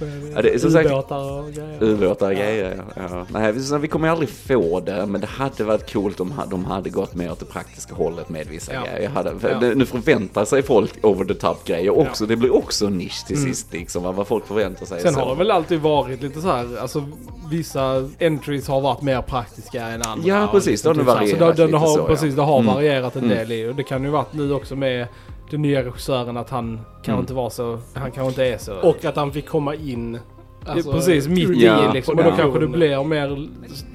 Med 0.00 0.32
Ja, 0.36 0.42
det 0.42 0.54
är 0.54 0.58
som 0.58 0.70
sagt- 0.70 0.86
ubåtar 0.86 1.38
och 1.40 1.52
grejer. 1.52 1.82
Ubåtar 1.82 2.26
och 2.30 2.34
grejer, 2.36 2.82
ja. 2.96 3.02
ja. 3.10 3.26
Nej, 3.32 3.52
vi- 3.52 3.62
så 3.62 3.78
vi 3.78 3.88
kommer 3.88 4.08
ju 4.08 4.12
aldrig 4.12 4.28
få 4.30 4.80
det, 4.80 5.06
men 5.06 5.20
det 5.20 5.26
hade 5.26 5.64
varit 5.64 5.92
coolt 5.92 6.20
om 6.20 6.32
de 6.50 6.64
hade 6.64 6.90
gått 6.90 7.14
mer 7.14 7.32
åt 7.32 7.38
det 7.38 7.44
praktiska 7.46 7.94
hållet 7.94 8.28
med 8.28 8.46
vissa 8.46 8.74
Ja. 8.74 8.80
grejer. 8.94 9.08
Hade, 9.08 9.38
för 9.38 9.50
Ja. 9.50 9.60
Nu 9.74 9.86
förväntar 9.86 10.44
sig 10.44 10.62
folk 10.62 11.04
over 11.04 11.24
the 11.24 11.34
top 11.34 11.64
grejer 11.64 11.98
också. 11.98 12.26
Det 12.26 12.36
blir 12.36 12.54
också 12.54 12.86
en 12.86 12.98
nisch 12.98 13.26
till 13.26 13.36
Mm. 13.36 13.48
sist, 13.48 13.72
liksom, 13.72 14.02
vad 14.02 14.14
vad 14.14 14.26
folk 14.26 14.46
förväntar 14.46 14.86
sig. 14.86 15.00
Sen 15.00 15.14
så. 15.14 15.20
har 15.20 15.30
det 15.30 15.38
väl 15.38 15.50
alltid 15.50 15.80
varit 15.80 16.22
lite 16.22 16.40
så 16.40 16.48
här, 16.48 16.78
alltså 16.80 17.04
vissa 17.50 18.08
entries 18.20 18.68
har 18.68 18.80
varit 18.80 19.02
mer 19.02 19.22
praktiska 19.22 19.82
än 19.86 20.02
andra. 20.02 20.28
Ja, 20.28 20.48
precis, 20.52 20.82
det 20.82 20.88
har 20.88 20.94
så 20.94 21.02
varierat 21.02 21.56
Så 21.56 21.66
lite 21.66 21.76
har, 21.76 21.86
så, 21.86 21.98
ja. 22.00 22.06
Precis, 22.06 22.34
det 22.34 22.42
har 22.42 22.60
Mm. 22.60 22.74
varierat 22.74 23.16
en 23.16 23.24
Mm. 23.24 23.36
del 23.38 23.52
i 23.52 23.66
och 23.68 23.74
det 23.74 23.82
kan 23.82 24.04
ju 24.04 24.10
varit 24.10 24.32
nu 24.32 24.52
också 24.52 24.76
med 24.76 25.06
den 25.50 25.62
nya 25.62 25.82
regissören 25.84 26.36
att 26.36 26.50
han 26.50 26.80
kan 27.02 27.12
Mm. 27.14 27.20
inte 27.20 27.34
vara 27.34 27.50
så, 27.50 27.78
han 27.94 28.10
kanske 28.10 28.28
inte 28.28 28.44
är 28.44 28.58
så. 28.58 28.74
Och 28.74 29.04
att 29.04 29.16
han 29.16 29.32
fick 29.32 29.48
komma 29.48 29.74
in. 29.74 30.18
alltså, 30.66 30.92
precis, 30.92 31.28
mitt 31.28 31.50
i 31.50 31.64
Ja, 31.64 31.92
liksom. 31.92 32.18
Och 32.18 32.24
då 32.24 32.30
kanske 32.30 32.58
det 32.60 32.66
blir 32.66 33.04
mer, 33.04 33.48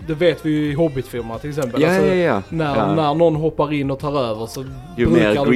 det 0.08 0.14
vet 0.14 0.46
vi 0.46 0.50
ju 0.50 0.72
i 0.72 0.74
Hobbit-filmerna 0.74 1.40
till 1.40 1.50
exempel. 1.50 1.82
Ja, 1.82 1.90
alltså, 1.90 2.06
ja, 2.08 2.16
ja. 2.16 2.42
När, 2.50 2.76
ja. 2.76 2.96
när 2.96 3.14
någon 3.14 3.36
hoppar 3.36 3.74
in 3.74 3.92
och 3.92 4.00
tar 4.00 4.20
över 4.24 4.46
så 4.46 4.66
Ju 4.98 5.08
mer 5.08 5.30
det 5.30 5.34
green 5.36 5.48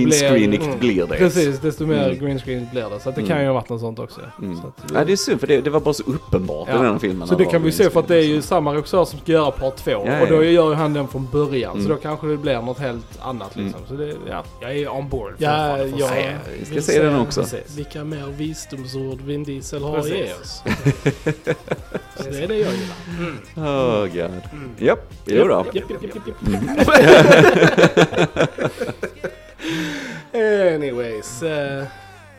bli- 0.50 0.58
mm. 0.66 0.80
blir 0.80 1.06
det. 1.08 1.18
Precis, 1.18 1.60
desto 1.60 1.86
mer 1.86 2.04
Mm. 2.10 2.20
green 2.26 2.40
screen 2.40 2.68
blir 2.72 2.82
det. 2.90 3.00
Så 3.00 3.10
att 3.10 3.16
det 3.16 3.22
Mm. 3.22 3.30
kan 3.30 3.42
ju 3.42 3.48
ha 3.48 3.54
varit 3.54 3.70
något 3.70 3.82
sånt 3.82 4.00
också. 4.00 4.22
Mm. 4.42 4.56
Så, 4.62 4.68
att, 4.68 4.92
Ja, 4.94 5.06
det 5.06 5.12
är 5.12 5.16
synd, 5.16 5.40
för 5.40 5.48
det, 5.48 5.62
det 5.62 5.70
var 5.70 5.80
bara 5.80 5.94
så 5.94 6.04
uppenbart 6.04 6.68
Ja. 6.72 6.76
i 6.76 6.78
den 6.84 6.92
här 6.92 7.00
filmen. 7.00 7.28
så 7.28 7.36
det 7.36 7.46
kan 7.46 7.64
vi 7.64 7.72
se 7.72 7.90
för 7.90 8.00
att 8.00 8.08
det 8.08 8.16
är 8.18 8.24
ju 8.28 8.42
samma 8.42 8.74
regissör 8.74 9.06
som 9.06 9.20
ska 9.20 9.32
göra 9.32 9.52
part 9.52 9.76
två. 9.76 9.92
Ja, 9.92 10.22
och 10.22 10.28
då 10.28 10.44
gör 10.44 10.70
ju 10.70 10.74
han 10.76 10.94
den 10.94 11.08
från 11.08 11.28
början. 11.32 11.72
Mm. 11.72 11.84
Så 11.84 11.90
då 11.90 11.96
kanske 11.96 12.28
det 12.28 12.38
blir 12.38 12.62
något 12.62 12.80
helt 12.80 13.20
annat 13.22 13.56
liksom. 13.56 13.82
Så 13.88 13.94
det, 13.94 14.16
ja, 14.30 14.44
jag 14.62 14.78
är 14.78 14.90
on 14.94 15.10
board. 15.10 15.34
Ja, 15.38 15.50
fortfarande, 15.50 15.90
får 15.92 16.00
ja. 16.00 16.08
se. 16.08 16.16
Nej, 16.16 16.36
vi 16.60 16.66
ska 16.66 16.82
se 16.92 17.02
den 17.04 17.16
också. 17.20 17.42
Precis. 17.42 17.78
Vilka 17.78 18.04
mer 18.04 18.26
visdomsord 18.38 19.22
Vin 19.22 19.44
Diesel 19.44 19.84
har 19.84 19.96
Precis. 19.96 20.34
oss. 20.42 20.62
Så 22.18 22.30
det 22.30 22.44
är 22.44 22.48
det 22.48 22.56
jag 22.58 22.72
gillar. 22.74 22.96
Oh 23.56 24.02
god. 24.08 24.39
Japp, 24.78 25.14
jo 25.26 25.48
då. 25.48 25.66
Japp, 25.74 25.90
japp, 25.90 26.04
japp, 26.04 26.16
japp, 26.16 26.28
japp. 26.28 26.90
Anyways. 30.76 31.44
eh, 31.44 31.84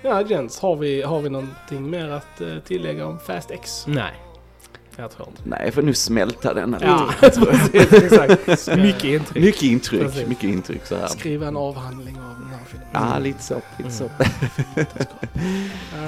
ja 0.02 0.22
Jens, 0.22 0.60
har 0.60 0.76
vi, 0.76 1.02
har 1.02 1.20
vi 1.20 1.30
någonting 1.30 1.90
mer 1.90 2.08
att 2.08 2.40
eh, 2.40 2.58
tillägga 2.66 3.06
om 3.06 3.18
Fast 3.18 3.50
X? 3.50 3.84
Nej. 3.88 4.12
Jag 4.96 5.10
tror 5.10 5.28
inte. 5.28 5.42
Nej, 5.44 5.70
för 5.72 5.82
nu 5.82 5.94
smälta 5.94 6.54
den. 6.54 6.74
här 6.74 6.80
Ja, 6.86 7.10
lite. 7.22 7.40
precis, 7.72 7.92
exakt. 7.92 8.76
Mycket 8.76 9.04
intryck. 9.04 9.44
Mycket 9.44 9.62
intryck, 9.62 10.00
Precis. 10.02 10.26
mycket 10.28 10.44
intryck 10.44 10.86
så 10.86 10.96
här. 10.96 11.06
Skriva 11.06 11.46
en 11.48 11.56
avhandling 11.56 12.16
av 12.20 12.34
den 12.40 12.48
här 12.48 12.64
filmen. 12.66 12.86
Ja, 12.92 13.18
lite 13.18 13.42
så, 13.42 13.60
lite 13.78 13.90
så. 13.90 14.04
All 14.08 14.10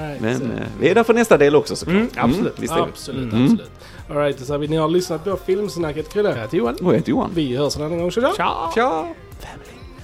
right, 0.07 0.21
Men 0.21 0.37
så. 0.39 0.45
eh, 0.45 0.49
vi 0.79 0.89
är 0.89 0.95
där 0.95 1.03
för 1.03 1.13
nästa 1.13 1.37
del 1.37 1.55
också 1.55 1.75
såklart. 1.75 1.95
Mm, 1.95 2.09
absolut. 2.17 2.59
vi. 2.59 2.67
Absolut, 2.69 3.33
Mm. 3.33 3.43
absolut. 3.45 3.71
All 4.13 4.19
right, 4.19 4.39
så 4.39 4.57
vi, 4.57 4.67
ni 4.67 4.77
har 4.77 4.87
lyssnat 4.87 5.23
på 5.23 5.37
filmsnacket, 5.37 6.13
Krille. 6.13 6.29
Jag 6.29 6.35
heter 6.35 6.57
Johan. 6.57 6.75
Och 6.75 6.93
jag 6.93 6.97
heter 6.97 7.09
Johan. 7.09 7.31
Vi 7.33 7.55
hörs 7.57 7.75
en 7.75 7.81
annan 7.81 7.97
gång. 7.97 8.11
Tja! 8.11 8.33
Ciao! 8.35 8.71
Tja! 8.73 9.07